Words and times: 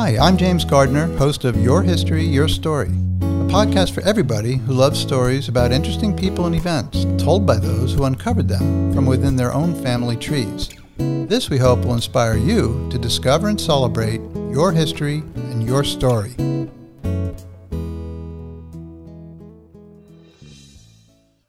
Hi, 0.00 0.16
I'm 0.16 0.38
James 0.38 0.64
Gardner, 0.64 1.14
host 1.18 1.44
of 1.44 1.62
Your 1.62 1.82
History, 1.82 2.24
Your 2.24 2.48
Story, 2.48 2.88
a 2.88 3.50
podcast 3.52 3.92
for 3.92 4.00
everybody 4.00 4.56
who 4.56 4.72
loves 4.72 4.98
stories 4.98 5.46
about 5.48 5.72
interesting 5.72 6.16
people 6.16 6.46
and 6.46 6.56
events 6.56 7.04
told 7.22 7.44
by 7.44 7.56
those 7.56 7.92
who 7.92 8.04
uncovered 8.04 8.48
them 8.48 8.94
from 8.94 9.04
within 9.04 9.36
their 9.36 9.52
own 9.52 9.74
family 9.82 10.16
trees. 10.16 10.70
This, 10.96 11.50
we 11.50 11.58
hope, 11.58 11.80
will 11.80 11.92
inspire 11.92 12.38
you 12.38 12.88
to 12.90 12.96
discover 12.96 13.48
and 13.48 13.60
celebrate 13.60 14.22
your 14.50 14.72
history 14.72 15.16
and 15.36 15.62
your 15.62 15.84
story. 15.84 16.34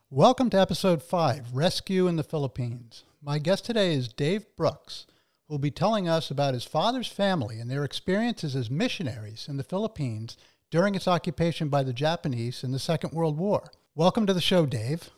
Welcome 0.09 0.49
to 0.49 0.59
episode 0.59 1.01
5 1.01 1.53
Rescue 1.53 2.05
in 2.09 2.17
the 2.17 2.23
Philippines. 2.23 3.05
My 3.21 3.39
guest 3.39 3.63
today 3.63 3.93
is 3.93 4.09
Dave 4.09 4.45
Brooks 4.57 5.05
will 5.51 5.59
be 5.59 5.69
telling 5.69 6.07
us 6.07 6.31
about 6.31 6.53
his 6.53 6.63
father's 6.63 7.09
family 7.09 7.59
and 7.59 7.69
their 7.69 7.83
experiences 7.83 8.55
as 8.55 8.71
missionaries 8.71 9.47
in 9.49 9.57
the 9.57 9.65
Philippines 9.65 10.37
during 10.69 10.95
its 10.95 11.09
occupation 11.09 11.67
by 11.67 11.83
the 11.83 11.91
Japanese 11.91 12.63
in 12.63 12.71
the 12.71 12.79
Second 12.79 13.11
World 13.11 13.37
War. 13.37 13.69
Welcome 13.93 14.25
to 14.27 14.33
the 14.33 14.39
show, 14.39 14.65
Dave. 14.65 15.09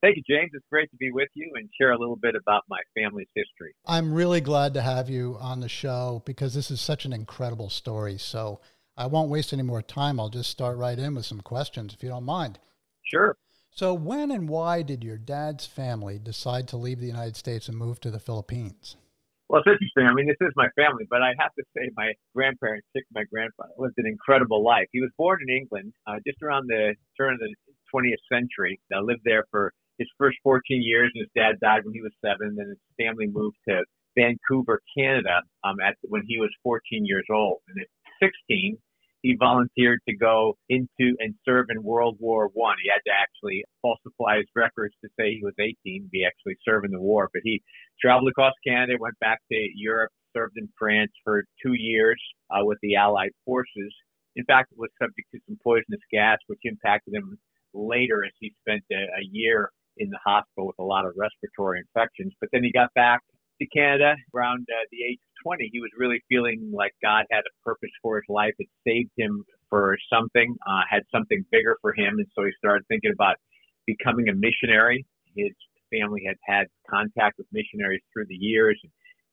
Thank 0.00 0.16
you, 0.16 0.22
James. 0.26 0.50
It's 0.54 0.64
great 0.70 0.90
to 0.92 0.96
be 0.96 1.12
with 1.12 1.28
you 1.34 1.52
and 1.56 1.68
share 1.78 1.92
a 1.92 1.98
little 1.98 2.16
bit 2.16 2.34
about 2.34 2.62
my 2.70 2.78
family's 2.94 3.28
history. 3.34 3.74
I'm 3.84 4.14
really 4.14 4.40
glad 4.40 4.72
to 4.74 4.80
have 4.80 5.10
you 5.10 5.36
on 5.38 5.60
the 5.60 5.68
show 5.68 6.22
because 6.24 6.54
this 6.54 6.70
is 6.70 6.80
such 6.80 7.04
an 7.04 7.12
incredible 7.12 7.68
story. 7.68 8.16
So 8.16 8.62
I 8.96 9.08
won't 9.08 9.28
waste 9.28 9.52
any 9.52 9.62
more 9.62 9.82
time. 9.82 10.18
I'll 10.18 10.30
just 10.30 10.50
start 10.50 10.78
right 10.78 10.98
in 10.98 11.14
with 11.14 11.26
some 11.26 11.42
questions, 11.42 11.92
if 11.92 12.02
you 12.02 12.08
don't 12.08 12.24
mind. 12.24 12.58
Sure. 13.04 13.36
So, 13.74 13.92
when 13.92 14.30
and 14.30 14.48
why 14.48 14.80
did 14.80 15.04
your 15.04 15.18
dad's 15.18 15.66
family 15.66 16.18
decide 16.18 16.66
to 16.68 16.78
leave 16.78 17.00
the 17.00 17.06
United 17.06 17.36
States 17.36 17.68
and 17.68 17.76
move 17.76 18.00
to 18.00 18.10
the 18.10 18.18
Philippines? 18.18 18.96
Well, 19.52 19.60
it's 19.60 19.68
interesting. 19.68 20.08
I 20.08 20.14
mean, 20.14 20.24
this 20.24 20.40
is 20.40 20.56
my 20.56 20.72
family, 20.80 21.04
but 21.10 21.20
I 21.20 21.36
have 21.38 21.52
to 21.60 21.64
say 21.76 21.92
my 21.94 22.14
grandparents, 22.34 22.88
took 22.96 23.04
my 23.12 23.24
grandfather, 23.30 23.76
lived 23.76 23.98
an 23.98 24.06
incredible 24.06 24.64
life. 24.64 24.88
He 24.92 25.02
was 25.02 25.10
born 25.18 25.40
in 25.46 25.54
England 25.54 25.92
uh, 26.06 26.16
just 26.26 26.40
around 26.40 26.68
the 26.68 26.94
turn 27.20 27.34
of 27.34 27.40
the 27.40 27.52
20th 27.92 28.24
century. 28.32 28.80
I 28.96 29.00
lived 29.00 29.20
there 29.26 29.44
for 29.50 29.74
his 29.98 30.08
first 30.16 30.38
14 30.42 30.80
years, 30.80 31.12
and 31.14 31.20
his 31.20 31.28
dad 31.36 31.60
died 31.60 31.84
when 31.84 31.92
he 31.92 32.00
was 32.00 32.16
seven. 32.24 32.56
Then 32.56 32.72
his 32.72 32.80
family 32.96 33.26
moved 33.28 33.58
to 33.68 33.84
Vancouver, 34.16 34.80
Canada, 34.96 35.42
um, 35.64 35.76
at 35.84 35.96
when 36.08 36.22
he 36.26 36.38
was 36.38 36.48
14 36.62 37.04
years 37.04 37.26
old. 37.30 37.60
And 37.68 37.76
at 37.84 37.88
16, 38.48 38.78
he 39.22 39.36
volunteered 39.38 40.00
to 40.08 40.16
go 40.16 40.56
into 40.68 41.14
and 41.20 41.34
serve 41.44 41.66
in 41.70 41.82
World 41.82 42.16
War 42.18 42.50
One. 42.52 42.76
He 42.82 42.90
had 42.90 43.02
to 43.06 43.16
actually 43.16 43.64
falsify 43.80 44.38
his 44.38 44.48
records 44.54 44.94
to 45.02 45.08
say 45.18 45.34
he 45.34 45.42
was 45.42 45.54
18 45.58 45.76
to 46.02 46.08
be 46.10 46.24
actually 46.26 46.56
serving 46.64 46.90
the 46.90 47.00
war. 47.00 47.28
But 47.32 47.42
he 47.44 47.62
traveled 48.00 48.28
across 48.28 48.52
Canada, 48.66 48.94
went 48.98 49.18
back 49.20 49.38
to 49.50 49.58
Europe, 49.74 50.10
served 50.36 50.54
in 50.56 50.68
France 50.78 51.12
for 51.22 51.44
two 51.64 51.74
years 51.74 52.20
uh, 52.50 52.64
with 52.64 52.78
the 52.82 52.96
Allied 52.96 53.32
forces. 53.44 53.94
In 54.34 54.44
fact, 54.44 54.72
it 54.72 54.78
was 54.78 54.90
subject 55.00 55.28
to 55.32 55.40
some 55.46 55.58
poisonous 55.62 56.00
gas, 56.10 56.38
which 56.48 56.60
impacted 56.64 57.14
him 57.14 57.38
later 57.74 58.24
as 58.24 58.32
he 58.40 58.52
spent 58.60 58.82
a, 58.90 58.96
a 59.20 59.24
year 59.30 59.70
in 59.98 60.10
the 60.10 60.18
hospital 60.24 60.66
with 60.66 60.78
a 60.78 60.82
lot 60.82 61.06
of 61.06 61.12
respiratory 61.16 61.80
infections. 61.80 62.32
But 62.40 62.48
then 62.52 62.64
he 62.64 62.72
got 62.72 62.92
back 62.94 63.20
to 63.62 63.78
Canada 63.78 64.14
around 64.34 64.66
uh, 64.70 64.84
the 64.90 64.98
age 65.04 65.18
of 65.22 65.30
20. 65.44 65.70
He 65.72 65.80
was 65.80 65.90
really 65.96 66.20
feeling 66.28 66.70
like 66.74 66.92
God 67.02 67.24
had 67.30 67.40
a 67.46 67.54
purpose 67.64 67.90
for 68.02 68.16
his 68.16 68.28
life. 68.28 68.54
It 68.58 68.68
saved 68.86 69.10
him 69.16 69.44
for 69.70 69.96
something, 70.12 70.54
uh, 70.66 70.82
had 70.90 71.02
something 71.14 71.44
bigger 71.50 71.76
for 71.80 71.94
him. 71.94 72.18
And 72.18 72.26
so 72.34 72.44
he 72.44 72.50
started 72.58 72.84
thinking 72.88 73.12
about 73.12 73.36
becoming 73.86 74.28
a 74.28 74.34
missionary. 74.34 75.06
His 75.36 75.52
family 75.90 76.22
had 76.26 76.36
had 76.44 76.66
contact 76.88 77.38
with 77.38 77.46
missionaries 77.52 78.02
through 78.12 78.26
the 78.28 78.36
years. 78.36 78.80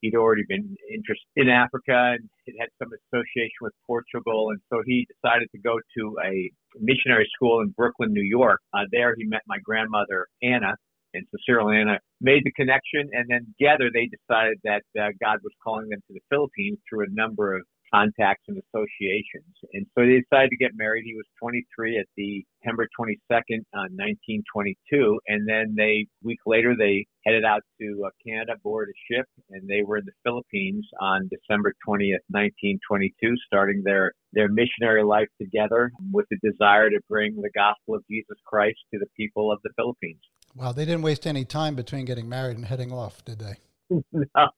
He'd 0.01 0.15
already 0.15 0.43
been 0.47 0.77
interested 0.87 1.27
in 1.35 1.49
Africa 1.49 2.15
and 2.15 2.29
it 2.45 2.55
had 2.57 2.69
some 2.79 2.87
association 2.87 3.59
with 3.61 3.73
Portugal. 3.85 4.49
And 4.51 4.59
so 4.71 4.81
he 4.85 5.05
decided 5.11 5.49
to 5.51 5.59
go 5.59 5.75
to 5.97 6.15
a 6.23 6.49
missionary 6.79 7.27
school 7.35 7.59
in 7.59 7.69
Brooklyn, 7.75 8.13
New 8.13 8.23
York. 8.23 8.61
Uh, 8.73 8.85
there 8.91 9.13
he 9.17 9.25
met 9.25 9.41
my 9.45 9.57
grandmother, 9.61 10.27
Anna, 10.41 10.75
and 11.13 11.25
and 11.33 11.75
Anna 11.75 11.99
made 12.21 12.43
the 12.43 12.51
connection, 12.51 13.09
and 13.13 13.25
then 13.29 13.53
together 13.57 13.89
they 13.93 14.09
decided 14.09 14.59
that 14.63 14.83
uh, 14.99 15.09
God 15.21 15.39
was 15.43 15.53
calling 15.63 15.89
them 15.89 15.99
to 16.07 16.13
the 16.13 16.21
Philippines 16.29 16.77
through 16.89 17.05
a 17.05 17.09
number 17.11 17.55
of 17.55 17.63
contacts 17.93 18.43
and 18.47 18.57
associations. 18.57 19.53
And 19.73 19.85
so 19.95 20.05
they 20.05 20.21
decided 20.21 20.49
to 20.51 20.57
get 20.57 20.71
married. 20.75 21.03
He 21.05 21.15
was 21.15 21.25
23 21.41 21.97
at 21.97 22.05
the 22.15 22.45
September 22.59 22.87
22nd, 22.99 23.61
uh, 23.73 23.89
1922. 23.97 25.19
And 25.27 25.47
then 25.47 25.75
they, 25.77 26.07
week 26.23 26.39
later, 26.45 26.75
they 26.77 27.05
headed 27.25 27.45
out 27.45 27.61
to 27.81 28.03
uh, 28.05 28.09
Canada, 28.25 28.53
boarded 28.63 28.93
a 28.93 29.13
ship, 29.13 29.25
and 29.49 29.67
they 29.67 29.81
were 29.83 29.97
in 29.97 30.05
the 30.05 30.17
Philippines 30.23 30.85
on 30.99 31.29
December 31.29 31.73
20th, 31.87 32.23
1922, 32.29 33.35
starting 33.45 33.81
their, 33.83 34.13
their 34.33 34.49
missionary 34.49 35.03
life 35.03 35.27
together 35.41 35.91
with 36.11 36.25
the 36.29 36.37
desire 36.43 36.89
to 36.89 36.99
bring 37.09 37.35
the 37.35 37.51
gospel 37.55 37.95
of 37.95 38.03
Jesus 38.09 38.37
Christ 38.45 38.79
to 38.93 38.99
the 38.99 39.09
people 39.17 39.51
of 39.51 39.59
the 39.63 39.71
Philippines. 39.75 40.21
Wow, 40.55 40.71
they 40.71 40.85
didn't 40.85 41.03
waste 41.03 41.27
any 41.27 41.45
time 41.45 41.75
between 41.75 42.05
getting 42.05 42.27
married 42.27 42.57
and 42.57 42.65
heading 42.65 42.91
off, 42.91 43.23
did 43.23 43.39
they? 43.39 43.55
no, 44.11 44.49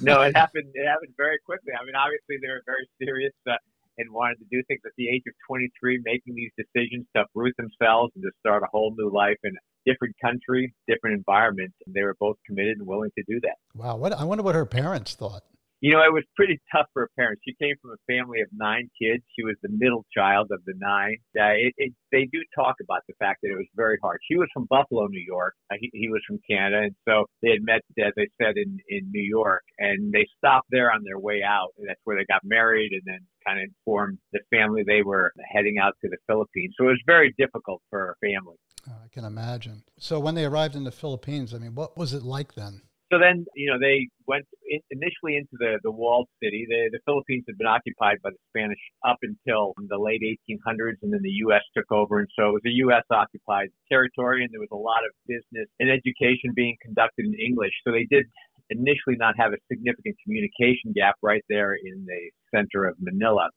no, 0.00 0.22
it 0.22 0.36
happened. 0.36 0.70
It 0.74 0.86
happened 0.86 1.12
very 1.16 1.38
quickly. 1.44 1.72
I 1.78 1.84
mean, 1.84 1.94
obviously 1.94 2.36
they 2.40 2.48
were 2.48 2.62
very 2.64 2.88
serious 3.00 3.32
uh, 3.46 3.54
and 3.98 4.10
wanted 4.12 4.38
to 4.38 4.44
do 4.50 4.62
things 4.68 4.80
at 4.86 4.92
the 4.96 5.08
age 5.08 5.22
of 5.26 5.34
23, 5.46 6.00
making 6.04 6.34
these 6.34 6.50
decisions 6.56 7.06
to 7.14 7.22
uproot 7.22 7.54
themselves 7.56 8.12
and 8.14 8.22
to 8.22 8.30
start 8.40 8.62
a 8.62 8.66
whole 8.70 8.94
new 8.96 9.10
life 9.10 9.36
in 9.42 9.52
a 9.52 9.90
different 9.90 10.14
country, 10.22 10.72
different 10.86 11.16
environment. 11.16 11.72
And 11.86 11.94
they 11.94 12.02
were 12.02 12.16
both 12.18 12.36
committed 12.46 12.78
and 12.78 12.86
willing 12.86 13.10
to 13.18 13.24
do 13.26 13.40
that. 13.40 13.56
Wow, 13.74 13.96
what 13.96 14.12
I 14.12 14.24
wonder 14.24 14.44
what 14.44 14.54
her 14.54 14.66
parents 14.66 15.14
thought. 15.14 15.42
You 15.80 15.92
know, 15.92 16.02
it 16.02 16.12
was 16.12 16.24
pretty 16.34 16.58
tough 16.74 16.86
for 16.92 17.02
her 17.02 17.10
parents. 17.16 17.42
She 17.46 17.54
came 17.54 17.74
from 17.80 17.92
a 17.92 18.02
family 18.12 18.40
of 18.40 18.48
nine 18.52 18.90
kids. 19.00 19.22
She 19.36 19.44
was 19.44 19.54
the 19.62 19.70
middle 19.70 20.04
child 20.12 20.48
of 20.50 20.60
the 20.66 20.74
nine. 20.76 21.18
Uh, 21.38 21.54
it, 21.54 21.74
it, 21.76 21.92
they 22.10 22.24
do 22.32 22.42
talk 22.54 22.76
about 22.82 23.02
the 23.06 23.14
fact 23.18 23.40
that 23.42 23.50
it 23.50 23.56
was 23.56 23.68
very 23.76 23.98
hard. 24.02 24.18
She 24.28 24.36
was 24.36 24.48
from 24.52 24.66
Buffalo, 24.68 25.06
New 25.06 25.24
York. 25.24 25.54
Uh, 25.70 25.76
he, 25.80 25.90
he 25.92 26.08
was 26.08 26.20
from 26.26 26.40
Canada, 26.48 26.82
and 26.90 26.94
so 27.06 27.26
they 27.42 27.50
had 27.50 27.62
met, 27.62 27.82
as 27.98 28.12
I 28.18 28.26
said, 28.42 28.54
in 28.56 28.78
in 28.88 29.10
New 29.12 29.22
York, 29.22 29.62
and 29.78 30.12
they 30.12 30.26
stopped 30.36 30.68
there 30.70 30.90
on 30.90 31.04
their 31.04 31.18
way 31.18 31.42
out. 31.46 31.70
And 31.78 31.88
that's 31.88 32.00
where 32.04 32.16
they 32.16 32.24
got 32.26 32.42
married, 32.44 32.92
and 32.92 33.02
then 33.04 33.20
kind 33.46 33.60
of 33.60 33.68
informed 33.68 34.18
the 34.32 34.40
family 34.50 34.82
they 34.86 35.02
were 35.02 35.32
heading 35.52 35.78
out 35.78 35.94
to 36.02 36.08
the 36.08 36.18
Philippines. 36.26 36.74
So 36.76 36.86
it 36.86 36.98
was 36.98 37.02
very 37.06 37.34
difficult 37.38 37.82
for 37.90 37.98
her 37.98 38.16
family. 38.20 38.56
I 38.88 39.08
can 39.12 39.24
imagine. 39.24 39.82
So 39.98 40.18
when 40.18 40.34
they 40.34 40.44
arrived 40.44 40.74
in 40.74 40.84
the 40.84 40.90
Philippines, 40.90 41.54
I 41.54 41.58
mean, 41.58 41.74
what 41.74 41.96
was 41.96 42.12
it 42.12 42.22
like 42.22 42.54
then? 42.54 42.82
So 43.10 43.18
then, 43.18 43.46
you 43.56 43.72
know, 43.72 43.78
they 43.80 44.08
went 44.26 44.44
in, 44.68 44.80
initially 44.90 45.36
into 45.40 45.56
the, 45.56 45.80
the 45.82 45.90
walled 45.90 46.28
city. 46.42 46.66
The, 46.68 46.90
the 46.92 47.00
Philippines 47.06 47.44
had 47.48 47.56
been 47.56 47.66
occupied 47.66 48.20
by 48.22 48.30
the 48.30 48.42
Spanish 48.52 48.80
up 49.06 49.16
until 49.22 49.72
the 49.88 49.96
late 49.96 50.20
1800s, 50.20 51.00
and 51.00 51.12
then 51.12 51.22
the 51.22 51.40
U.S. 51.48 51.64
took 51.74 51.90
over. 51.90 52.20
And 52.20 52.28
so 52.36 52.52
it 52.52 52.60
was 52.60 52.66
a 52.66 52.76
U.S. 52.84 53.04
occupied 53.10 53.68
territory, 53.88 54.44
and 54.44 54.52
there 54.52 54.60
was 54.60 54.72
a 54.72 54.76
lot 54.76 55.00
of 55.08 55.12
business 55.24 55.68
and 55.80 55.88
education 55.88 56.52
being 56.54 56.76
conducted 56.84 57.24
in 57.24 57.34
English. 57.40 57.72
So 57.86 57.92
they 57.92 58.04
did 58.12 58.26
initially 58.68 59.16
not 59.16 59.34
have 59.40 59.56
a 59.56 59.60
significant 59.72 60.16
communication 60.22 60.92
gap 60.92 61.16
right 61.22 61.44
there 61.48 61.72
in 61.72 62.04
the 62.04 62.22
center 62.52 62.84
of 62.84 62.96
Manila. 63.00 63.48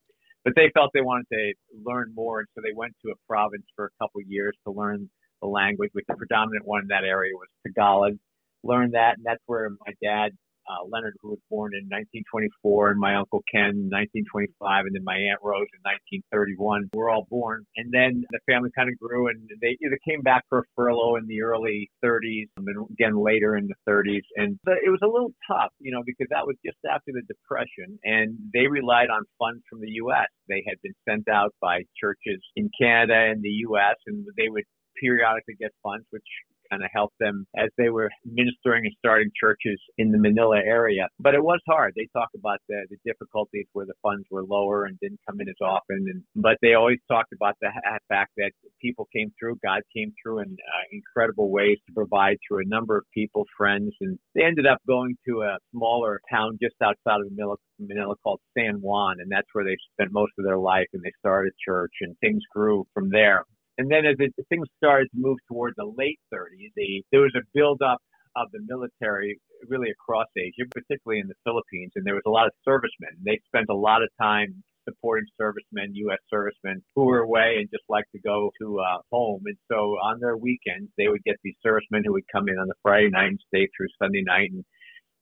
But 0.45 0.53
they 0.56 0.72
felt 0.73 0.91
they 0.94 1.03
wanted 1.03 1.28
to 1.33 1.53
learn 1.83 2.16
more, 2.16 2.39
and 2.39 2.47
so 2.56 2.62
they 2.63 2.73
went 2.73 2.95
to 3.06 3.12
a 3.12 3.19
province 3.28 3.68
for 3.75 3.91
a 3.91 3.94
couple 4.01 4.22
years 4.25 4.56
to 4.66 4.72
learn 4.72 5.09
the 5.41 5.47
language, 5.47 5.89
which 5.91 6.06
the 6.07 6.16
predominant 6.16 6.66
one 6.66 6.81
in 6.83 6.88
that 6.88 7.03
area 7.03 7.33
was 7.35 7.47
Tagalog 7.68 8.16
learned 8.64 8.94
that, 8.94 9.18
and 9.18 9.26
that's 9.26 9.44
where 9.46 9.70
my 9.86 9.94
dad, 10.02 10.32
uh, 10.70 10.86
Leonard, 10.88 11.16
who 11.22 11.30
was 11.30 11.40
born 11.50 11.74
in 11.74 11.90
1924, 11.90 12.92
and 12.92 13.00
my 13.00 13.16
uncle 13.16 13.44
Ken 13.52 13.90
1925, 13.90 14.86
and 14.86 14.96
then 14.96 15.04
my 15.04 15.18
aunt 15.18 15.42
Rose 15.44 15.68
in 15.74 15.82
1931 15.84 16.90
were 16.94 17.10
all 17.10 17.26
born. 17.30 17.66
And 17.76 17.92
then 17.92 18.24
the 18.30 18.40
family 18.48 18.70
kind 18.78 18.88
of 18.88 18.98
grew, 19.00 19.28
and 19.28 19.50
they 19.60 19.76
either 19.84 19.98
came 20.08 20.22
back 20.22 20.46
for 20.48 20.60
a 20.60 20.64
furlough 20.76 21.18
in 21.18 21.28
the 21.28 21.42
early 21.42 21.90
30s, 22.06 22.48
and 22.56 22.68
again 22.94 23.18
later 23.18 23.58
in 23.58 23.68
the 23.68 23.80
30s. 23.90 24.24
And 24.38 24.60
it 24.66 24.90
was 24.90 25.02
a 25.04 25.10
little 25.10 25.34
tough, 25.50 25.74
you 25.80 25.92
know, 25.92 26.04
because 26.06 26.28
that 26.30 26.46
was 26.46 26.56
just 26.64 26.78
after 26.86 27.12
the 27.12 27.26
Depression, 27.28 27.98
and 28.04 28.38
they 28.54 28.68
relied 28.68 29.10
on 29.10 29.24
funds 29.40 29.64
from 29.70 29.81
the 29.81 29.92
U.S. 30.06 30.30
They 30.48 30.64
had 30.68 30.78
been 30.84 30.96
sent 31.07 31.28
out 31.28 31.54
by 31.60 31.84
churches 32.00 32.40
in 32.56 32.69
Canada 32.80 33.18
and 33.18 33.42
the 33.42 33.66
U.S., 33.72 33.98
and 34.06 34.25
they 34.38 34.48
would 34.48 34.64
periodically 35.00 35.56
get 35.60 35.72
funds, 35.81 36.06
which 36.12 36.28
kind 36.71 36.83
of 36.83 36.89
help 36.94 37.12
them 37.19 37.45
as 37.57 37.69
they 37.77 37.89
were 37.89 38.09
ministering 38.25 38.85
and 38.85 38.95
starting 39.00 39.29
churches 39.39 39.79
in 39.97 40.12
the 40.12 40.18
Manila 40.18 40.57
area. 40.57 41.07
But 41.19 41.35
it 41.35 41.44
was 41.44 41.59
hard. 41.68 41.94
They 41.95 42.07
talk 42.13 42.29
about 42.35 42.59
the, 42.69 42.85
the 42.89 42.97
difficulties 43.06 43.65
where 43.73 43.85
the 43.85 43.94
funds 44.01 44.25
were 44.31 44.44
lower 44.44 44.85
and 44.85 44.97
didn't 45.00 45.19
come 45.27 45.39
in 45.41 45.50
as 45.50 45.56
often. 45.62 46.06
And, 46.09 46.23
but 46.35 46.57
they 46.62 46.73
always 46.73 47.00
talked 47.09 47.33
about 47.33 47.56
the 47.62 47.69
fact 48.07 48.31
that 48.38 48.51
people 48.81 49.07
came 49.13 49.31
through, 49.39 49.57
God 49.63 49.81
came 49.95 50.13
through 50.21 50.39
in 50.39 50.51
uh, 50.51 50.83
incredible 50.91 51.50
ways 51.51 51.77
to 51.88 51.94
provide 51.94 52.38
through 52.47 52.62
a 52.62 52.68
number 52.68 52.97
of 52.97 53.03
people, 53.13 53.45
friends. 53.57 53.94
And 54.01 54.18
they 54.35 54.44
ended 54.44 54.65
up 54.65 54.79
going 54.88 55.15
to 55.27 55.41
a 55.41 55.57
smaller 55.71 56.21
town 56.31 56.57
just 56.62 56.75
outside 56.81 57.21
of 57.21 57.31
Manila, 57.31 57.56
Manila 57.79 58.15
called 58.23 58.39
San 58.57 58.75
Juan. 58.75 59.18
And 59.19 59.31
that's 59.31 59.47
where 59.53 59.65
they 59.65 59.77
spent 59.94 60.12
most 60.12 60.31
of 60.38 60.45
their 60.45 60.57
life. 60.57 60.88
And 60.94 61.03
they 61.03 61.12
started 61.19 61.53
church 61.63 61.94
and 62.01 62.15
things 62.19 62.41
grew 62.53 62.85
from 62.94 63.09
there. 63.09 63.45
And 63.81 63.89
then 63.89 64.06
as 64.06 64.16
it, 64.19 64.30
things 64.48 64.68
started 64.78 65.10
to 65.10 65.18
move 65.18 65.39
toward 65.48 65.74
the 65.75 65.89
late 65.98 66.19
30s, 66.31 66.69
the, 66.75 67.01
there 67.12 67.22
was 67.22 67.33
a 67.33 67.42
buildup 67.51 67.98
of 68.36 68.45
the 68.54 68.62
military 68.69 69.42
really 69.68 69.89
across 69.89 70.28
Asia, 70.38 70.69
particularly 70.69 71.19
in 71.19 71.28
the 71.28 71.42
Philippines, 71.44 71.92
and 71.95 72.06
there 72.06 72.13
was 72.13 72.28
a 72.28 72.30
lot 72.30 72.45
of 72.45 72.54
servicemen. 72.63 73.18
They 73.25 73.42
spent 73.48 73.66
a 73.72 73.75
lot 73.75 74.04
of 74.04 74.10
time 74.22 74.62
supporting 74.88 75.25
servicemen, 75.36 75.95
U.S. 75.95 76.19
servicemen 76.30 76.83
who 76.95 77.06
were 77.06 77.25
away 77.25 77.57
and 77.57 77.69
just 77.72 77.83
like 77.89 78.06
to 78.13 78.22
go 78.22 78.51
to 78.62 78.80
uh, 78.80 79.01
home. 79.12 79.42
And 79.45 79.57
so 79.68 79.98
on 79.98 80.19
their 80.19 80.38
weekends, 80.38 80.92
they 80.98 81.07
would 81.07 81.24
get 81.24 81.38
these 81.44 81.57
servicemen 81.63 82.04
who 82.06 82.13
would 82.13 82.30
come 82.31 82.50
in 82.50 82.60
on 82.60 82.68
the 82.68 82.78
Friday 82.83 83.10
night 83.10 83.33
and 83.33 83.39
stay 83.48 83.68
through 83.75 83.89
Sunday 83.98 84.22
night 84.22 84.51
and 84.51 84.63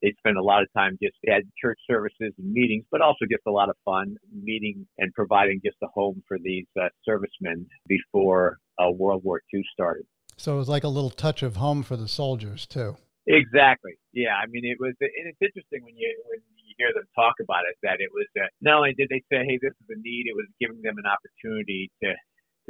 they 0.02 0.14
spend 0.18 0.38
a 0.38 0.44
lot 0.44 0.62
of 0.62 0.68
time 0.76 0.98
just 1.02 1.16
at 1.28 1.44
church 1.62 1.80
services 1.90 2.34
and 2.38 2.52
meetings, 2.52 2.86
but 2.92 3.02
also 3.02 3.26
just 3.30 3.44
a 3.48 3.52
lot 3.52 3.70
of 3.70 3.76
fun 3.84 4.16
meeting 4.32 4.88
and 4.98 5.14
providing 5.14 5.60
just 5.64 5.78
a 5.84 5.88
home 5.94 6.24
for 6.28 6.38
these 6.42 6.66
uh, 6.80 6.88
servicemen 7.04 7.66
before 7.88 8.58
uh, 8.80 8.90
World 8.92 9.24
War 9.24 9.42
II 9.54 9.64
started. 9.74 10.06
So 10.38 10.56
it 10.56 10.58
was 10.58 10.70
like 10.70 10.84
a 10.84 10.90
little 10.90 11.10
touch 11.10 11.44
of 11.44 11.58
home 11.58 11.84
for 11.84 11.98
the 11.98 12.08
soldiers 12.08 12.66
too. 12.66 12.96
Exactly. 13.28 14.00
Yeah. 14.14 14.40
I 14.42 14.48
mean, 14.48 14.64
it 14.64 14.78
was, 14.80 14.96
and 15.02 15.26
it's 15.28 15.42
interesting 15.42 15.84
when 15.84 15.96
you 15.96 16.10
when 16.32 16.40
you 16.66 16.74
hear 16.80 16.96
them 16.96 17.06
talk 17.14 17.36
about 17.44 17.68
it 17.70 17.76
that 17.84 18.00
it 18.00 18.10
was 18.16 18.26
uh, 18.40 18.48
not 18.64 18.80
only 18.80 18.96
did 18.98 19.12
they 19.12 19.22
say, 19.28 19.44
"Hey, 19.44 19.60
this 19.62 19.76
is 19.76 19.88
a 19.92 20.00
need," 20.00 20.26
it 20.32 20.36
was 20.36 20.48
giving 20.60 20.82
them 20.82 20.96
an 20.98 21.06
opportunity 21.06 21.92
to 22.02 22.16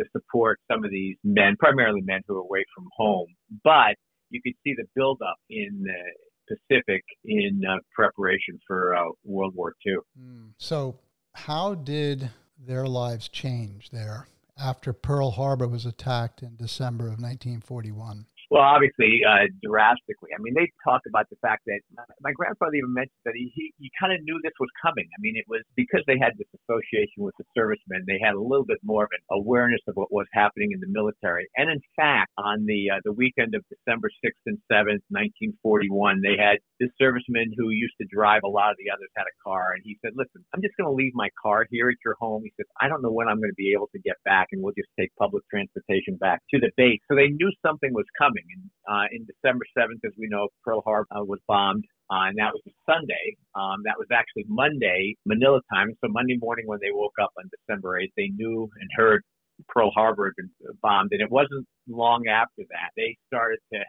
to 0.01 0.09
support 0.11 0.59
some 0.71 0.83
of 0.83 0.91
these 0.91 1.15
men, 1.23 1.55
primarily 1.59 2.01
men 2.01 2.21
who 2.27 2.35
are 2.35 2.43
away 2.43 2.65
from 2.73 2.89
home. 2.97 3.27
But 3.63 3.95
you 4.29 4.41
could 4.41 4.57
see 4.63 4.73
the 4.75 4.85
buildup 4.95 5.37
in 5.49 5.83
the 5.83 6.01
Pacific 6.50 7.04
in 7.25 7.62
uh, 7.68 7.78
preparation 7.94 8.60
for 8.68 8.96
uh, 8.96 9.10
World 9.24 9.54
War 9.56 9.75
II. 9.86 9.98
Mm. 10.19 10.50
So, 10.57 11.00
how 11.34 11.75
did 11.75 12.30
their 12.57 12.86
lives 12.88 13.30
change 13.30 13.92
there 13.92 14.28
after 14.60 14.92
Pearl 14.92 15.31
Harbor 15.31 15.68
was 15.68 15.86
attacked 15.86 16.42
in 16.42 16.56
December 16.56 17.06
of 17.06 17.22
1941? 17.22 18.25
Well, 18.50 18.66
obviously, 18.66 19.22
uh, 19.22 19.46
drastically. 19.62 20.34
I 20.34 20.42
mean, 20.42 20.57
they 20.57 20.74
talk 20.81 21.06
about 21.06 21.30
the 21.30 21.38
fact 21.38 21.69
that 21.69 21.86
my 22.22 22.34
grandfather 22.34 22.74
even 22.81 22.94
mentioned 22.94 23.22
that 23.25 23.38
he, 23.38 23.54
he, 23.54 23.69
he 23.78 23.92
kind 23.94 24.10
of 24.10 24.25
knew 24.25 24.42
this 24.42 24.57
was 24.60 24.74
coming. 24.81 25.06
I 25.06 25.22
mean, 25.22 25.38
it 25.38 25.46
was 25.46 25.62
because 25.78 26.01
they 26.10 26.18
had 26.18 26.34
this 26.42 26.50
association 26.66 27.22
with 27.22 27.38
the 27.38 27.46
servicemen, 27.54 28.10
they 28.10 28.18
had 28.18 28.34
a 28.34 28.42
little 28.42 28.66
bit 28.66 28.81
more 28.81 29.06
of 29.06 29.13
an 29.13 29.22
awareness 29.38 29.81
of 29.86 29.94
what 30.01 30.10
was 30.12 30.25
happening 30.34 30.74
in 30.74 30.81
the 30.81 30.90
military. 30.90 31.46
And 31.57 31.69
in 31.69 31.78
fact, 31.94 32.34
on 32.42 32.66
the 32.66 32.90
uh, 32.90 33.06
the 33.06 33.13
weekend 33.13 33.54
of 33.54 33.62
December 33.69 34.10
6th 34.25 34.42
and 34.50 34.57
7th, 34.66 35.06
1941, 35.13 36.22
they 36.25 36.34
had 36.34 36.57
this 36.81 36.90
serviceman 36.98 37.54
who 37.54 37.69
used 37.69 37.94
to 38.01 38.07
drive 38.10 38.42
a 38.42 38.50
lot 38.50 38.74
of 38.74 38.78
the 38.81 38.90
others 38.90 39.13
had 39.13 39.30
a 39.30 39.38
car, 39.46 39.78
and 39.78 39.86
he 39.86 39.94
said, 40.01 40.18
"Listen, 40.18 40.42
I'm 40.57 40.62
just 40.66 40.74
going 40.74 40.90
to 40.90 40.96
leave 40.98 41.13
my 41.13 41.30
car 41.38 41.69
here 41.69 41.90
at 41.94 42.01
your 42.04 42.18
home." 42.18 42.42
He 42.42 42.54
says, 42.57 42.66
"I 42.81 42.90
don't 42.90 43.04
know 43.06 43.13
when 43.13 43.28
I'm 43.30 43.38
going 43.38 43.54
to 43.54 43.62
be 43.62 43.74
able 43.78 43.94
to 43.94 44.01
get 44.01 44.18
back, 44.25 44.50
and 44.51 44.63
we'll 44.63 44.74
just 44.74 44.90
take 44.98 45.13
public 45.22 45.46
transportation 45.54 46.18
back 46.18 46.42
to 46.50 46.57
the 46.60 46.74
base." 46.78 47.00
So 47.06 47.13
they 47.13 47.30
knew 47.30 47.51
something 47.62 47.94
was 47.94 48.10
coming. 48.18 48.38
And 48.53 48.69
uh, 48.89 49.07
in 49.12 49.25
December 49.25 49.65
7th, 49.77 50.06
as 50.06 50.13
we 50.18 50.27
know, 50.30 50.47
Pearl 50.63 50.81
Harbor 50.81 51.07
uh, 51.12 51.24
was 51.24 51.39
bombed. 51.47 51.86
Uh, 52.12 52.30
and 52.30 52.38
that 52.39 52.53
was 52.53 52.63
Sunday. 52.89 53.38
Um, 53.53 53.83
that 53.86 53.97
was 53.97 54.07
actually 54.12 54.45
Monday, 54.47 55.15
Manila 55.25 55.62
time. 55.71 55.94
So 56.03 56.09
Monday 56.09 56.38
morning, 56.41 56.65
when 56.68 56.80
they 56.81 56.91
woke 56.91 57.13
up 57.21 57.31
on 57.38 57.50
December 57.53 58.01
8th, 58.01 58.13
they 58.18 58.30
knew 58.36 58.69
and 58.80 58.89
heard 58.95 59.21
Pearl 59.68 59.91
Harbor 59.91 60.25
had 60.25 60.36
been 60.36 60.50
bombed. 60.81 61.12
And 61.12 61.21
it 61.21 61.30
wasn't 61.30 61.68
long 61.88 62.27
after 62.27 62.63
that 62.69 62.89
they 62.95 63.18
started 63.27 63.59
to 63.74 63.80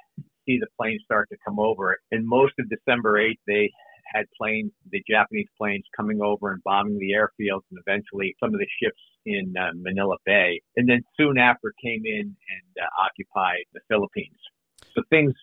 see 0.46 0.58
the 0.58 0.66
planes 0.78 1.02
start 1.04 1.28
to 1.30 1.36
come 1.46 1.58
over. 1.58 1.98
And 2.10 2.26
most 2.26 2.54
of 2.58 2.68
December 2.68 3.18
8th, 3.18 3.38
they 3.46 3.70
had 4.12 4.26
planes, 4.36 4.72
the 4.90 5.02
Japanese 5.08 5.48
planes 5.56 5.84
coming 5.96 6.20
over 6.22 6.52
and 6.52 6.62
bombing 6.64 6.98
the 6.98 7.12
airfields 7.12 7.62
and 7.70 7.78
eventually 7.86 8.34
some 8.40 8.52
of 8.52 8.60
the 8.60 8.66
ships 8.82 9.00
in 9.26 9.54
uh, 9.56 9.70
Manila 9.74 10.16
Bay. 10.24 10.60
And 10.76 10.88
then 10.88 11.02
soon 11.16 11.38
after 11.38 11.72
came 11.82 12.02
in 12.04 12.22
and 12.22 12.72
uh, 12.80 12.86
occupied 13.04 13.64
the 13.72 13.80
Philippines. 13.88 14.38
So 14.94 15.02
things 15.10 15.34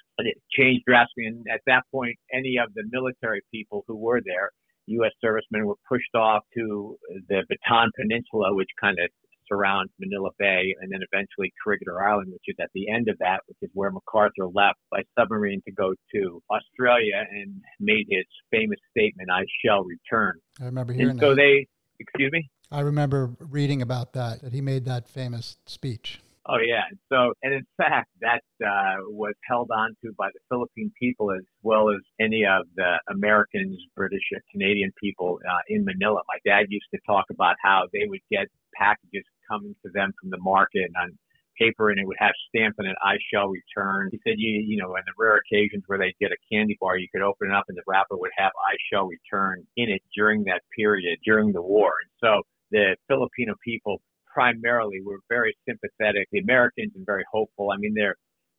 changed 0.51 0.83
drastically. 0.85 1.25
And 1.25 1.45
at 1.53 1.61
that 1.67 1.83
point, 1.91 2.17
any 2.33 2.57
of 2.57 2.73
the 2.73 2.83
military 2.91 3.41
people 3.51 3.83
who 3.87 3.95
were 3.95 4.21
there, 4.23 4.51
U.S. 4.87 5.11
servicemen, 5.21 5.65
were 5.65 5.79
pushed 5.87 6.15
off 6.15 6.43
to 6.55 6.97
the 7.29 7.43
Bataan 7.51 7.89
Peninsula, 7.95 8.53
which 8.55 8.69
kind 8.79 8.97
of 8.99 9.09
surrounds 9.47 9.91
Manila 9.99 10.29
Bay, 10.37 10.75
and 10.81 10.91
then 10.91 10.99
eventually 11.11 11.53
Corregidor 11.63 12.03
Island, 12.03 12.31
which 12.31 12.43
is 12.47 12.55
at 12.61 12.69
the 12.73 12.89
end 12.89 13.07
of 13.09 13.17
that, 13.19 13.41
which 13.47 13.57
is 13.61 13.69
where 13.73 13.91
MacArthur 13.91 14.47
left 14.47 14.79
by 14.91 15.03
submarine 15.17 15.61
to 15.65 15.71
go 15.71 15.93
to 16.15 16.41
Australia 16.49 17.25
and 17.29 17.61
made 17.79 18.07
his 18.09 18.25
famous 18.51 18.79
statement, 18.91 19.29
I 19.31 19.43
shall 19.63 19.83
return. 19.83 20.39
I 20.61 20.65
remember 20.65 20.93
hearing 20.93 21.11
and 21.11 21.19
so 21.19 21.29
that. 21.29 21.35
they, 21.35 21.67
excuse 21.99 22.31
me? 22.31 22.49
I 22.71 22.81
remember 22.81 23.31
reading 23.39 23.81
about 23.81 24.13
that, 24.13 24.41
that 24.41 24.53
he 24.53 24.61
made 24.61 24.85
that 24.85 25.07
famous 25.07 25.57
speech. 25.65 26.19
Oh 26.49 26.59
yeah. 26.65 26.83
So, 27.11 27.33
and 27.43 27.53
in 27.53 27.65
fact, 27.75 28.09
that 28.21 28.41
uh, 28.65 29.03
was 29.07 29.33
held 29.43 29.69
on 29.71 29.95
to 30.03 30.13
by 30.17 30.29
the 30.33 30.39
Philippine 30.49 30.91
people 30.97 31.31
as 31.31 31.43
well 31.61 31.89
as 31.89 31.99
any 32.21 32.45
of 32.45 32.65
the 32.75 32.99
Americans, 33.11 33.77
British, 33.95 34.23
and 34.31 34.41
Canadian 34.51 34.93
people 35.01 35.39
uh, 35.43 35.59
in 35.67 35.83
Manila. 35.83 36.21
My 36.27 36.39
dad 36.45 36.67
used 36.69 36.87
to 36.93 36.99
talk 37.05 37.25
about 37.29 37.55
how 37.61 37.87
they 37.91 38.07
would 38.07 38.21
get 38.31 38.47
packages 38.73 39.25
coming 39.49 39.75
to 39.83 39.91
them 39.93 40.13
from 40.19 40.29
the 40.29 40.39
market 40.39 40.83
and 40.85 40.95
on 40.97 41.17
paper 41.57 41.89
and 41.89 41.99
it 41.99 42.05
would 42.05 42.17
have 42.19 42.33
stamped 42.49 42.79
on 42.79 42.85
it, 42.85 42.95
I 43.01 43.17
shall 43.33 43.47
return. 43.49 44.09
He 44.11 44.19
said, 44.23 44.35
you, 44.37 44.61
you 44.61 44.77
know, 44.77 44.89
on 44.89 45.03
the 45.05 45.13
rare 45.17 45.37
occasions 45.41 45.83
where 45.87 45.97
they'd 45.97 46.17
get 46.19 46.31
a 46.31 46.37
candy 46.51 46.77
bar, 46.79 46.97
you 46.97 47.07
could 47.11 47.23
open 47.23 47.49
it 47.49 47.53
up 47.53 47.65
and 47.67 47.77
the 47.77 47.83
wrapper 47.87 48.17
would 48.17 48.31
have 48.37 48.51
I 48.55 48.75
shall 48.91 49.07
return 49.07 49.65
in 49.75 49.89
it 49.89 50.01
during 50.15 50.43
that 50.45 50.61
period, 50.75 51.19
during 51.25 51.51
the 51.51 51.61
war. 51.61 51.93
And 52.03 52.11
so 52.21 52.43
the 52.71 52.95
Filipino 53.07 53.55
people 53.63 54.01
primarily 54.31 55.01
were 55.03 55.19
very 55.29 55.57
sympathetic, 55.67 56.27
the 56.31 56.39
Americans, 56.39 56.91
and 56.95 57.05
very 57.05 57.25
hopeful. 57.31 57.71
I 57.71 57.77
mean, 57.77 57.93
there 57.95 58.15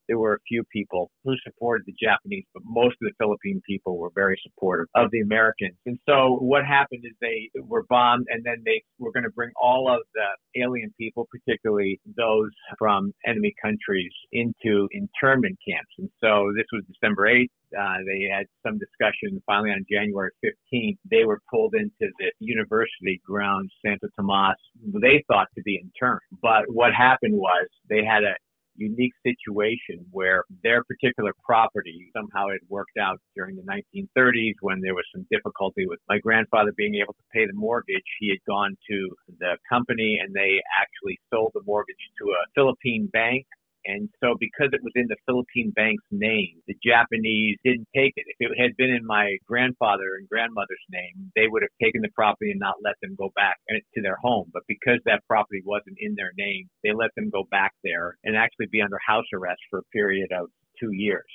there 0.08 0.18
were 0.18 0.34
a 0.34 0.40
few 0.48 0.64
people 0.72 1.10
who 1.24 1.34
supported 1.44 1.84
the 1.86 1.94
Japanese, 2.00 2.44
but 2.54 2.62
most 2.64 2.96
of 3.02 3.08
the 3.08 3.12
Philippine 3.18 3.60
people 3.66 3.98
were 3.98 4.10
very 4.14 4.40
supportive 4.42 4.86
of 4.94 5.10
the 5.12 5.20
Americans. 5.20 5.76
And 5.86 5.98
so 6.08 6.38
what 6.40 6.64
happened 6.64 7.04
is 7.04 7.12
they 7.20 7.50
were 7.60 7.84
bombed 7.88 8.26
and 8.30 8.42
then 8.44 8.62
they 8.64 8.82
were 8.98 9.12
going 9.12 9.24
to 9.24 9.30
bring 9.30 9.50
all 9.60 9.88
of 9.88 10.00
the 10.14 10.60
alien 10.62 10.92
people, 10.98 11.28
particularly 11.30 12.00
those 12.16 12.50
from 12.78 13.12
enemy 13.26 13.54
countries, 13.62 14.12
into 14.32 14.88
internment 14.92 15.56
camps. 15.66 15.92
And 15.98 16.08
so 16.22 16.52
this 16.56 16.66
was 16.72 16.82
December 16.92 17.28
8th. 17.28 17.48
Uh, 17.78 17.98
they 18.06 18.28
had 18.32 18.46
some 18.66 18.78
discussion. 18.78 19.42
Finally, 19.46 19.70
on 19.70 19.84
January 19.90 20.30
15th, 20.42 20.96
they 21.10 21.24
were 21.24 21.40
pulled 21.50 21.74
into 21.74 22.10
the 22.18 22.32
university 22.38 23.20
grounds, 23.26 23.70
Santo 23.84 24.08
Tomas. 24.16 24.56
They 25.02 25.22
thought 25.28 25.48
to 25.56 25.62
be 25.62 25.78
interned. 25.82 26.20
But 26.40 26.64
what 26.68 26.94
happened 26.94 27.34
was 27.34 27.68
they 27.88 28.04
had 28.04 28.24
a 28.24 28.34
unique 28.78 29.12
situation 29.26 30.04
where 30.10 30.44
their 30.62 30.82
particular 30.84 31.32
property 31.44 32.10
somehow 32.16 32.48
had 32.48 32.60
worked 32.68 32.96
out 33.00 33.18
during 33.36 33.56
the 33.56 33.62
1930s 33.62 34.54
when 34.60 34.80
there 34.80 34.94
was 34.94 35.04
some 35.14 35.26
difficulty 35.30 35.86
with 35.86 35.98
my 36.08 36.18
grandfather 36.18 36.72
being 36.76 36.94
able 36.94 37.14
to 37.14 37.22
pay 37.32 37.46
the 37.46 37.52
mortgage. 37.52 38.04
He 38.20 38.30
had 38.30 38.38
gone 38.48 38.76
to 38.90 39.10
the 39.38 39.56
company 39.68 40.18
and 40.22 40.32
they 40.34 40.60
actually 40.80 41.18
sold 41.32 41.52
the 41.54 41.62
mortgage 41.66 41.96
to 42.22 42.30
a 42.30 42.46
Philippine 42.54 43.08
bank 43.12 43.46
and 43.86 44.08
so 44.22 44.34
because 44.38 44.70
it 44.72 44.82
was 44.82 44.92
in 44.94 45.06
the 45.08 45.16
Philippine 45.26 45.70
bank's 45.70 46.04
name, 46.10 46.60
the 46.66 46.76
Japanese 46.84 47.56
didn't 47.64 47.88
take 47.94 48.12
it. 48.16 48.26
If 48.38 48.50
it 48.50 48.60
had 48.60 48.76
been 48.76 48.90
in 48.90 49.06
my 49.06 49.36
grandfather 49.46 50.16
and 50.18 50.28
grandmother's 50.28 50.84
name, 50.90 51.30
they 51.36 51.48
would 51.48 51.62
have 51.62 51.74
taken 51.82 52.02
the 52.02 52.12
property 52.14 52.50
and 52.50 52.60
not 52.60 52.76
let 52.82 52.96
them 53.02 53.14
go 53.16 53.30
back 53.34 53.56
uh, 53.70 53.78
to 53.94 54.02
their 54.02 54.18
home. 54.22 54.50
But 54.52 54.62
because 54.68 55.00
that 55.04 55.26
property 55.26 55.62
wasn't 55.64 55.98
in 56.00 56.14
their 56.14 56.32
name, 56.36 56.68
they 56.82 56.92
let 56.92 57.10
them 57.16 57.30
go 57.30 57.44
back 57.50 57.72
there 57.84 58.16
and 58.24 58.36
actually 58.36 58.66
be 58.70 58.82
under 58.82 58.98
house 59.06 59.26
arrest 59.32 59.60
for 59.70 59.80
a 59.80 59.90
period 59.92 60.32
of 60.32 60.48
two 60.80 60.92
years. 60.92 61.26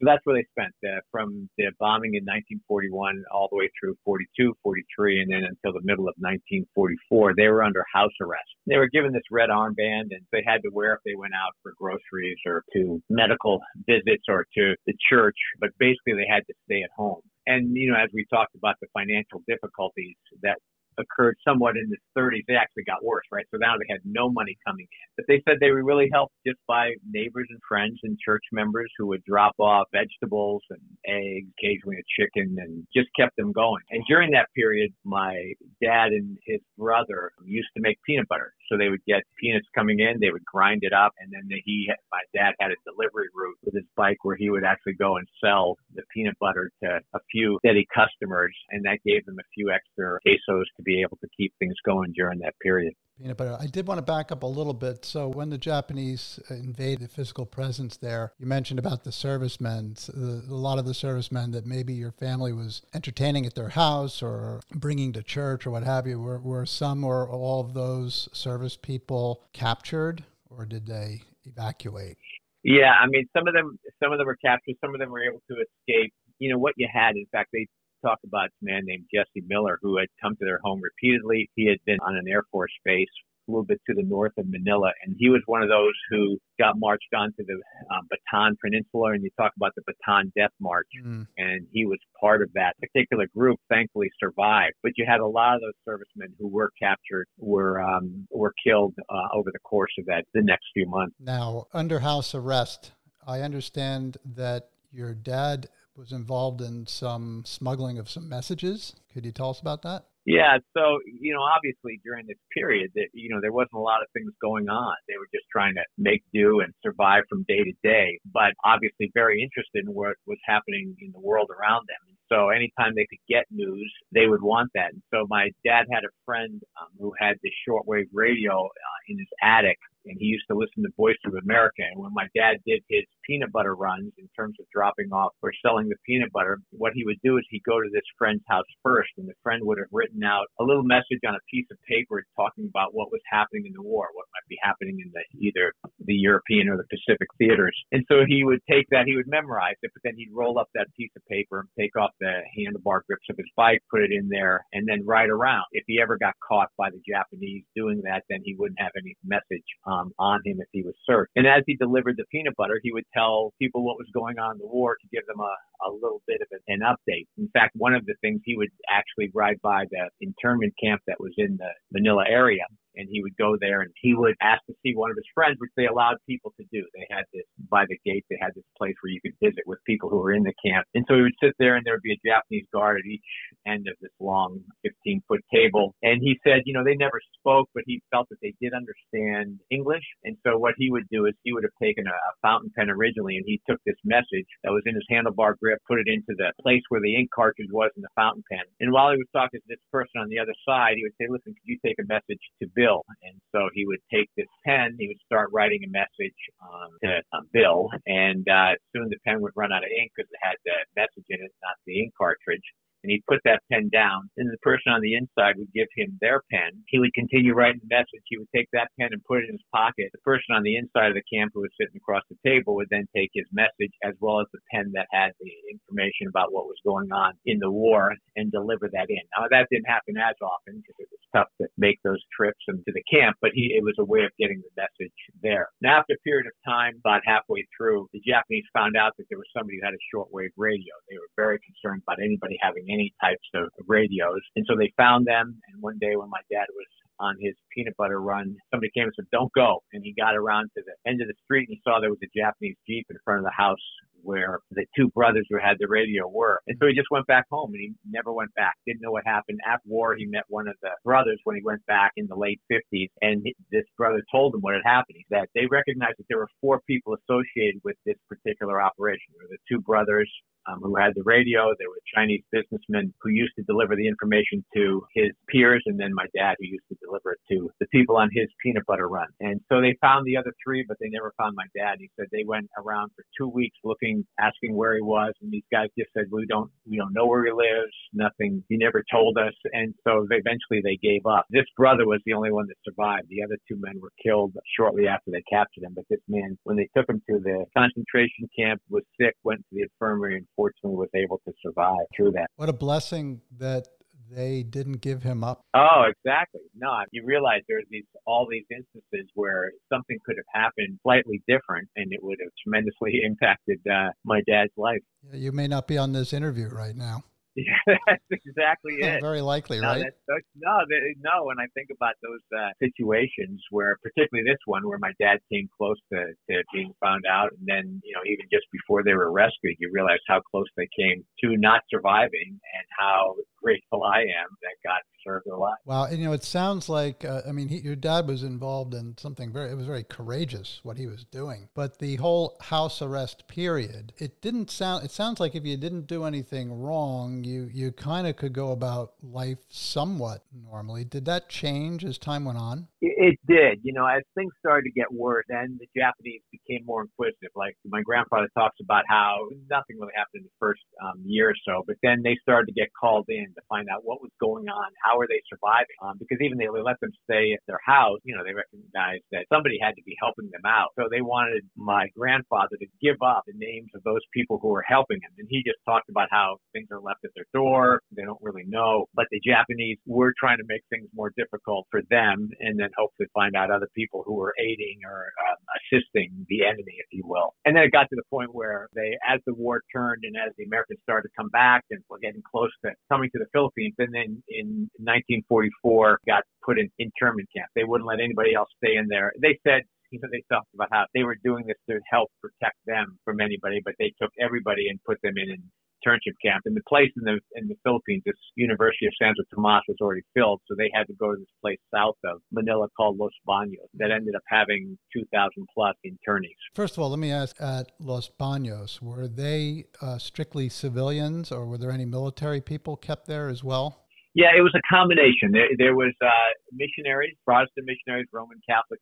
So 0.00 0.04
that's 0.04 0.20
where 0.24 0.36
they 0.36 0.46
spent 0.52 0.74
uh, 0.84 1.00
from 1.10 1.48
the 1.56 1.72
bombing 1.80 2.14
in 2.14 2.24
1941 2.24 3.24
all 3.32 3.48
the 3.50 3.56
way 3.56 3.70
through 3.80 3.96
42, 4.04 4.52
43, 4.62 5.22
and 5.22 5.32
then 5.32 5.44
until 5.44 5.72
the 5.72 5.84
middle 5.84 6.04
of 6.04 6.14
1944. 6.20 7.34
They 7.36 7.48
were 7.48 7.64
under 7.64 7.84
house 7.92 8.12
arrest. 8.20 8.52
They 8.66 8.76
were 8.76 8.88
given 8.92 9.12
this 9.12 9.24
red 9.30 9.48
armband 9.48 10.12
and 10.12 10.20
they 10.32 10.44
had 10.46 10.60
to 10.64 10.70
wear 10.70 10.94
if 10.94 11.00
they 11.04 11.16
went 11.16 11.32
out 11.32 11.56
for 11.62 11.72
groceries 11.80 12.36
or 12.44 12.62
to 12.74 13.00
medical 13.08 13.60
visits 13.88 14.24
or 14.28 14.44
to 14.56 14.74
the 14.86 14.94
church, 15.08 15.36
but 15.60 15.70
basically 15.78 16.12
they 16.12 16.28
had 16.28 16.44
to 16.46 16.54
stay 16.68 16.82
at 16.82 16.90
home. 16.94 17.22
And, 17.46 17.74
you 17.76 17.90
know, 17.90 17.96
as 17.96 18.10
we 18.12 18.26
talked 18.28 18.54
about 18.54 18.76
the 18.82 18.88
financial 18.92 19.40
difficulties 19.48 20.16
that 20.42 20.58
occurred 20.98 21.36
somewhat 21.46 21.76
in 21.76 21.90
the 21.90 21.96
30s. 22.18 22.42
They 22.48 22.54
actually 22.54 22.84
got 22.84 23.04
worse, 23.04 23.24
right? 23.32 23.46
So 23.50 23.58
now 23.58 23.74
they 23.76 23.86
had 23.92 24.00
no 24.04 24.30
money 24.30 24.56
coming 24.66 24.86
in. 24.86 25.06
But 25.16 25.26
they 25.28 25.42
said 25.46 25.58
they 25.60 25.70
were 25.70 25.84
really 25.84 26.08
helped 26.12 26.34
just 26.46 26.58
by 26.66 26.92
neighbors 27.08 27.46
and 27.50 27.60
friends 27.68 27.98
and 28.02 28.18
church 28.24 28.42
members 28.52 28.90
who 28.98 29.06
would 29.08 29.24
drop 29.24 29.54
off 29.58 29.86
vegetables 29.92 30.62
and 30.70 30.80
eggs, 31.06 31.48
occasionally 31.58 31.96
a 31.96 32.06
chicken, 32.20 32.56
and 32.58 32.86
just 32.94 33.08
kept 33.18 33.36
them 33.36 33.52
going. 33.52 33.82
And 33.90 34.02
during 34.08 34.30
that 34.32 34.48
period, 34.54 34.92
my 35.04 35.52
dad 35.82 36.12
and 36.12 36.38
his 36.46 36.60
brother 36.78 37.32
used 37.44 37.68
to 37.76 37.82
make 37.82 37.98
peanut 38.06 38.28
butter. 38.28 38.52
So 38.68 38.76
they 38.76 38.88
would 38.88 39.04
get 39.06 39.22
peanuts 39.40 39.66
coming 39.74 40.00
in, 40.00 40.18
they 40.20 40.30
would 40.30 40.44
grind 40.44 40.80
it 40.82 40.92
up, 40.92 41.12
and 41.20 41.32
then 41.32 41.48
he, 41.64 41.90
my 42.10 42.20
dad 42.34 42.54
had 42.60 42.70
a 42.70 42.76
delivery 42.84 43.28
route 43.34 43.56
with 43.64 43.74
his 43.74 43.84
bike 43.96 44.18
where 44.24 44.36
he 44.36 44.50
would 44.50 44.64
actually 44.64 44.94
go 44.94 45.16
and 45.16 45.28
sell 45.42 45.76
the 45.94 46.02
peanut 46.12 46.38
butter 46.40 46.70
to 46.82 47.00
a 47.14 47.20
few 47.30 47.58
steady 47.64 47.86
customers, 47.94 48.54
and 48.70 48.84
that 48.84 48.98
gave 49.04 49.24
them 49.26 49.36
a 49.38 49.48
few 49.54 49.70
extra 49.70 50.18
pesos 50.24 50.66
to 50.76 50.82
be 50.82 51.00
able 51.00 51.16
to 51.18 51.28
keep 51.36 51.52
things 51.58 51.76
going 51.84 52.12
during 52.14 52.40
that 52.40 52.54
period. 52.60 52.94
Peanut 53.18 53.36
butter. 53.36 53.56
I 53.58 53.66
did 53.66 53.86
want 53.86 53.98
to 53.98 54.02
back 54.02 54.30
up 54.30 54.42
a 54.42 54.46
little 54.46 54.74
bit. 54.74 55.04
So, 55.04 55.28
when 55.28 55.50
the 55.50 55.58
Japanese 55.58 56.38
invaded 56.50 57.00
the 57.00 57.08
physical 57.08 57.46
presence 57.46 57.96
there, 57.96 58.32
you 58.38 58.46
mentioned 58.46 58.78
about 58.78 59.04
the 59.04 59.12
servicemen, 59.12 59.96
a 60.14 60.20
lot 60.52 60.78
of 60.78 60.86
the 60.86 60.94
servicemen 60.94 61.50
that 61.52 61.66
maybe 61.66 61.94
your 61.94 62.12
family 62.12 62.52
was 62.52 62.82
entertaining 62.94 63.46
at 63.46 63.54
their 63.54 63.70
house 63.70 64.22
or 64.22 64.60
bringing 64.74 65.12
to 65.14 65.22
church 65.22 65.66
or 65.66 65.70
what 65.70 65.82
have 65.82 66.06
you. 66.06 66.20
Were, 66.20 66.38
were 66.38 66.66
some 66.66 67.04
or 67.04 67.28
all 67.28 67.60
of 67.60 67.74
those 67.74 68.28
service 68.32 68.76
people 68.76 69.42
captured 69.52 70.24
or 70.50 70.64
did 70.64 70.86
they 70.86 71.22
evacuate? 71.44 72.16
Yeah, 72.62 72.92
I 73.00 73.06
mean, 73.06 73.28
some 73.36 73.46
of 73.46 73.54
them, 73.54 73.78
some 74.02 74.12
of 74.12 74.18
them 74.18 74.26
were 74.26 74.36
captured. 74.36 74.74
Some 74.80 74.94
of 74.94 75.00
them 75.00 75.10
were 75.10 75.22
able 75.22 75.40
to 75.48 75.54
escape. 75.54 76.12
You 76.38 76.50
know 76.50 76.58
what 76.58 76.74
you 76.76 76.88
had. 76.92 77.16
In 77.16 77.26
fact, 77.30 77.50
they 77.52 77.66
talk 78.04 78.18
about 78.24 78.48
a 78.48 78.64
man 78.64 78.82
named 78.84 79.04
Jesse 79.12 79.44
Miller 79.46 79.78
who 79.82 79.98
had 79.98 80.08
come 80.22 80.34
to 80.36 80.44
their 80.44 80.60
home 80.62 80.80
repeatedly. 80.80 81.50
He 81.54 81.68
had 81.68 81.78
been 81.84 81.98
on 82.00 82.16
an 82.16 82.28
Air 82.28 82.42
Force 82.50 82.72
base 82.84 83.08
a 83.48 83.52
little 83.52 83.64
bit 83.64 83.80
to 83.86 83.94
the 83.94 84.02
north 84.02 84.32
of 84.38 84.46
Manila, 84.48 84.90
and 85.04 85.14
he 85.18 85.28
was 85.28 85.40
one 85.46 85.62
of 85.62 85.68
those 85.68 85.94
who 86.10 86.36
got 86.58 86.74
marched 86.78 87.12
onto 87.14 87.44
the 87.46 87.60
uh, 87.90 88.00
Bataan 88.10 88.56
Peninsula. 88.62 89.12
And 89.12 89.22
you 89.22 89.30
talk 89.38 89.52
about 89.56 89.72
the 89.76 89.82
Bataan 89.82 90.32
Death 90.36 90.50
March, 90.60 90.88
mm. 91.04 91.26
and 91.36 91.66
he 91.70 91.86
was 91.86 91.98
part 92.20 92.42
of 92.42 92.50
that 92.54 92.74
particular 92.80 93.26
group. 93.36 93.58
Thankfully, 93.68 94.10
survived. 94.18 94.74
But 94.82 94.92
you 94.96 95.06
had 95.08 95.20
a 95.20 95.26
lot 95.26 95.54
of 95.54 95.60
those 95.60 95.74
servicemen 95.84 96.34
who 96.38 96.48
were 96.48 96.70
captured, 96.80 97.26
were 97.38 97.80
um, 97.80 98.26
were 98.30 98.52
killed 98.64 98.94
uh, 99.08 99.36
over 99.36 99.50
the 99.52 99.60
course 99.60 99.92
of 99.98 100.06
that 100.06 100.24
the 100.34 100.42
next 100.42 100.66
few 100.74 100.88
months. 100.88 101.14
Now, 101.20 101.66
under 101.72 102.00
house 102.00 102.34
arrest, 102.34 102.92
I 103.26 103.40
understand 103.40 104.18
that 104.24 104.70
your 104.92 105.14
dad 105.14 105.68
was 105.96 106.12
involved 106.12 106.60
in 106.60 106.86
some 106.86 107.42
smuggling 107.46 107.98
of 107.98 108.10
some 108.10 108.28
messages. 108.28 108.94
Could 109.12 109.24
you 109.24 109.32
tell 109.32 109.50
us 109.50 109.60
about 109.60 109.82
that? 109.82 110.04
Yeah, 110.26 110.58
so 110.76 110.98
you 111.06 111.32
know, 111.32 111.42
obviously 111.42 112.00
during 112.02 112.26
this 112.26 112.38
period, 112.52 112.90
that 112.96 113.06
you 113.14 113.30
know 113.30 113.40
there 113.40 113.52
wasn't 113.52 113.78
a 113.78 113.78
lot 113.78 114.02
of 114.02 114.08
things 114.12 114.32
going 114.42 114.68
on. 114.68 114.94
They 115.06 115.14
were 115.18 115.30
just 115.32 115.46
trying 115.52 115.74
to 115.74 115.84
make 115.98 116.24
do 116.34 116.60
and 116.60 116.74
survive 116.82 117.22
from 117.28 117.44
day 117.46 117.62
to 117.62 117.72
day. 117.84 118.18
But 118.34 118.58
obviously, 118.64 119.10
very 119.14 119.40
interested 119.40 119.86
in 119.86 119.94
what 119.94 120.16
was 120.26 120.38
happening 120.44 120.96
in 121.00 121.12
the 121.12 121.20
world 121.20 121.50
around 121.54 121.86
them. 121.86 122.16
So 122.28 122.50
anytime 122.50 122.94
they 122.96 123.06
could 123.06 123.22
get 123.28 123.46
news, 123.52 123.92
they 124.10 124.26
would 124.26 124.42
want 124.42 124.70
that. 124.74 124.92
And 124.92 125.02
so 125.14 125.26
my 125.30 125.50
dad 125.64 125.86
had 125.92 126.02
a 126.02 126.10
friend 126.24 126.60
um, 126.80 126.88
who 126.98 127.14
had 127.18 127.36
this 127.44 127.54
shortwave 127.62 128.10
radio 128.12 128.66
uh, 128.66 129.00
in 129.08 129.18
his 129.18 129.30
attic, 129.40 129.78
and 130.06 130.16
he 130.18 130.26
used 130.26 130.46
to 130.50 130.56
listen 130.56 130.82
to 130.82 130.90
Voice 130.96 131.20
of 131.26 131.34
America. 131.34 131.82
And 131.82 132.00
when 132.00 132.14
my 132.14 132.26
dad 132.34 132.58
did 132.66 132.82
his 132.88 133.04
peanut 133.26 133.52
butter 133.52 133.74
runs 133.74 134.12
in 134.18 134.28
terms 134.36 134.56
of 134.60 134.66
dropping 134.72 135.12
off 135.12 135.32
or 135.42 135.52
selling 135.64 135.88
the 135.88 135.96
peanut 136.06 136.32
butter, 136.32 136.58
what 136.70 136.92
he 136.94 137.04
would 137.04 137.18
do 137.22 137.38
is 137.38 137.44
he'd 137.50 137.66
go 137.66 137.80
to 137.80 137.90
this 137.92 138.06
friend's 138.18 138.44
house 138.48 138.66
first, 138.82 139.10
and 139.18 139.28
the 139.28 139.34
friend 139.42 139.62
would 139.64 139.78
have 139.78 139.90
written 139.92 140.22
out 140.22 140.46
a 140.60 140.64
little 140.64 140.84
message 140.84 141.22
on 141.26 141.34
a 141.34 141.48
piece 141.50 141.66
of 141.70 141.78
paper 141.88 142.22
talking 142.36 142.66
about 142.68 142.94
what 142.94 143.10
was 143.10 143.20
happening 143.30 143.66
in 143.66 143.72
the 143.74 143.82
war, 143.82 144.08
what 144.14 144.26
might 144.34 144.48
be 144.48 144.58
happening 144.62 144.98
in 145.02 145.10
the 145.12 145.22
either 145.38 145.72
the 146.04 146.14
European 146.14 146.68
or 146.68 146.76
the 146.76 146.88
Pacific 146.90 147.28
theaters. 147.38 147.76
And 147.92 148.04
so 148.08 148.24
he 148.26 148.44
would 148.44 148.60
take 148.70 148.86
that, 148.90 149.06
he 149.06 149.16
would 149.16 149.28
memorize 149.28 149.76
it, 149.82 149.90
but 149.94 150.02
then 150.04 150.14
he'd 150.16 150.32
roll 150.32 150.58
up 150.58 150.68
that 150.74 150.92
piece 150.96 151.10
of 151.16 151.22
paper 151.26 151.60
and 151.60 151.68
take 151.78 151.96
off 151.96 152.10
the 152.20 152.42
handlebar 152.56 153.00
grips 153.06 153.26
of 153.30 153.36
his 153.36 153.50
bike, 153.56 153.80
put 153.90 154.02
it 154.02 154.12
in 154.12 154.28
there, 154.28 154.64
and 154.72 154.86
then 154.86 155.04
ride 155.04 155.30
around. 155.30 155.64
If 155.72 155.84
he 155.86 156.00
ever 156.00 156.16
got 156.18 156.34
caught 156.46 156.68
by 156.76 156.90
the 156.90 157.02
Japanese 157.06 157.64
doing 157.74 158.02
that, 158.04 158.22
then 158.28 158.40
he 158.44 158.54
wouldn't 158.58 158.80
have 158.80 158.92
any 158.96 159.16
message 159.24 159.66
um, 159.86 159.95
um, 159.96 160.12
on 160.18 160.40
him 160.44 160.58
if 160.60 160.68
he 160.72 160.82
was 160.82 160.94
searched. 161.04 161.32
And 161.36 161.46
as 161.46 161.62
he 161.66 161.76
delivered 161.76 162.16
the 162.16 162.24
peanut 162.30 162.56
butter, 162.56 162.80
he 162.82 162.92
would 162.92 163.04
tell 163.14 163.52
people 163.58 163.84
what 163.84 163.98
was 163.98 164.08
going 164.12 164.38
on 164.38 164.52
in 164.52 164.58
the 164.58 164.66
war 164.66 164.96
to 165.00 165.08
give 165.12 165.26
them 165.26 165.40
a, 165.40 165.88
a 165.88 165.90
little 165.92 166.22
bit 166.26 166.40
of 166.40 166.48
an 166.68 166.80
update. 166.80 167.26
In 167.38 167.48
fact, 167.52 167.72
one 167.76 167.94
of 167.94 168.04
the 168.06 168.14
things 168.20 168.40
he 168.44 168.56
would 168.56 168.70
actually 168.90 169.30
ride 169.34 169.60
by 169.62 169.84
the 169.90 170.08
internment 170.20 170.74
camp 170.82 171.02
that 171.06 171.20
was 171.20 171.32
in 171.36 171.56
the 171.58 171.70
Manila 171.92 172.24
area 172.28 172.64
and 172.96 173.08
he 173.10 173.22
would 173.22 173.36
go 173.36 173.56
there 173.60 173.80
and 173.82 173.90
he 174.00 174.14
would 174.14 174.34
ask 174.40 174.64
to 174.66 174.74
see 174.82 174.94
one 174.94 175.10
of 175.10 175.16
his 175.16 175.28
friends, 175.34 175.56
which 175.58 175.70
they 175.76 175.86
allowed 175.86 176.16
people 176.26 176.52
to 176.58 176.64
do. 176.72 176.84
They 176.94 177.06
had 177.10 177.24
this 177.32 177.44
by 177.70 177.84
the 177.88 177.98
gate, 178.04 178.24
they 178.30 178.38
had 178.40 178.54
this 178.54 178.64
place 178.76 178.94
where 179.00 179.12
you 179.12 179.20
could 179.20 179.36
visit 179.40 179.64
with 179.66 179.78
people 179.86 180.08
who 180.08 180.18
were 180.18 180.32
in 180.32 180.42
the 180.42 180.54
camp. 180.64 180.86
And 180.94 181.04
so 181.08 181.16
he 181.16 181.22
would 181.22 181.40
sit 181.42 181.54
there 181.58 181.76
and 181.76 181.84
there 181.84 181.94
would 181.94 182.06
be 182.06 182.16
a 182.16 182.26
Japanese 182.26 182.66
guard 182.72 182.98
at 182.98 183.08
each 183.08 183.30
end 183.66 183.88
of 183.88 183.96
this 184.00 184.12
long 184.20 184.60
15 184.82 185.22
foot 185.28 185.44
table. 185.52 185.94
And 186.02 186.20
he 186.22 186.38
said, 186.44 186.62
you 186.64 186.74
know, 186.74 186.84
they 186.84 186.96
never 186.96 187.20
spoke, 187.38 187.68
but 187.74 187.84
he 187.86 188.02
felt 188.10 188.28
that 188.30 188.40
they 188.42 188.54
did 188.60 188.72
understand 188.72 189.60
English. 189.70 190.04
And 190.24 190.36
so 190.46 190.58
what 190.58 190.74
he 190.78 190.90
would 190.90 191.08
do 191.10 191.26
is 191.26 191.34
he 191.44 191.52
would 191.52 191.64
have 191.64 191.76
taken 191.82 192.06
a, 192.06 192.16
a 192.16 192.32
fountain 192.42 192.70
pen 192.76 192.90
originally 192.90 193.36
and 193.36 193.44
he 193.46 193.60
took 193.68 193.80
this 193.84 193.98
message 194.04 194.48
that 194.64 194.72
was 194.72 194.82
in 194.86 194.94
his 194.94 195.06
handlebar 195.10 195.58
grip, 195.58 195.78
put 195.86 196.00
it 196.00 196.08
into 196.08 196.34
the 196.36 196.52
place 196.62 196.82
where 196.88 197.00
the 197.00 197.14
ink 197.14 197.30
cartridge 197.34 197.70
was 197.72 197.90
in 197.96 198.02
the 198.02 198.14
fountain 198.16 198.42
pen. 198.50 198.64
And 198.80 198.92
while 198.92 199.10
he 199.10 199.18
was 199.18 199.30
talking 199.32 199.60
to 199.60 199.68
this 199.68 199.82
person 199.92 200.20
on 200.20 200.28
the 200.28 200.38
other 200.38 200.54
side, 200.66 200.94
he 200.96 201.04
would 201.04 201.16
say, 201.20 201.26
listen, 201.28 201.54
could 201.54 201.68
you 201.68 201.78
take 201.84 201.98
a 202.00 202.06
message 202.06 202.42
to 202.62 202.68
Bill? 202.74 202.85
Bill. 202.86 203.02
And 203.22 203.40
so 203.52 203.68
he 203.74 203.86
would 203.86 204.00
take 204.12 204.30
this 204.36 204.46
pen, 204.64 204.96
he 204.98 205.08
would 205.08 205.20
start 205.26 205.50
writing 205.52 205.82
a 205.82 205.90
message 205.90 206.38
um, 206.62 206.90
to 207.02 207.10
um, 207.34 207.48
Bill, 207.52 207.90
and 208.06 208.46
uh, 208.48 208.78
soon 208.94 209.10
the 209.10 209.18
pen 209.26 209.40
would 209.40 209.52
run 209.56 209.72
out 209.72 209.82
of 209.82 209.90
ink 209.90 210.12
because 210.14 210.30
it 210.30 210.38
had 210.42 210.56
the 210.64 210.78
message 210.94 211.26
in 211.28 211.42
it, 211.42 211.52
not 211.62 211.74
the 211.86 212.00
ink 212.00 212.12
cartridge 212.16 212.64
and 213.06 213.14
he'd 213.14 213.26
put 213.30 213.38
that 213.44 213.62
pen 213.70 213.88
down. 213.92 214.28
And 214.36 214.50
the 214.50 214.58
person 214.66 214.90
on 214.90 215.00
the 215.00 215.14
inside 215.14 215.54
would 215.56 215.72
give 215.72 215.86
him 215.94 216.18
their 216.20 216.42
pen. 216.50 216.82
He 216.88 216.98
would 216.98 217.14
continue 217.14 217.54
writing 217.54 217.78
the 217.78 217.94
message. 217.94 218.26
He 218.26 218.36
would 218.36 218.50
take 218.54 218.66
that 218.72 218.90
pen 218.98 219.14
and 219.14 219.22
put 219.22 219.46
it 219.46 219.48
in 219.48 219.54
his 219.54 219.70
pocket. 219.72 220.10
The 220.10 220.26
person 220.26 220.58
on 220.58 220.64
the 220.66 220.74
inside 220.74 221.14
of 221.14 221.18
the 221.18 221.30
camp 221.30 221.52
who 221.54 221.62
was 221.62 221.70
sitting 221.78 221.94
across 221.96 222.26
the 222.26 222.36
table 222.42 222.74
would 222.74 222.90
then 222.90 223.06
take 223.14 223.30
his 223.32 223.46
message 223.52 223.94
as 224.02 224.14
well 224.18 224.40
as 224.40 224.50
the 224.52 224.58
pen 224.74 224.90
that 224.94 225.06
had 225.12 225.32
the 225.38 225.52
information 225.70 226.26
about 226.26 226.52
what 226.52 226.66
was 226.66 226.82
going 226.82 227.12
on 227.12 227.34
in 227.46 227.58
the 227.62 227.70
war 227.70 228.10
and 228.34 228.50
deliver 228.50 228.90
that 228.90 229.06
in. 229.06 229.22
Now 229.38 229.46
that 229.50 229.70
didn't 229.70 229.86
happen 229.86 230.18
as 230.18 230.34
often 230.42 230.82
because 230.82 230.98
it 230.98 231.08
was 231.14 231.22
tough 231.36 231.48
to 231.60 231.68
make 231.76 231.98
those 232.02 232.22
trips 232.32 232.64
into 232.68 232.88
the 232.88 233.04
camp, 233.12 233.36
but 233.40 233.50
he 233.54 233.76
it 233.76 233.84
was 233.84 233.94
a 233.98 234.04
way 234.04 234.24
of 234.24 234.32
getting 234.38 234.62
the 234.64 234.72
message 234.80 235.12
there. 235.42 235.68
Now 235.82 236.00
after 236.00 236.14
a 236.14 236.24
period 236.24 236.46
of 236.46 236.56
time, 236.64 236.96
about 237.04 237.20
halfway 237.24 237.66
through, 237.76 238.08
the 238.12 238.22
Japanese 238.24 238.64
found 238.72 238.96
out 238.96 239.12
that 239.18 239.26
there 239.28 239.38
was 239.38 239.50
somebody 239.56 239.78
who 239.78 239.84
had 239.84 239.94
a 239.94 240.06
shortwave 240.08 240.54
radio. 240.56 240.94
They 241.10 241.18
were 241.18 241.32
very 241.36 241.58
concerned 241.60 242.02
about 242.06 242.22
anybody 242.22 242.56
having 242.60 242.86
any 242.88 243.12
types 243.20 243.48
of 243.54 243.68
radios. 243.86 244.40
And 244.56 244.64
so 244.68 244.76
they 244.76 244.92
found 244.96 245.26
them. 245.26 245.60
And 245.68 245.82
one 245.82 245.98
day 246.00 246.16
when 246.16 246.30
my 246.30 246.40
dad 246.50 246.66
was 246.72 246.88
on 247.18 247.36
his 247.40 247.54
peanut 247.74 247.96
butter 247.96 248.20
run, 248.20 248.56
somebody 248.70 248.90
came 248.94 249.04
and 249.04 249.12
said, 249.16 249.28
Don't 249.32 249.52
go. 249.52 249.82
And 249.92 250.02
he 250.04 250.14
got 250.16 250.36
around 250.36 250.70
to 250.76 250.82
the 250.84 250.96
end 251.08 251.20
of 251.20 251.28
the 251.28 251.38
street 251.44 251.68
and 251.68 251.76
he 251.76 251.80
saw 251.84 252.00
there 252.00 252.10
was 252.10 252.22
a 252.24 252.32
Japanese 252.36 252.76
Jeep 252.88 253.06
in 253.10 253.16
front 253.24 253.40
of 253.40 253.44
the 253.44 253.56
house 253.56 253.82
where 254.26 254.58
the 254.72 254.84
two 254.96 255.08
brothers 255.14 255.46
who 255.48 255.56
had 255.62 255.76
the 255.78 255.86
radio 255.88 256.26
were. 256.26 256.60
And 256.66 256.76
so 256.80 256.86
he 256.88 256.94
just 256.94 257.10
went 257.10 257.26
back 257.26 257.46
home 257.50 257.72
and 257.72 257.80
he 257.80 257.92
never 258.10 258.32
went 258.32 258.52
back. 258.54 258.74
Didn't 258.86 259.02
know 259.02 259.12
what 259.12 259.24
happened. 259.24 259.60
After 259.66 259.88
war, 259.88 260.16
he 260.16 260.26
met 260.26 260.42
one 260.48 260.66
of 260.66 260.74
the 260.82 260.90
brothers 261.04 261.40
when 261.44 261.56
he 261.56 261.62
went 261.62 261.86
back 261.86 262.12
in 262.16 262.26
the 262.26 262.34
late 262.36 262.60
50s. 262.70 263.08
And 263.22 263.46
this 263.70 263.84
brother 263.96 264.22
told 264.32 264.54
him 264.54 264.60
what 264.60 264.74
had 264.74 264.82
happened. 264.84 265.22
That 265.30 265.48
they 265.54 265.66
recognized 265.70 266.18
that 266.18 266.26
there 266.28 266.38
were 266.38 266.50
four 266.60 266.80
people 266.86 267.14
associated 267.14 267.80
with 267.84 267.96
this 268.04 268.16
particular 268.28 268.82
operation. 268.82 269.32
There 269.38 269.46
were 269.46 269.56
the 269.56 269.62
two 269.70 269.80
brothers 269.80 270.30
um, 270.68 270.80
who 270.82 270.96
had 270.96 271.12
the 271.14 271.22
radio. 271.24 271.72
There 271.78 271.88
were 271.88 272.00
Chinese 272.14 272.42
businessmen 272.52 273.12
who 273.20 273.30
used 273.30 273.54
to 273.56 273.62
deliver 273.64 273.96
the 273.96 274.06
information 274.06 274.64
to 274.74 275.06
his 275.14 275.30
peers, 275.48 275.82
and 275.86 275.98
then 275.98 276.14
my 276.14 276.26
dad 276.34 276.56
who 276.58 276.66
used 276.66 276.88
to 276.88 276.96
deliver 277.04 277.32
it 277.32 277.40
to 277.50 277.70
the 277.80 277.86
people 277.88 278.16
on 278.16 278.28
his 278.32 278.48
peanut 278.62 278.86
butter 278.86 279.08
run. 279.08 279.28
And 279.40 279.60
so 279.70 279.80
they 279.80 279.96
found 280.00 280.26
the 280.26 280.36
other 280.36 280.52
three, 280.62 280.84
but 280.86 280.96
they 281.00 281.08
never 281.08 281.32
found 281.38 281.54
my 281.56 281.66
dad. 281.76 281.96
He 281.98 282.10
said 282.16 282.26
they 282.32 282.44
went 282.46 282.68
around 282.78 283.10
for 283.16 283.24
two 283.38 283.48
weeks 283.48 283.76
looking, 283.84 284.26
asking 284.40 284.74
where 284.74 284.94
he 284.94 285.02
was, 285.02 285.32
and 285.42 285.50
these 285.50 285.66
guys 285.70 285.88
just 285.98 286.10
said 286.14 286.24
we 286.30 286.46
don't 286.46 286.70
we 286.88 286.96
don't 286.96 287.12
know 287.12 287.26
where 287.26 287.44
he 287.44 287.52
lives. 287.52 287.92
Nothing. 288.12 288.62
He 288.68 288.76
never 288.76 289.04
told 289.10 289.38
us, 289.38 289.54
and 289.72 289.94
so 290.06 290.26
eventually 290.30 290.80
they 290.82 290.98
gave 291.02 291.26
up. 291.26 291.46
This 291.50 291.66
brother 291.76 292.06
was 292.06 292.20
the 292.26 292.32
only 292.32 292.52
one 292.52 292.66
that 292.68 292.76
survived. 292.84 293.28
The 293.28 293.42
other 293.42 293.58
two 293.68 293.76
men 293.78 294.00
were 294.00 294.12
killed 294.22 294.54
shortly 294.76 295.06
after 295.06 295.30
they 295.30 295.42
captured 295.50 295.84
him. 295.84 295.92
But 295.94 296.04
this 296.10 296.20
man, 296.28 296.58
when 296.64 296.76
they 296.76 296.88
took 296.96 297.08
him 297.08 297.22
to 297.28 297.38
the 297.38 297.64
concentration 297.76 298.48
camp, 298.58 298.80
was 298.88 299.02
sick, 299.20 299.34
went 299.44 299.60
to 299.60 299.72
the 299.72 299.82
infirmary, 299.82 300.44
fortunately 300.56 300.96
was 300.96 301.10
able 301.14 301.40
to 301.46 301.52
survive 301.62 302.06
through 302.16 302.32
that. 302.32 302.48
What 302.56 302.68
a 302.68 302.72
blessing 302.72 303.40
that 303.58 303.86
they 304.30 304.62
didn't 304.62 305.00
give 305.00 305.22
him 305.22 305.44
up. 305.44 305.60
Oh, 305.74 306.04
exactly. 306.08 306.62
No, 306.74 306.90
you 307.12 307.24
realize 307.24 307.60
there's 307.68 307.84
these 307.90 308.04
all 308.26 308.46
these 308.50 308.64
instances 308.70 309.30
where 309.34 309.70
something 309.92 310.18
could 310.24 310.36
have 310.36 310.62
happened 310.64 310.98
slightly 311.02 311.42
different, 311.46 311.88
and 311.96 312.12
it 312.12 312.20
would 312.22 312.38
have 312.42 312.50
tremendously 312.62 313.20
impacted 313.24 313.80
uh, 313.86 314.10
my 314.24 314.40
dad's 314.46 314.72
life. 314.76 315.00
You 315.32 315.52
may 315.52 315.68
not 315.68 315.86
be 315.86 315.98
on 315.98 316.12
this 316.12 316.32
interview 316.32 316.68
right 316.68 316.96
now. 316.96 317.22
Yeah, 317.56 317.96
that's 318.06 318.22
exactly 318.30 318.94
it. 319.00 319.20
Very 319.22 319.40
likely, 319.40 319.80
no, 319.80 319.88
right? 319.88 320.04
That's, 320.28 320.44
no, 320.54 320.78
no. 321.24 321.44
When 321.44 321.58
I 321.58 321.66
think 321.74 321.88
about 321.90 322.14
those 322.22 322.44
uh, 322.52 322.70
situations 322.78 323.62
where, 323.70 323.96
particularly 324.02 324.44
this 324.48 324.60
one, 324.66 324.86
where 324.86 324.98
my 324.98 325.12
dad 325.18 325.38
came 325.50 325.68
close 325.76 325.96
to, 326.12 326.20
to 326.50 326.62
being 326.72 326.92
found 327.00 327.24
out, 327.24 327.52
and 327.52 327.66
then 327.66 328.00
you 328.04 328.12
know, 328.12 328.20
even 328.26 328.44
just 328.52 328.66
before 328.72 329.02
they 329.02 329.14
were 329.14 329.32
rescued, 329.32 329.76
you 329.80 329.90
realize 329.92 330.20
how 330.28 330.40
close 330.40 330.68
they 330.76 330.88
came 330.92 331.24
to 331.42 331.56
not 331.56 331.80
surviving, 331.90 332.60
and 332.60 332.86
how 332.98 333.34
grateful 333.66 334.04
I 334.04 334.20
am 334.20 334.48
that 334.62 334.76
God 334.84 335.00
preserved 335.12 335.46
their 335.46 335.56
life. 335.56 335.78
Wow, 335.84 336.04
and 336.04 336.18
you 336.18 336.26
know, 336.26 336.32
it 336.32 336.44
sounds 336.44 336.88
like 336.88 337.24
uh, 337.24 337.42
I 337.48 337.52
mean, 337.52 337.68
he, 337.68 337.78
your 337.78 337.96
dad 337.96 338.28
was 338.28 338.44
involved 338.44 338.94
in 338.94 339.16
something 339.18 339.52
very. 339.52 339.70
It 339.70 339.76
was 339.76 339.86
very 339.86 340.04
courageous 340.04 340.80
what 340.84 340.96
he 340.96 341.06
was 341.06 341.24
doing, 341.24 341.68
but 341.74 341.98
the 341.98 342.16
whole 342.16 342.56
house 342.60 343.02
arrest 343.02 343.48
period, 343.48 344.12
it 344.18 344.40
didn't 344.40 344.70
sound. 344.70 345.04
It 345.04 345.10
sounds 345.10 345.40
like 345.40 345.56
if 345.56 345.66
you 345.66 345.76
didn't 345.76 346.06
do 346.06 346.24
anything 346.24 346.80
wrong, 346.80 347.42
you 347.42 347.68
you 347.72 347.90
kind 347.90 348.26
of 348.28 348.36
could 348.36 348.52
go 348.52 348.70
about 348.70 349.14
life 349.20 349.58
somewhat 349.68 350.44
normally. 350.54 351.04
Did 351.04 351.24
that 351.24 351.48
change 351.48 352.04
as 352.04 352.18
time 352.18 352.44
went 352.44 352.58
on? 352.58 352.86
It 353.00 353.38
did. 353.48 353.80
You 353.82 353.92
know, 353.92 354.06
as 354.06 354.22
things 354.36 354.52
started 354.60 354.84
to 354.84 354.92
get 354.92 355.12
worse, 355.12 355.44
then 355.48 355.78
the 355.80 355.88
Japanese 356.00 356.42
became 356.52 356.84
more 356.86 357.02
inquisitive. 357.02 357.50
Like 357.56 357.76
my 357.84 358.02
grandfather 358.02 358.48
talks 358.56 358.76
about 358.80 359.02
how 359.08 359.48
nothing 359.68 359.96
really 359.98 360.12
happened 360.16 360.42
in 360.42 360.44
the 360.44 360.58
first 360.60 360.82
um, 361.02 361.22
year 361.24 361.50
or 361.50 361.54
so, 361.66 361.82
but 361.86 361.96
then 362.02 362.22
they 362.22 362.36
started 362.42 362.66
to 362.66 362.72
get 362.72 362.88
called 362.98 363.26
in 363.28 363.46
to 363.56 363.64
find 363.68 363.88
out 363.88 364.04
what 364.04 364.22
was 364.22 364.30
going 364.40 364.68
on, 364.68 364.88
how 365.02 365.18
are 365.18 365.26
they 365.26 365.40
surviving? 365.48 365.96
Um, 366.04 366.16
because 366.20 366.38
even 366.40 366.58
they 366.58 366.68
let 366.68 367.00
them 367.00 367.12
stay 367.24 367.52
at 367.52 367.64
their 367.66 367.80
house, 367.84 368.20
you 368.24 368.36
know, 368.36 368.44
they 368.44 368.54
recognized 368.54 369.24
that 369.32 369.48
somebody 369.52 369.78
had 369.80 369.96
to 369.96 370.04
be 370.04 370.16
helping 370.20 370.48
them 370.52 370.64
out. 370.64 370.92
So 370.98 371.08
they 371.10 371.20
wanted 371.20 371.64
my 371.76 372.08
grandfather 372.16 372.76
to 372.78 372.86
give 373.00 373.16
up 373.24 373.44
the 373.46 373.56
names 373.56 373.90
of 373.94 374.02
those 374.04 374.22
people 374.32 374.58
who 374.60 374.68
were 374.68 374.84
helping 374.86 375.18
him. 375.18 375.32
And 375.38 375.48
he 375.50 375.62
just 375.64 375.80
talked 375.84 376.08
about 376.08 376.28
how 376.30 376.58
things 376.72 376.88
are 376.92 377.00
left 377.00 377.24
at 377.24 377.30
their 377.34 377.48
door. 377.52 378.00
They 378.14 378.22
don't 378.22 378.40
really 378.42 378.64
know. 378.66 379.06
But 379.14 379.26
the 379.30 379.40
Japanese 379.40 379.98
were 380.06 380.32
trying 380.38 380.58
to 380.58 380.68
make 380.68 380.82
things 380.90 381.08
more 381.14 381.32
difficult 381.36 381.86
for 381.90 382.02
them 382.10 382.50
and 382.60 382.78
then 382.78 382.90
hopefully 382.96 383.28
find 383.34 383.56
out 383.56 383.70
other 383.70 383.88
people 383.94 384.22
who 384.24 384.34
were 384.34 384.54
aiding 384.60 385.00
or 385.04 385.32
uh, 385.40 385.56
assisting 385.80 386.46
the 386.48 386.64
enemy, 386.64 386.96
if 386.98 387.06
you 387.10 387.22
will. 387.24 387.54
And 387.64 387.76
then 387.76 387.84
it 387.84 387.92
got 387.92 388.08
to 388.10 388.16
the 388.16 388.26
point 388.30 388.54
where 388.54 388.88
they, 388.94 389.16
as 389.26 389.40
the 389.46 389.54
war 389.54 389.82
turned 389.92 390.24
and 390.24 390.36
as 390.36 390.52
the 390.58 390.64
Americans 390.64 391.00
started 391.02 391.28
to 391.28 391.34
come 391.36 391.48
back 391.50 391.84
and 391.90 392.02
were 392.08 392.18
getting 392.18 392.42
close 392.42 392.70
to 392.84 392.92
coming 393.10 393.30
to 393.32 393.35
the 393.38 393.46
Philippines, 393.52 393.94
and 393.98 394.12
then 394.14 394.42
in 394.48 394.90
1944 394.98 396.20
got 396.26 396.42
put 396.64 396.78
in 396.78 396.90
internment 396.98 397.48
camp. 397.54 397.68
They 397.74 397.84
wouldn't 397.84 398.08
let 398.08 398.20
anybody 398.20 398.54
else 398.54 398.68
stay 398.82 398.96
in 398.96 399.08
there. 399.08 399.32
They 399.40 399.58
said 399.66 399.82
you 400.10 400.20
know, 400.22 400.28
they 400.30 400.42
talked 400.52 400.72
about 400.74 400.88
how 400.92 401.06
they 401.14 401.24
were 401.24 401.36
doing 401.44 401.66
this 401.66 401.76
to 401.90 402.00
help 402.10 402.30
protect 402.40 402.76
them 402.86 403.18
from 403.24 403.40
anybody, 403.40 403.80
but 403.84 403.94
they 403.98 404.12
took 404.20 404.30
everybody 404.40 404.88
and 404.88 405.02
put 405.04 405.20
them 405.22 405.34
in 405.36 405.62
internship 405.96 406.34
camp. 406.44 406.62
And 406.64 406.76
the 406.76 406.82
place 406.88 407.10
in 407.16 407.24
the 407.24 407.40
in 407.54 407.68
the 407.68 407.76
Philippines, 407.84 408.22
this 408.24 408.36
University 408.56 409.06
of 409.06 409.12
Santo 409.20 409.42
Tomas 409.54 409.82
was 409.88 409.96
already 410.00 410.22
filled, 410.34 410.60
so 410.66 410.74
they 410.76 410.90
had 410.92 411.06
to 411.06 411.14
go 411.14 411.32
to 411.32 411.38
this 411.38 411.48
place 411.60 411.78
south 411.94 412.16
of 412.24 412.40
Manila 412.52 412.88
called 412.96 413.18
Los 413.18 413.32
Baños 413.48 413.88
that 413.94 414.10
ended 414.10 414.34
up 414.34 414.42
having 414.48 414.98
2,000 415.12 415.50
plus 415.74 415.94
internees. 416.04 416.56
First 416.74 416.96
of 416.96 417.02
all, 417.02 417.10
let 417.10 417.18
me 417.18 417.32
ask: 417.32 417.56
At 417.60 417.92
Los 417.98 418.30
Baños, 418.40 419.00
were 419.00 419.28
they 419.28 419.84
uh, 420.00 420.18
strictly 420.18 420.68
civilians, 420.68 421.52
or 421.52 421.66
were 421.66 421.78
there 421.78 421.90
any 421.90 422.04
military 422.04 422.60
people 422.60 422.96
kept 422.96 423.26
there 423.26 423.48
as 423.48 423.62
well? 423.64 424.06
Yeah, 424.34 424.52
it 424.52 424.60
was 424.60 424.76
a 424.76 424.84
combination. 424.84 425.48
There, 425.50 425.72
there 425.78 425.96
was 425.96 426.12
uh, 426.20 426.28
missionaries, 426.70 427.34
Protestant 427.46 427.88
missionaries, 427.88 428.28
Roman 428.32 428.60
Catholic 428.68 429.00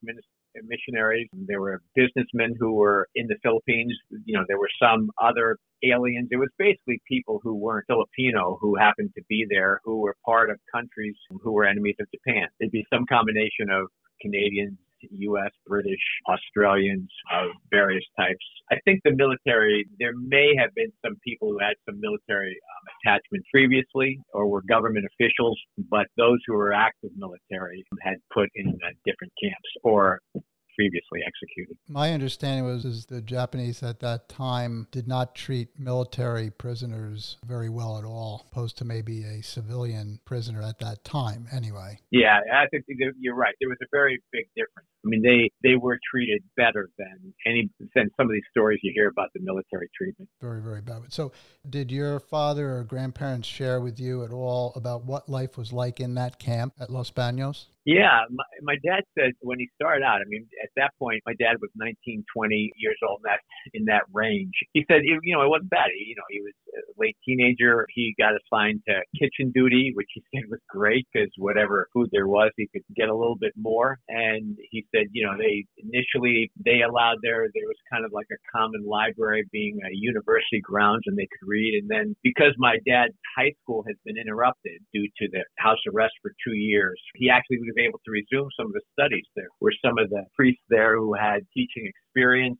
missionaries. 0.63 1.27
There 1.33 1.61
were 1.61 1.81
businessmen 1.95 2.55
who 2.59 2.73
were 2.73 3.07
in 3.15 3.27
the 3.27 3.35
Philippines. 3.43 3.93
You 4.25 4.37
know, 4.37 4.45
there 4.47 4.59
were 4.59 4.69
some 4.79 5.09
other 5.21 5.57
aliens. 5.83 6.29
It 6.31 6.37
was 6.37 6.49
basically 6.57 7.01
people 7.07 7.39
who 7.43 7.55
weren't 7.55 7.85
Filipino 7.87 8.57
who 8.61 8.75
happened 8.75 9.11
to 9.15 9.23
be 9.29 9.45
there, 9.49 9.81
who 9.83 9.97
were 9.97 10.15
part 10.25 10.49
of 10.49 10.57
countries 10.73 11.15
who 11.29 11.51
were 11.51 11.65
enemies 11.65 11.95
of 11.99 12.07
Japan. 12.11 12.47
It'd 12.59 12.71
be 12.71 12.85
some 12.91 13.05
combination 13.05 13.69
of 13.69 13.87
Canadians, 14.21 14.77
U.S., 15.11 15.51
British, 15.67 16.03
Australians 16.27 17.09
of 17.33 17.49
various 17.71 18.03
types. 18.17 18.45
I 18.71 18.77
think 18.85 19.01
the 19.03 19.15
military, 19.15 19.85
there 19.99 20.15
may 20.15 20.53
have 20.59 20.73
been 20.75 20.91
some 21.05 21.15
people 21.23 21.49
who 21.49 21.59
had 21.59 21.75
some 21.85 21.99
military 21.99 22.55
um, 22.55 22.83
attachment 23.01 23.43
previously 23.51 24.19
or 24.33 24.47
were 24.47 24.61
government 24.67 25.05
officials, 25.13 25.59
but 25.89 26.07
those 26.17 26.39
who 26.47 26.53
were 26.53 26.73
active 26.73 27.11
military 27.17 27.85
had 28.01 28.15
put 28.33 28.49
in 28.55 28.67
uh, 28.67 28.89
different 29.05 29.33
camps 29.41 29.69
or 29.83 30.19
previously 30.75 31.21
executed. 31.25 31.77
My 31.87 32.11
understanding 32.11 32.65
was 32.65 32.85
is 32.85 33.05
the 33.05 33.21
Japanese 33.21 33.81
at 33.81 33.99
that 34.01 34.29
time 34.29 34.87
did 34.91 35.07
not 35.07 35.35
treat 35.35 35.79
military 35.79 36.49
prisoners 36.49 37.37
very 37.45 37.69
well 37.69 37.97
at 37.97 38.03
all, 38.03 38.45
opposed 38.51 38.77
to 38.79 38.85
maybe 38.85 39.23
a 39.23 39.41
civilian 39.41 40.19
prisoner 40.25 40.61
at 40.61 40.79
that 40.79 41.03
time 41.03 41.47
anyway. 41.51 41.99
Yeah, 42.11 42.39
I 42.53 42.67
think 42.67 42.85
you're 43.19 43.35
right. 43.35 43.55
There 43.59 43.69
was 43.69 43.77
a 43.81 43.87
very 43.91 44.21
big 44.31 44.45
difference. 44.55 44.89
I 45.05 45.07
mean, 45.07 45.21
they 45.21 45.51
they 45.67 45.75
were 45.75 45.99
treated 46.09 46.41
better 46.57 46.89
than 46.97 47.33
any 47.45 47.69
than 47.95 48.09
some 48.17 48.27
of 48.27 48.31
these 48.31 48.43
stories 48.49 48.79
you 48.83 48.91
hear 48.95 49.09
about 49.09 49.29
the 49.33 49.41
military 49.41 49.89
treatment. 49.95 50.29
Very, 50.41 50.61
very 50.61 50.81
bad. 50.81 51.01
So, 51.09 51.31
did 51.69 51.91
your 51.91 52.19
father 52.19 52.77
or 52.77 52.83
grandparents 52.83 53.47
share 53.47 53.79
with 53.79 53.99
you 53.99 54.23
at 54.23 54.31
all 54.31 54.73
about 54.75 55.05
what 55.05 55.29
life 55.29 55.57
was 55.57 55.71
like 55.71 55.99
in 55.99 56.15
that 56.15 56.39
camp 56.39 56.73
at 56.79 56.89
Los 56.89 57.11
Baños? 57.11 57.65
Yeah, 57.85 58.25
my, 58.31 58.43
my 58.63 58.75
dad 58.83 59.03
said 59.13 59.33
when 59.41 59.59
he 59.59 59.69
started 59.75 60.03
out, 60.03 60.17
I 60.17 60.25
mean, 60.27 60.47
at 60.63 60.69
that 60.75 60.89
point, 60.97 61.21
my 61.27 61.33
dad 61.37 61.57
was 61.61 61.69
19, 61.75 62.25
20 62.35 62.71
years 62.77 62.97
old, 63.07 63.21
in 63.21 63.29
that, 63.29 63.39
in 63.75 63.85
that 63.85 64.01
range. 64.11 64.53
He 64.73 64.83
said, 64.89 65.01
you 65.05 65.21
know, 65.35 65.43
it 65.43 65.49
wasn't 65.49 65.69
bad. 65.69 65.93
He, 65.95 66.09
you 66.09 66.15
know, 66.15 66.25
he 66.29 66.41
was 66.41 66.53
a 66.73 66.81
late 66.97 67.15
teenager. 67.23 67.85
He 67.93 68.15
got 68.17 68.33
assigned 68.33 68.81
to 68.87 69.01
kitchen 69.13 69.51
duty, 69.53 69.91
which 69.93 70.09
he 70.15 70.23
said 70.33 70.49
was 70.49 70.59
great 70.67 71.05
because 71.13 71.29
whatever 71.37 71.87
food 71.93 72.09
there 72.11 72.27
was, 72.27 72.49
he 72.57 72.67
could 72.73 72.81
get 72.95 73.09
a 73.09 73.15
little 73.15 73.37
bit 73.37 73.53
more. 73.55 73.99
And 74.09 74.57
he 74.71 74.87
said, 74.95 75.07
you 75.11 75.25
know, 75.25 75.35
they 75.37 75.65
initially, 75.77 76.51
they 76.63 76.81
allowed 76.81 77.17
there, 77.21 77.47
there 77.53 77.67
was 77.67 77.77
kind 77.91 78.05
of 78.05 78.11
like 78.13 78.27
a 78.31 78.39
common 78.55 78.85
library 78.85 79.43
being 79.51 79.79
a 79.83 79.91
university 79.91 80.61
grounds 80.61 81.03
and 81.05 81.17
they 81.17 81.27
could 81.27 81.47
read. 81.47 81.75
And 81.75 81.89
then 81.89 82.15
because 82.23 82.53
my 82.57 82.77
dad's 82.87 83.13
high 83.35 83.51
school 83.61 83.83
has 83.87 83.95
been 84.05 84.17
interrupted 84.17 84.79
due 84.93 85.07
to 85.19 85.27
the 85.31 85.43
house 85.57 85.79
arrest 85.91 86.13
for 86.21 86.31
two 86.43 86.55
years, 86.55 86.99
he 87.15 87.29
actually 87.29 87.59
was 87.59 87.75
able 87.77 87.99
to 88.05 88.11
resume 88.11 88.49
some 88.57 88.67
of 88.67 88.73
the 88.73 88.81
studies. 88.93 89.25
There 89.35 89.51
were 89.59 89.73
some 89.83 89.97
of 89.97 90.09
the 90.09 90.23
priests 90.35 90.63
there 90.69 90.95
who 90.97 91.13
had 91.13 91.43
teaching 91.53 91.83
experience, 91.85 92.04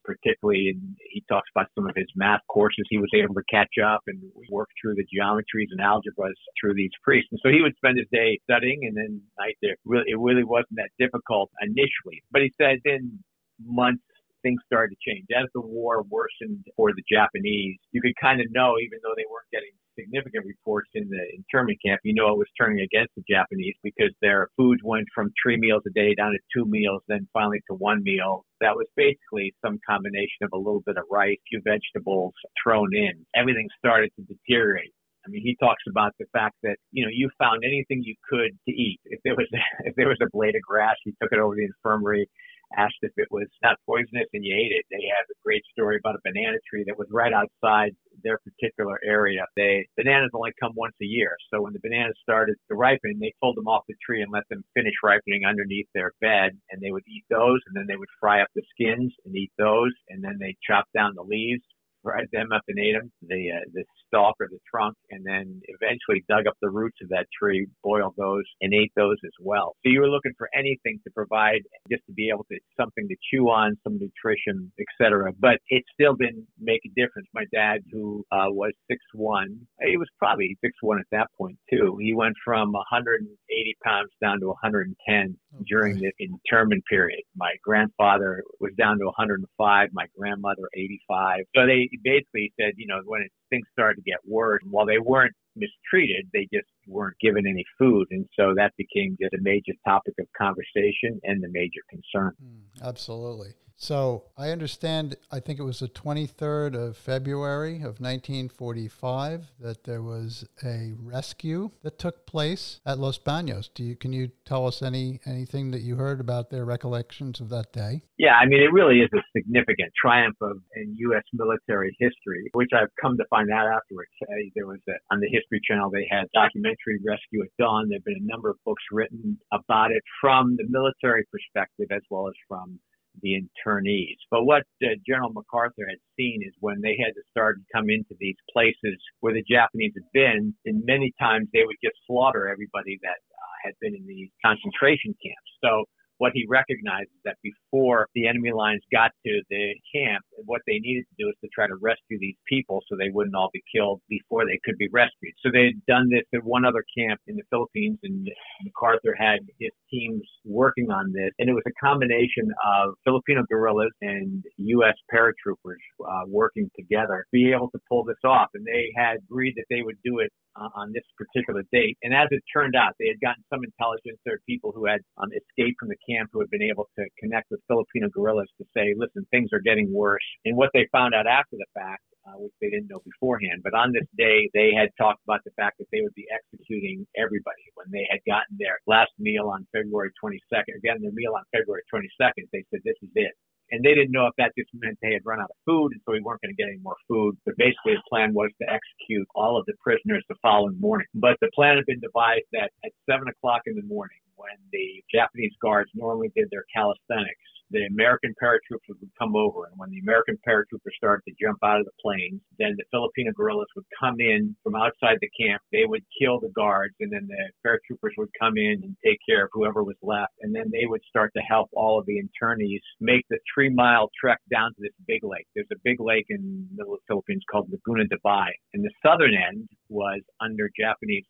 particularly, 0.03 0.69
and 0.69 0.95
he 1.11 1.23
talks 1.29 1.49
about 1.55 1.67
some 1.75 1.87
of 1.87 1.95
his 1.95 2.07
math 2.15 2.41
courses. 2.47 2.85
He 2.89 2.97
was 2.97 3.09
able 3.15 3.35
to 3.35 3.43
catch 3.49 3.75
up 3.83 4.01
and 4.07 4.19
work 4.51 4.69
through 4.81 4.95
the 4.95 5.05
geometries 5.05 5.71
and 5.71 5.79
algebras 5.79 6.35
through 6.59 6.73
these 6.75 6.91
priests. 7.03 7.29
And 7.31 7.39
so 7.41 7.49
he 7.49 7.61
would 7.61 7.75
spend 7.77 7.97
his 7.97 8.07
day 8.11 8.39
studying, 8.43 8.81
and 8.83 8.95
then 8.95 9.21
night 9.39 9.57
there. 9.61 9.75
Really, 9.85 10.05
it 10.09 10.19
really 10.19 10.43
wasn't 10.43 10.75
that 10.75 10.89
difficult 10.99 11.51
initially. 11.61 12.23
But 12.31 12.41
he 12.41 12.51
said 12.57 12.79
then 12.83 13.19
months 13.65 14.03
things 14.45 14.61
started 14.69 14.93
to 14.93 15.01
change. 15.01 15.25
As 15.33 15.49
the 15.57 15.65
war 15.65 16.05
worsened 16.05 16.61
for 16.77 16.93
the 16.93 17.01
Japanese, 17.09 17.81
you 17.91 18.01
could 18.01 18.13
kind 18.21 18.39
of 18.39 18.45
know, 18.53 18.77
even 18.77 19.01
though 19.01 19.17
they 19.17 19.25
weren't 19.25 19.49
getting 19.51 19.73
significant 19.97 20.45
reports 20.45 20.89
in 20.93 21.09
the 21.09 21.23
internment 21.33 21.79
camp, 21.83 21.99
you 22.03 22.13
know 22.13 22.29
it 22.29 22.37
was 22.37 22.51
turning 22.59 22.85
against 22.85 23.15
the 23.15 23.23
Japanese 23.27 23.73
because 23.81 24.13
their 24.21 24.49
food 24.55 24.77
went 24.83 25.07
from 25.15 25.33
three 25.41 25.57
meals 25.57 25.81
a 25.87 25.93
day 25.97 26.13
down 26.13 26.31
to 26.31 26.39
two 26.53 26.69
meals, 26.69 27.01
then 27.07 27.27
finally 27.33 27.59
to 27.67 27.73
one 27.73 28.03
meal. 28.03 28.45
That 28.61 28.75
was 28.75 28.85
basically 28.95 29.55
some 29.65 29.79
combination 29.89 30.43
of 30.43 30.51
a 30.53 30.57
little 30.57 30.83
bit 30.85 30.97
of 30.97 31.05
rice, 31.09 31.41
a 31.41 31.47
few 31.49 31.61
vegetables 31.65 32.33
thrown 32.61 32.93
in. 32.93 33.25
Everything 33.35 33.67
started 33.79 34.11
to 34.19 34.21
deteriorate. 34.29 34.93
I 35.25 35.29
mean, 35.29 35.41
he 35.41 35.57
talks 35.59 35.81
about 35.89 36.13
the 36.19 36.25
fact 36.31 36.55
that 36.61 36.77
you 36.91 37.03
know 37.03 37.09
you 37.11 37.29
found 37.39 37.63
anything 37.65 38.03
you 38.03 38.13
could 38.29 38.51
to 38.67 38.71
eat. 38.71 38.99
If 39.05 39.19
there 39.23 39.33
was 39.35 39.47
if 39.85 39.95
there 39.95 40.07
was 40.07 40.19
a 40.21 40.29
blade 40.31 40.55
of 40.55 40.61
grass, 40.61 40.95
you 41.05 41.13
took 41.21 41.31
it 41.31 41.39
over 41.39 41.55
to 41.55 41.61
the 41.61 41.65
infirmary 41.65 42.29
asked 42.77 43.01
if 43.01 43.11
it 43.17 43.27
was 43.31 43.47
not 43.63 43.77
poisonous 43.85 44.27
and 44.33 44.43
you 44.43 44.53
ate 44.55 44.71
it. 44.71 44.85
They 44.89 45.05
have 45.09 45.25
a 45.29 45.37
great 45.43 45.63
story 45.71 45.97
about 45.97 46.15
a 46.15 46.23
banana 46.23 46.57
tree 46.69 46.83
that 46.87 46.97
was 46.97 47.07
right 47.11 47.33
outside 47.33 47.95
their 48.23 48.39
particular 48.39 48.99
area. 49.03 49.45
They 49.55 49.87
bananas 49.97 50.31
only 50.33 50.51
come 50.59 50.73
once 50.75 50.95
a 51.01 51.05
year. 51.05 51.35
So 51.53 51.61
when 51.61 51.73
the 51.73 51.83
bananas 51.83 52.15
started 52.21 52.55
to 52.69 52.75
ripen, 52.75 53.19
they 53.19 53.33
pulled 53.41 53.57
them 53.57 53.67
off 53.67 53.83
the 53.87 53.95
tree 54.05 54.21
and 54.21 54.31
let 54.31 54.47
them 54.49 54.63
finish 54.73 54.93
ripening 55.03 55.45
underneath 55.45 55.87
their 55.93 56.11
bed 56.21 56.51
and 56.71 56.81
they 56.81 56.91
would 56.91 57.03
eat 57.07 57.25
those 57.29 57.59
and 57.67 57.75
then 57.75 57.85
they 57.87 57.97
would 57.97 58.09
fry 58.19 58.41
up 58.41 58.49
the 58.55 58.63
skins 58.71 59.13
and 59.25 59.35
eat 59.35 59.51
those 59.57 59.93
and 60.09 60.23
then 60.23 60.37
they 60.39 60.55
chop 60.67 60.85
down 60.93 61.13
the 61.15 61.23
leaves 61.23 61.63
fried 62.05 62.27
them 62.31 62.51
up 62.53 62.61
and 62.67 62.77
ate 62.77 62.93
them, 62.93 63.11
the 63.27 63.49
uh, 63.51 63.65
the 63.73 63.83
stalk 64.07 64.35
or 64.39 64.47
the 64.49 64.59
trunk, 64.69 64.95
and 65.09 65.25
then 65.25 65.59
eventually 65.67 66.23
dug 66.29 66.45
up 66.47 66.53
the 66.61 66.69
roots 66.69 66.97
of 67.01 67.09
that 67.09 67.25
tree, 67.37 67.67
boiled 67.83 68.13
those, 68.17 68.43
and 68.61 68.73
ate 68.73 68.91
those 68.95 69.17
as 69.25 69.33
well. 69.41 69.75
So 69.83 69.91
you 69.91 70.01
were 70.01 70.09
looking 70.09 70.33
for 70.37 70.47
anything 70.53 70.99
to 71.03 71.11
provide 71.11 71.61
just 71.89 72.05
to 72.05 72.13
be 72.13 72.29
able 72.29 72.45
to 72.51 72.59
something 72.79 73.07
to 73.07 73.15
chew 73.31 73.49
on, 73.49 73.75
some 73.83 73.97
nutrition, 73.99 74.71
etc. 74.79 75.33
But 75.39 75.57
it 75.69 75.83
still 75.93 76.13
didn't 76.13 76.45
make 76.59 76.81
a 76.85 76.89
difference. 76.89 77.27
My 77.33 77.45
dad, 77.51 77.81
who 77.91 78.23
uh, 78.31 78.49
was 78.49 78.71
six 78.89 79.01
one, 79.13 79.59
he 79.81 79.97
was 79.97 80.07
probably 80.19 80.55
six 80.63 80.73
one 80.81 80.99
at 80.99 81.07
that 81.11 81.27
point 81.37 81.57
too. 81.69 81.97
He 81.99 82.13
went 82.13 82.35
from 82.45 82.71
180 82.71 83.77
pounds 83.83 84.11
down 84.21 84.39
to 84.41 84.47
110 84.47 85.37
okay. 85.55 85.63
during 85.67 85.97
the 85.97 86.11
internment 86.19 86.83
period. 86.89 87.21
My 87.35 87.53
grandfather 87.63 88.43
was 88.59 88.71
down 88.77 88.99
to 88.99 89.05
105. 89.05 89.89
My 89.93 90.05
grandmother 90.17 90.69
85. 90.75 91.39
So 91.55 91.65
they 91.65 91.89
basically 92.03 92.53
said, 92.59 92.73
you 92.77 92.87
know, 92.87 93.01
when 93.05 93.21
it, 93.21 93.31
things 93.49 93.65
started 93.71 93.95
to 93.95 94.09
get 94.09 94.19
worse, 94.27 94.61
while 94.69 94.85
they 94.85 94.99
weren't 94.99 95.33
mistreated, 95.55 96.27
they 96.33 96.47
just 96.53 96.67
weren't 96.87 97.17
given 97.19 97.47
any 97.47 97.63
food. 97.77 98.07
And 98.11 98.27
so 98.37 98.53
that 98.55 98.73
became 98.77 99.17
just 99.21 99.33
a 99.33 99.41
major 99.41 99.73
topic 99.85 100.13
of 100.19 100.27
conversation 100.37 101.19
and 101.23 101.43
the 101.43 101.49
major 101.49 101.81
concern. 101.89 102.33
Mm, 102.43 102.87
absolutely. 102.87 103.53
So 103.77 104.23
I 104.37 104.49
understand, 104.51 105.17
I 105.31 105.39
think 105.39 105.59
it 105.59 105.63
was 105.63 105.79
the 105.79 105.89
23rd 105.89 106.75
of 106.75 106.97
February 106.97 107.77
of 107.77 107.99
1945 107.99 109.51
that 109.59 109.83
there 109.83 110.01
was 110.01 110.47
a 110.63 110.93
rescue 110.97 111.71
that 111.83 111.99
took 111.99 112.25
place 112.25 112.79
at 112.85 112.99
Los 112.99 113.17
Baños. 113.17 113.69
Do 113.73 113.83
you, 113.83 113.95
can 113.95 114.13
you 114.13 114.31
tell 114.45 114.65
us 114.65 114.81
any 114.81 115.19
anything 115.25 115.71
that 115.71 115.81
you 115.81 115.95
heard 115.95 116.19
about 116.19 116.49
their 116.49 116.65
recollections 116.65 117.41
of 117.41 117.49
that 117.49 117.73
day? 117.73 118.03
Yeah, 118.17 118.35
I 118.35 118.45
mean, 118.45 118.61
it 118.61 118.71
really 118.71 118.99
is 118.99 119.09
a 119.13 119.21
significant 119.35 119.91
triumph 119.99 120.37
of 120.41 120.57
in 120.75 120.95
U.S. 121.11 121.23
military 121.33 121.95
history, 121.99 122.49
which 122.53 122.69
I've 122.73 122.93
come 123.01 123.17
to 123.17 123.25
find 123.29 123.51
out 123.51 123.67
afterwards. 123.67 124.09
There 124.55 124.67
was 124.67 124.79
a, 124.87 124.93
on 125.11 125.19
the 125.19 125.27
History 125.27 125.59
Channel, 125.67 125.89
they 125.91 126.07
had 126.09 126.25
documentary 126.33 126.99
Rescue 127.05 127.43
at 127.43 127.51
Dawn. 127.59 127.89
There 127.89 127.97
have 127.97 128.05
been 128.05 128.23
a 128.23 128.31
number 128.31 128.49
of 128.49 128.55
books 128.63 128.83
written 128.91 129.37
about 129.51 129.91
it 129.91 130.03
from 130.21 130.55
the 130.55 130.65
military 130.69 131.25
perspective 131.31 131.87
as 131.91 132.01
well 132.09 132.27
as 132.27 132.33
from 132.47 132.79
the 133.21 133.41
internees. 133.41 134.17
But 134.31 134.45
what 134.45 134.63
uh, 134.83 134.95
General 135.07 135.31
MacArthur 135.31 135.85
had 135.87 135.99
seen 136.17 136.41
is 136.45 136.53
when 136.59 136.81
they 136.81 136.97
had 136.99 137.13
to 137.15 137.23
start 137.31 137.57
to 137.57 137.65
come 137.73 137.89
into 137.89 138.15
these 138.19 138.35
places 138.51 138.97
where 139.19 139.33
the 139.33 139.43
Japanese 139.49 139.93
had 139.95 140.09
been, 140.13 140.53
and 140.65 140.83
many 140.85 141.13
times 141.19 141.47
they 141.53 141.63
would 141.65 141.77
just 141.83 141.97
slaughter 142.07 142.47
everybody 142.47 142.97
that 143.01 143.19
uh, 143.19 143.57
had 143.63 143.73
been 143.81 143.95
in 143.95 144.05
these 144.07 144.29
concentration 144.43 145.15
camps. 145.23 145.51
So 145.63 145.85
what 146.17 146.31
he 146.33 146.45
recognized 146.47 147.09
is 147.11 147.21
that 147.25 147.37
before 147.43 148.07
the 148.15 148.27
enemy 148.27 148.51
lines 148.51 148.81
got 148.91 149.11
to 149.25 149.41
the 149.49 149.75
camp, 149.93 150.23
what 150.45 150.61
they 150.67 150.79
needed 150.79 151.05
to 151.09 151.23
do 151.23 151.29
is 151.29 151.35
to 151.41 151.49
try 151.53 151.67
to 151.67 151.75
rescue 151.81 152.17
these 152.19 152.37
people 152.47 152.81
so 152.87 152.95
they 152.95 153.09
wouldn't 153.11 153.35
all 153.35 153.49
be 153.53 153.63
killed 153.73 154.01
before 154.09 154.45
they 154.45 154.59
could 154.63 154.77
be 154.77 154.87
rescued. 154.91 155.33
So 155.43 155.49
they 155.51 155.65
had 155.75 155.85
done 155.87 156.09
this 156.09 156.23
at 156.33 156.43
one 156.43 156.65
other 156.65 156.83
camp 156.97 157.19
in 157.27 157.35
the 157.35 157.43
Philippines, 157.49 157.99
and 158.03 158.27
MacArthur 158.63 159.15
had 159.17 159.39
his 159.59 159.71
teams 159.89 160.23
working 160.43 160.89
on 160.89 161.11
this, 161.11 161.31
and 161.39 161.49
it 161.49 161.53
was 161.53 161.63
a 161.67 161.85
combination 161.85 162.51
of 162.65 162.93
Filipino 163.03 163.43
guerrillas 163.49 163.91
and 164.01 164.43
U.S. 164.57 164.95
paratroopers 165.13 165.83
uh, 166.01 166.25
working 166.27 166.69
together 166.75 167.25
to 167.27 167.31
be 167.31 167.51
able 167.51 167.69
to 167.71 167.79
pull 167.89 168.03
this 168.03 168.21
off. 168.23 168.49
And 168.53 168.65
they 168.65 168.91
had 168.95 169.17
agreed 169.29 169.53
that 169.57 169.65
they 169.69 169.81
would 169.81 169.97
do 170.03 170.19
it 170.19 170.31
uh, 170.55 170.69
on 170.75 170.91
this 170.93 171.03
particular 171.17 171.63
date. 171.71 171.97
And 172.03 172.13
as 172.13 172.27
it 172.31 172.43
turned 172.51 172.75
out, 172.75 172.93
they 172.99 173.07
had 173.07 173.19
gotten 173.19 173.43
some 173.51 173.63
intelligence. 173.63 174.19
There 174.23 174.35
were 174.35 174.47
people 174.47 174.71
who 174.73 174.85
had 174.85 175.01
um, 175.17 175.29
escaped 175.35 175.77
from 175.79 175.89
the 175.89 175.99
camp 176.09 176.29
who 176.31 176.39
had 176.39 176.49
been 176.49 176.61
able 176.61 176.87
to 176.97 177.05
connect 177.19 177.51
with 177.51 177.61
Filipino 177.67 178.09
guerrillas 178.09 178.49
to 178.57 178.65
say, 178.75 178.93
listen, 178.97 179.25
things 179.31 179.49
are 179.53 179.59
getting 179.59 179.91
worse. 179.93 180.25
And 180.45 180.57
what 180.57 180.69
they 180.73 180.87
found 180.91 181.13
out 181.13 181.27
after 181.27 181.57
the 181.57 181.65
fact, 181.73 182.03
uh, 182.25 182.37
which 182.41 182.53
they 182.61 182.69
didn't 182.69 182.89
know 182.89 183.01
beforehand, 183.05 183.61
but 183.63 183.73
on 183.73 183.93
this 183.93 184.07
day, 184.17 184.49
they 184.53 184.73
had 184.73 184.89
talked 184.97 185.21
about 185.27 185.41
the 185.45 185.53
fact 185.53 185.77
that 185.77 185.85
they 185.91 186.01
would 186.01 186.15
be 186.15 186.25
executing 186.33 187.05
everybody. 187.15 187.61
When 187.75 187.87
they 187.91 188.07
had 188.09 188.19
gotten 188.25 188.57
their 188.57 188.79
last 188.87 189.11
meal 189.19 189.49
on 189.49 189.67
February 189.71 190.09
22nd, 190.17 190.73
again, 190.77 191.01
their 191.01 191.13
meal 191.13 191.37
on 191.37 191.43
February 191.53 191.83
22nd, 191.93 192.49
they 192.51 192.65
said, 192.71 192.81
this 192.83 192.97
is 193.01 193.13
it 193.15 193.33
and 193.71 193.83
they 193.83 193.93
didn't 193.93 194.11
know 194.11 194.27
if 194.27 194.33
that 194.37 194.53
just 194.57 194.69
meant 194.73 194.97
they 195.01 195.13
had 195.13 195.25
run 195.25 195.39
out 195.39 195.49
of 195.49 195.57
food, 195.65 195.91
and 195.91 196.01
so 196.05 196.11
we 196.11 196.21
weren't 196.21 196.41
going 196.41 196.53
to 196.53 196.59
get 196.61 196.69
any 196.69 196.81
more 196.81 196.95
food. 197.07 197.37
But 197.45 197.57
basically, 197.57 197.95
the 197.97 198.05
plan 198.09 198.33
was 198.33 198.51
to 198.61 198.67
execute 198.69 199.27
all 199.33 199.57
of 199.57 199.65
the 199.65 199.73
prisoners 199.81 200.23
the 200.29 200.35
following 200.41 200.79
morning. 200.79 201.07
But 201.15 201.37
the 201.41 201.49
plan 201.55 201.77
had 201.77 201.85
been 201.85 201.99
devised 201.99 202.45
that 202.53 202.69
at 202.83 202.91
seven 203.09 203.27
o'clock 203.27 203.61
in 203.65 203.75
the 203.75 203.83
morning, 203.83 204.17
when 204.37 204.57
the 204.71 205.03
Japanese 205.13 205.53
guards 205.61 205.89
normally 205.93 206.31
did 206.35 206.49
their 206.51 206.65
calisthenics, 206.73 207.41
the 207.71 207.85
American 207.85 208.33
paratroopers 208.41 208.99
would 208.99 209.11
come 209.17 209.35
over. 209.35 209.65
And 209.65 209.73
when 209.77 209.89
the 209.89 209.99
American 209.99 210.37
paratroopers 210.47 210.95
started 210.95 211.23
to 211.27 211.33
jump 211.41 211.57
out 211.63 211.79
of 211.79 211.85
the 211.85 211.97
planes, 212.01 212.41
then 212.59 212.75
the 212.77 212.85
Filipino 212.91 213.31
guerrillas 213.35 213.67
would 213.75 213.85
come 213.99 214.19
in 214.19 214.55
from 214.63 214.75
outside 214.75 215.17
the 215.21 215.29
camp. 215.39 215.61
They 215.71 215.85
would 215.85 216.03
kill 216.19 216.39
the 216.39 216.53
guards, 216.55 216.95
and 216.99 217.11
then 217.11 217.27
the 217.27 217.51
paratroopers 217.65 218.13
would 218.17 218.29
come 218.39 218.57
in 218.57 218.81
and 218.83 218.95
take 219.03 219.19
care 219.27 219.45
of 219.45 219.49
whoever 219.53 219.83
was 219.83 219.97
left. 220.01 220.33
And 220.41 220.53
then 220.53 220.69
they 220.71 220.85
would 220.85 221.01
start 221.09 221.31
to 221.35 221.41
help 221.41 221.69
all 221.73 221.99
of 221.99 222.05
the 222.05 222.21
internees 222.21 222.81
make 223.01 223.25
the 223.29 223.39
three 223.53 223.69
mile 223.69 224.09
trek 224.19 224.39
down 224.51 224.69
to 224.75 224.81
this 224.81 224.93
big 225.07 225.23
lake. 225.23 225.47
There's 225.55 225.67
a 225.71 225.81
big 225.83 225.99
lake 225.99 226.25
in 226.29 226.67
the 226.69 226.77
middle 226.77 226.93
of 226.93 226.99
the 227.01 227.13
Philippines 227.13 227.43
called 227.51 227.69
Laguna 227.71 228.05
de 228.05 228.17
Bay. 228.23 228.53
And 228.73 228.83
the 228.83 228.91
southern 229.03 229.33
end 229.33 229.67
was 229.89 230.21
under 230.39 230.69
Japanese 230.77 231.25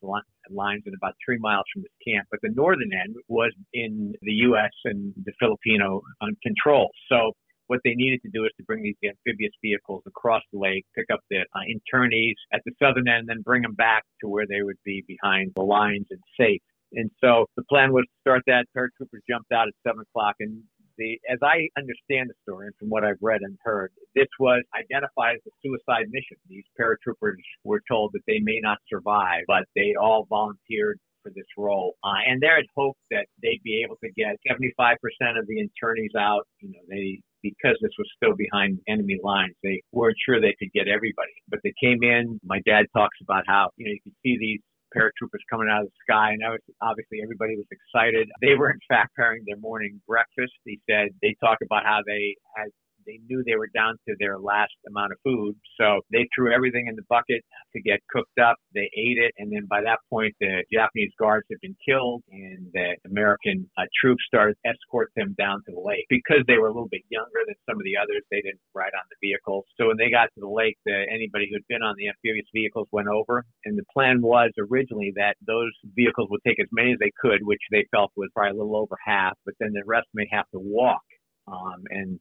lines 0.51 0.83
and 0.85 0.95
about 0.95 1.13
three 1.23 1.37
miles 1.39 1.63
from 1.73 1.83
this 1.83 1.91
camp. 2.07 2.27
But 2.31 2.39
the 2.41 2.49
northern 2.53 2.91
end 2.93 3.15
was 3.27 3.53
in 3.73 4.13
the 4.21 4.33
U.S. 4.49 4.71
and 4.85 5.13
the 5.23 5.33
Filipino 5.39 6.01
uh, 6.21 6.27
control. 6.43 6.89
So 7.09 7.33
what 7.67 7.79
they 7.83 7.95
needed 7.95 8.21
to 8.23 8.29
do 8.29 8.45
is 8.45 8.51
to 8.57 8.63
bring 8.63 8.83
these 8.83 8.95
amphibious 9.03 9.53
vehicles 9.61 10.03
across 10.05 10.43
the 10.53 10.59
lake, 10.59 10.85
pick 10.95 11.05
up 11.11 11.19
the 11.29 11.39
uh, 11.39 11.59
internees 11.65 12.35
at 12.53 12.61
the 12.65 12.71
southern 12.81 13.07
end, 13.07 13.21
and 13.21 13.29
then 13.29 13.41
bring 13.41 13.61
them 13.63 13.73
back 13.73 14.03
to 14.21 14.27
where 14.27 14.45
they 14.47 14.61
would 14.61 14.77
be 14.85 15.03
behind 15.07 15.51
the 15.55 15.63
lines 15.63 16.05
and 16.11 16.19
safe. 16.39 16.61
And 16.93 17.09
so 17.23 17.45
the 17.57 17.63
plan 17.63 17.91
was 17.91 18.03
to 18.03 18.21
start 18.21 18.43
that. 18.47 18.65
Paratroopers 18.77 19.25
jumped 19.29 19.51
out 19.51 19.67
at 19.67 19.73
seven 19.85 20.01
o'clock, 20.01 20.35
and 20.39 20.61
the, 20.97 21.19
as 21.29 21.39
I 21.43 21.67
understand 21.77 22.29
the 22.29 22.35
story 22.43 22.67
and 22.67 22.75
from 22.77 22.89
what 22.89 23.03
I've 23.03 23.21
read 23.21 23.41
and 23.41 23.57
heard, 23.63 23.91
this 24.15 24.27
was 24.39 24.63
identified 24.77 25.35
as 25.35 25.41
a 25.47 25.53
suicide 25.63 26.07
mission. 26.09 26.37
These 26.47 26.65
paratroopers 26.79 27.41
were 27.63 27.81
told 27.89 28.11
that 28.13 28.21
they 28.27 28.39
may 28.39 28.59
not 28.61 28.77
survive, 28.89 29.43
but 29.47 29.63
they 29.75 29.95
all 29.99 30.25
volunteered 30.29 30.99
for 31.23 31.31
this 31.35 31.49
role. 31.57 31.95
Uh, 32.03 32.21
and 32.27 32.39
they 32.39 32.47
had 32.47 32.65
hoped 32.75 32.99
that 33.09 33.25
they'd 33.41 33.63
be 33.63 33.83
able 33.83 33.97
to 34.03 34.09
get 34.13 34.37
75% 34.47 34.95
of 35.39 35.47
the 35.47 35.57
internees 35.57 36.15
out. 36.17 36.47
You 36.59 36.69
know, 36.69 36.85
they 36.87 37.21
because 37.41 37.77
this 37.81 37.91
was 37.99 38.09
still 38.17 38.35
behind 38.35 38.79
enemy 38.87 39.19
lines, 39.23 39.53
they 39.61 39.83
weren't 39.91 40.17
sure 40.25 40.41
they 40.41 40.55
could 40.57 40.73
get 40.73 40.87
everybody. 40.87 41.33
But 41.47 41.59
they 41.63 41.73
came 41.79 42.01
in. 42.01 42.39
My 42.43 42.59
dad 42.65 42.85
talks 42.95 43.17
about 43.21 43.43
how 43.47 43.69
you 43.77 43.85
know 43.85 43.91
you 43.91 43.99
could 44.03 44.17
see 44.23 44.37
these 44.39 44.61
paratroopers 44.95 45.43
coming 45.49 45.67
out 45.69 45.83
of 45.83 45.87
the 45.87 45.97
sky, 46.07 46.31
and 46.31 46.41
was, 46.47 46.63
obviously 46.81 47.19
everybody 47.21 47.55
was 47.55 47.67
excited. 47.71 48.29
They 48.41 48.55
were 48.55 48.71
in 48.71 48.79
fact 48.87 49.13
preparing 49.15 49.43
their 49.45 49.57
morning 49.57 50.01
breakfast. 50.07 50.53
He 50.63 50.79
said 50.89 51.09
they 51.21 51.35
talked 51.43 51.61
about 51.61 51.83
how 51.83 51.99
they 52.07 52.35
had 52.55 52.69
they 53.05 53.19
knew 53.27 53.43
they 53.45 53.55
were 53.55 53.69
down 53.73 53.97
to 54.07 54.15
their 54.19 54.37
last 54.37 54.73
amount 54.87 55.11
of 55.11 55.17
food. 55.23 55.55
So 55.79 56.01
they 56.11 56.27
threw 56.33 56.53
everything 56.53 56.87
in 56.87 56.95
the 56.95 57.05
bucket 57.09 57.43
to 57.73 57.81
get 57.81 57.99
cooked 58.09 58.39
up. 58.39 58.57
They 58.73 58.89
ate 58.95 59.17
it. 59.17 59.33
And 59.37 59.51
then 59.51 59.65
by 59.69 59.81
that 59.81 59.99
point, 60.09 60.35
the 60.39 60.63
Japanese 60.71 61.11
guards 61.19 61.45
had 61.49 61.59
been 61.61 61.75
killed 61.87 62.23
and 62.31 62.67
the 62.73 62.95
American 63.05 63.69
uh, 63.77 63.85
troops 64.01 64.23
started 64.27 64.55
to 64.65 64.71
escort 64.71 65.11
them 65.15 65.35
down 65.37 65.61
to 65.65 65.71
the 65.71 65.79
lake. 65.79 66.05
Because 66.09 66.43
they 66.47 66.57
were 66.57 66.67
a 66.67 66.73
little 66.73 66.91
bit 66.91 67.03
younger 67.09 67.41
than 67.45 67.55
some 67.69 67.77
of 67.77 67.83
the 67.83 67.97
others, 67.97 68.23
they 68.31 68.41
didn't 68.41 68.61
ride 68.73 68.95
on 68.95 69.05
the 69.09 69.17
vehicles. 69.21 69.65
So 69.79 69.87
when 69.87 69.97
they 69.97 70.09
got 70.09 70.29
to 70.35 70.39
the 70.41 70.49
lake, 70.49 70.77
the, 70.85 71.05
anybody 71.11 71.49
who'd 71.51 71.67
been 71.67 71.83
on 71.83 71.95
the 71.97 72.09
amphibious 72.09 72.47
vehicles 72.53 72.87
went 72.91 73.07
over. 73.07 73.45
And 73.65 73.77
the 73.77 73.85
plan 73.93 74.21
was 74.21 74.51
originally 74.57 75.13
that 75.15 75.35
those 75.45 75.71
vehicles 75.95 76.29
would 76.31 76.41
take 76.45 76.59
as 76.59 76.67
many 76.71 76.93
as 76.93 76.99
they 76.99 77.11
could, 77.19 77.41
which 77.43 77.61
they 77.71 77.85
felt 77.91 78.11
was 78.15 78.29
probably 78.33 78.57
a 78.57 78.61
little 78.61 78.77
over 78.77 78.97
half, 79.03 79.33
but 79.45 79.55
then 79.59 79.73
the 79.73 79.83
rest 79.85 80.07
may 80.13 80.27
have 80.31 80.49
to 80.51 80.59
walk. 80.59 81.01
Um, 81.47 81.83
and 81.89 82.19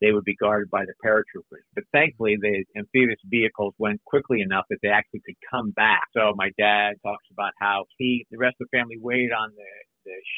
they 0.00 0.12
would 0.12 0.24
be 0.24 0.36
guarded 0.36 0.70
by 0.70 0.84
the 0.84 0.94
paratroopers. 1.04 1.64
But 1.74 1.84
thankfully, 1.92 2.36
the 2.40 2.64
amphibious 2.76 3.20
vehicles 3.24 3.74
went 3.78 4.02
quickly 4.04 4.40
enough 4.40 4.64
that 4.70 4.78
they 4.82 4.88
actually 4.88 5.20
could 5.26 5.36
come 5.50 5.70
back. 5.72 6.02
So 6.16 6.32
my 6.36 6.50
dad 6.58 6.94
talks 7.04 7.24
about 7.32 7.52
how 7.58 7.84
he, 7.98 8.26
the 8.30 8.38
rest 8.38 8.56
of 8.60 8.68
the 8.70 8.78
family 8.78 8.96
waited 9.00 9.32
on 9.32 9.50
the 9.56 9.70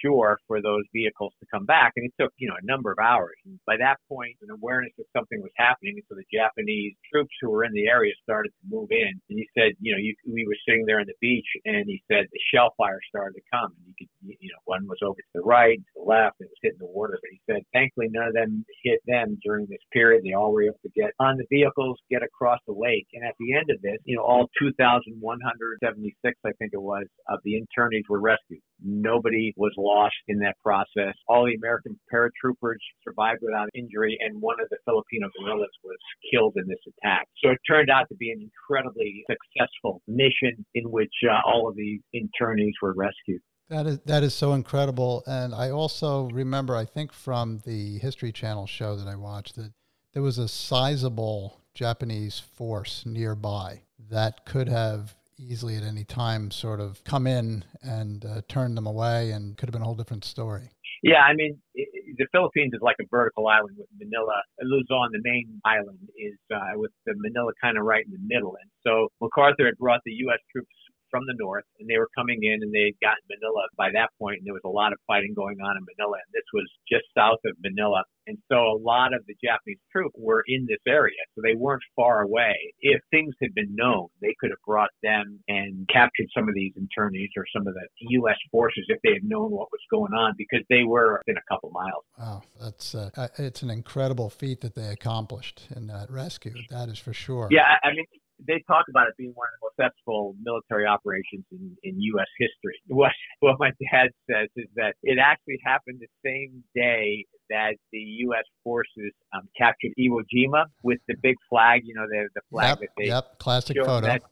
shore 0.05 0.39
for 0.47 0.63
those 0.63 0.85
vehicles 0.93 1.33
to 1.41 1.47
come 1.53 1.65
back. 1.65 1.93
And 1.97 2.07
it 2.07 2.15
took, 2.21 2.33
you 2.39 2.49
know, 2.49 2.57
a 2.61 2.67
number 2.67 2.93
of 2.93 2.99
hours. 2.99 3.37
And 3.45 3.59
by 3.67 3.77
that 3.79 3.99
point, 4.09 4.37
an 4.43 4.51
awareness 4.51 4.93
that 4.99 5.07
something 5.17 5.41
was 5.41 5.53
happening. 5.57 5.95
And 5.97 6.07
so 6.09 6.15
the 6.15 6.29
Japanese 6.33 6.95
troops 7.13 7.35
who 7.41 7.51
were 7.51 7.65
in 7.65 7.73
the 7.73 7.87
area 7.87 8.13
started 8.23 8.51
to 8.51 8.65
move 8.69 8.91
in. 8.91 9.13
And 9.29 9.39
he 9.39 9.47
said, 9.57 9.73
you 9.81 9.93
know, 9.93 9.99
you, 9.99 10.15
we 10.27 10.47
were 10.47 10.57
sitting 10.67 10.85
there 10.87 11.01
on 11.01 11.07
the 11.07 11.19
beach 11.21 11.47
and 11.65 11.85
he 11.87 12.03
said 12.11 12.27
the 12.31 12.41
shell 12.53 12.75
fire 12.77 13.01
started 13.09 13.35
to 13.39 13.45
come. 13.53 13.73
And 13.77 13.85
you 13.87 13.95
could, 13.99 14.11
you 14.41 14.51
know, 14.51 14.63
one 14.65 14.87
was 14.87 14.99
over 15.03 15.19
to 15.19 15.33
the 15.35 15.43
right, 15.43 15.79
to 15.79 15.93
the 15.97 16.07
left, 16.07 16.41
and 16.41 16.47
it 16.47 16.53
was 16.53 16.63
hitting 16.63 16.83
the 16.83 16.87
water. 16.87 17.19
But 17.21 17.31
he 17.31 17.41
said, 17.47 17.63
thankfully, 17.73 18.09
none 18.11 18.29
of 18.29 18.35
them 18.35 18.65
hit 18.83 19.01
them 19.07 19.39
during 19.45 19.67
this 19.67 19.83
period. 19.93 20.25
They 20.25 20.35
all 20.35 20.53
were 20.53 20.65
able 20.65 20.81
to 20.83 20.93
get 20.95 21.13
on 21.19 21.37
the 21.37 21.47
vehicles, 21.51 21.99
get 22.11 22.23
across 22.23 22.59
the 22.67 22.75
lake. 22.75 23.07
And 23.15 23.25
at 23.25 23.35
the 23.39 23.55
end 23.55 23.71
of 23.71 23.81
this, 23.83 23.99
you 24.05 24.17
know, 24.17 24.23
all 24.23 24.49
2,176, 24.59 26.39
I 26.45 26.53
think 26.59 26.73
it 26.73 26.83
was, 26.83 27.07
of 27.29 27.41
the 27.45 27.55
internees 27.61 28.09
were 28.09 28.21
rescued. 28.21 28.61
Nobody 28.83 29.53
was 29.57 29.73
lost 29.77 30.15
in 30.29 30.39
that 30.41 30.57
process. 30.63 31.15
All 31.29 31.45
the 31.45 31.55
American 31.55 31.99
paratroopers 32.13 32.81
survived 33.05 33.41
without 33.43 33.69
injury, 33.75 34.17
and 34.21 34.41
one 34.41 34.57
of 34.61 34.69
the 34.71 34.79
Filipino 34.85 35.29
guerrillas 35.39 35.71
was 35.85 35.99
killed 36.33 36.55
in 36.57 36.67
this 36.67 36.79
attack. 36.87 37.27
So 37.43 37.51
it 37.51 37.59
turned 37.69 37.91
out 37.91 38.09
to 38.09 38.17
be 38.17 38.31
an 38.31 38.41
incredibly 38.41 39.25
successful 39.31 40.03
mission 40.07 40.65
in 40.75 40.91
which 40.91 41.13
uh, 41.29 41.41
all 41.47 41.69
of 41.69 41.77
these 41.77 42.01
internees 42.15 42.73
were 42.83 42.95
rescued. 42.95 43.41
That 43.69 43.87
is 43.87 44.01
that 44.07 44.25
is 44.25 44.35
so 44.35 44.55
incredible, 44.55 45.23
and 45.29 45.55
I 45.55 45.71
also 45.71 46.29
remember, 46.31 46.75
I 46.75 46.85
think 46.85 47.13
from 47.13 47.61
the 47.65 47.99
History 47.99 48.33
Channel 48.33 48.67
show 48.67 48.97
that 48.97 49.07
I 49.07 49.15
watched, 49.15 49.55
that 49.55 49.73
there 50.13 50.23
was 50.23 50.39
a 50.39 50.49
sizable 50.49 51.61
Japanese 51.73 52.41
force 52.41 53.05
nearby 53.07 53.83
that 54.11 54.45
could 54.45 54.69
have 54.69 55.15
easily 55.41 55.77
at 55.77 55.83
any 55.83 56.05
time 56.05 56.51
sort 56.51 56.81
of 56.81 57.03
come 57.05 57.27
in 57.27 57.65
and 57.83 58.25
uh, 58.25 58.43
turn 58.49 58.75
them 58.75 58.87
away 58.87 59.31
and 59.31 59.57
could 59.57 59.69
have 59.69 59.73
been 59.73 59.83
a 59.83 59.85
whole 59.85 59.95
different 59.95 60.25
story. 60.25 60.71
Yeah, 61.03 61.23
I 61.25 61.33
mean, 61.33 61.59
it, 61.75 61.89
the 62.19 62.27
Philippines 62.33 62.73
is 62.75 62.81
like 62.83 62.97
a 63.01 63.05
vertical 63.11 63.49
island 63.49 63.77
with 63.79 63.89
Manila. 63.99 64.43
Luzon, 64.61 65.09
the 65.13 65.21
main 65.25 65.61
island, 65.65 65.99
is 66.17 66.37
uh, 66.55 66.77
with 66.77 66.91
the 67.07 67.15
Manila 67.17 67.53
kind 67.63 67.79
of 67.79 67.85
right 67.85 68.05
in 68.05 68.13
the 68.13 68.21
middle. 68.23 68.55
And 68.61 68.71
so 68.85 69.09
MacArthur 69.21 69.65
had 69.65 69.79
brought 69.79 70.01
the 70.05 70.13
U.S. 70.29 70.39
troops 70.53 70.69
from 71.11 71.27
the 71.27 71.37
north, 71.39 71.65
and 71.79 71.89
they 71.89 71.99
were 71.99 72.09
coming 72.17 72.41
in, 72.43 72.63
and 72.63 72.73
they 72.73 72.95
had 72.95 73.01
gotten 73.03 73.25
Manila 73.29 73.67
by 73.77 73.91
that 73.93 74.11
point, 74.19 74.39
and 74.39 74.47
there 74.47 74.57
was 74.57 74.65
a 74.65 74.71
lot 74.71 74.93
of 74.93 74.99
fighting 75.07 75.35
going 75.35 75.61
on 75.61 75.77
in 75.77 75.85
Manila, 75.85 76.17
and 76.17 76.31
this 76.33 76.47
was 76.55 76.67
just 76.89 77.05
south 77.17 77.43
of 77.45 77.55
Manila, 77.63 78.03
and 78.27 78.39
so 78.49 78.57
a 78.57 78.79
lot 78.79 79.13
of 79.13 79.27
the 79.27 79.35
Japanese 79.43 79.81
troops 79.91 80.15
were 80.17 80.45
in 80.47 80.67
this 80.69 80.81
area, 80.87 81.19
so 81.35 81.43
they 81.43 81.55
weren't 81.55 81.83
far 81.97 82.23
away. 82.23 82.55
If 82.81 83.01
things 83.11 83.35
had 83.43 83.55
been 83.55 83.75
known, 83.75 84.09
they 84.21 84.35
could 84.39 84.51
have 84.51 84.63
brought 84.67 84.91
them 85.03 85.41
and 85.49 85.89
captured 85.93 86.29
some 86.37 86.49
of 86.49 86.55
these 86.55 86.73
internees 86.79 87.35
or 87.37 87.45
some 87.53 87.67
of 87.67 87.75
the 87.75 87.87
U.S. 88.23 88.37
forces 88.51 88.85
if 88.89 88.99
they 89.03 89.15
had 89.15 89.25
known 89.25 89.51
what 89.51 89.69
was 89.73 89.81
going 89.91 90.13
on, 90.13 90.35
because 90.39 90.65
they 90.69 90.85
were 90.85 91.21
within 91.27 91.37
a 91.37 91.53
couple 91.53 91.71
miles. 91.71 92.05
Wow, 92.19 92.43
that's 92.61 92.95
uh, 92.95 93.11
uh, 93.17 93.29
it's 93.39 93.63
an 93.63 93.71
incredible 93.71 94.31
feat 94.31 94.61
that 94.61 94.75
they 94.75 94.89
accomplished 94.89 95.67
in 95.75 95.87
that 95.89 96.11
rescue. 96.11 96.55
That 96.71 96.89
is 96.89 96.99
for 96.99 97.13
sure. 97.13 97.49
Yeah, 97.51 97.77
I 97.83 97.91
mean 97.91 98.07
they 98.47 98.63
talk 98.67 98.87
about 98.89 99.09
it 99.09 99.15
being 99.17 99.33
one 99.35 99.47
of 99.49 99.55
the 99.61 99.63
most 99.67 99.77
successful 99.77 100.35
military 100.43 100.87
operations 100.87 101.45
in, 101.53 101.77
in 101.83 102.01
U.S. 102.01 102.29
history. 102.39 102.81
What 102.89 103.13
what 103.41 103.57
my 103.59 103.71
dad 103.91 104.11
says 104.31 104.49
is 104.57 104.67
that 104.77 104.95
it 105.03 105.19
actually 105.19 105.59
happened 105.65 106.01
the 106.01 106.13
same 106.25 106.63
day 106.75 107.25
that 107.49 107.75
the 107.93 107.99
U.S. 107.99 108.45
forces 108.63 109.13
um, 109.35 109.49
captured 109.57 109.93
Iwo 109.99 110.23
Jima 110.33 110.67
with 110.83 110.99
the 111.09 111.15
big 111.23 111.37
flag. 111.49 111.83
You 111.85 111.95
know, 111.95 112.07
the 112.09 112.29
the 112.35 112.43
flag 112.51 112.69
yep, 112.69 112.79
that 112.81 112.89
they 112.99 113.07
yep, 113.07 113.39
classic 113.39 113.77
photo. 113.77 114.07
That 114.07 114.23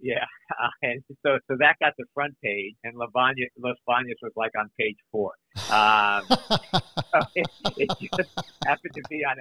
yeah, 0.00 0.24
uh, 0.62 0.68
and 0.82 1.02
so 1.24 1.38
so 1.48 1.56
that 1.58 1.76
got 1.80 1.92
the 1.98 2.04
front 2.14 2.34
page, 2.42 2.74
and 2.84 2.94
Lavanya, 2.96 3.46
Los 3.58 3.76
Baños 3.88 4.20
was 4.22 4.32
like 4.36 4.52
on 4.58 4.68
page 4.78 4.96
four. 5.10 5.32
Um, 5.70 6.22
so 6.28 7.18
it, 7.34 7.46
it, 7.76 7.90
just 8.16 8.30
happened 8.66 8.94
to 8.94 9.02
be 9.08 9.24
on 9.24 9.36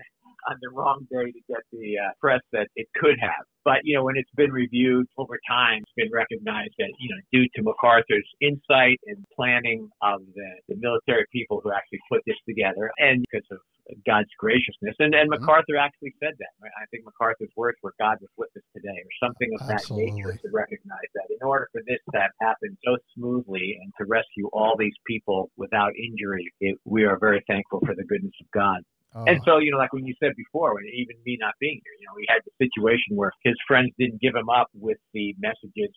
on 0.47 0.57
the 0.61 0.69
wrong 0.69 1.07
day 1.11 1.31
to 1.31 1.39
get 1.47 1.63
the 1.71 1.97
uh, 1.97 2.11
press 2.21 2.41
that 2.53 2.67
it 2.75 2.87
could 2.95 3.17
have. 3.19 3.45
But 3.63 3.81
you 3.83 3.95
know, 3.95 4.03
when 4.03 4.15
it's 4.15 4.31
been 4.35 4.51
reviewed 4.51 5.07
over 5.17 5.39
time, 5.47 5.81
it's 5.81 5.97
been 5.97 6.11
recognized 6.13 6.75
that 6.77 6.93
you 6.99 7.09
know, 7.09 7.21
due 7.31 7.47
to 7.55 7.63
MacArthur's 7.63 8.29
insight 8.41 8.99
and 9.07 9.25
planning 9.35 9.89
of 10.01 10.21
the, 10.35 10.49
the 10.69 10.75
military 10.77 11.25
people 11.31 11.61
who 11.63 11.71
actually 11.71 11.99
put 12.11 12.21
this 12.25 12.37
together, 12.47 12.91
and 12.99 13.25
because 13.29 13.45
of 13.51 13.59
God's 14.05 14.29
graciousness. 14.37 14.95
And, 14.99 15.13
and. 15.13 15.29
MacArthur 15.29 15.77
actually 15.77 16.13
said 16.21 16.33
that. 16.39 16.53
Right? 16.61 16.71
I 16.81 16.85
think 16.89 17.05
MacArthur's 17.05 17.53
words 17.55 17.77
were 17.83 17.93
God 17.99 18.17
was 18.21 18.31
with 18.37 18.49
us 18.57 18.63
today, 18.75 18.97
or 18.97 19.11
something 19.21 19.49
of 19.59 19.69
Absolutely. 19.69 20.05
that 20.05 20.15
nature, 20.15 20.33
to 20.41 20.49
recognize 20.53 21.09
that 21.13 21.27
in 21.29 21.41
order 21.45 21.69
for 21.71 21.81
this 21.87 21.99
to 22.13 22.19
have 22.19 22.31
happened 22.41 22.77
so 22.85 22.97
smoothly 23.15 23.77
and 23.81 23.93
to 23.99 24.05
rescue 24.05 24.49
all 24.53 24.75
these 24.77 24.95
people 25.05 25.51
without 25.57 25.91
injury, 25.97 26.51
it, 26.61 26.77
we 26.85 27.05
are 27.05 27.17
very 27.19 27.43
thankful 27.47 27.79
for 27.85 27.93
the 27.95 28.03
goodness 28.05 28.33
of 28.41 28.47
God. 28.51 28.81
Oh. 29.15 29.23
And 29.25 29.39
so, 29.45 29.59
you 29.59 29.71
know, 29.71 29.77
like 29.77 29.93
when 29.93 30.05
you 30.05 30.13
said 30.19 30.33
before, 30.35 30.73
when 30.75 30.83
even 30.91 31.15
me 31.25 31.37
not 31.39 31.53
being 31.59 31.79
here, 31.83 31.95
you 31.99 32.05
know, 32.07 32.15
we 32.15 32.25
had 32.27 32.41
the 32.43 32.51
situation 32.59 33.15
where 33.15 33.31
his 33.43 33.55
friends 33.67 33.91
didn't 33.97 34.19
give 34.19 34.35
him 34.35 34.49
up 34.49 34.67
with 34.73 34.97
the 35.13 35.33
messages 35.39 35.93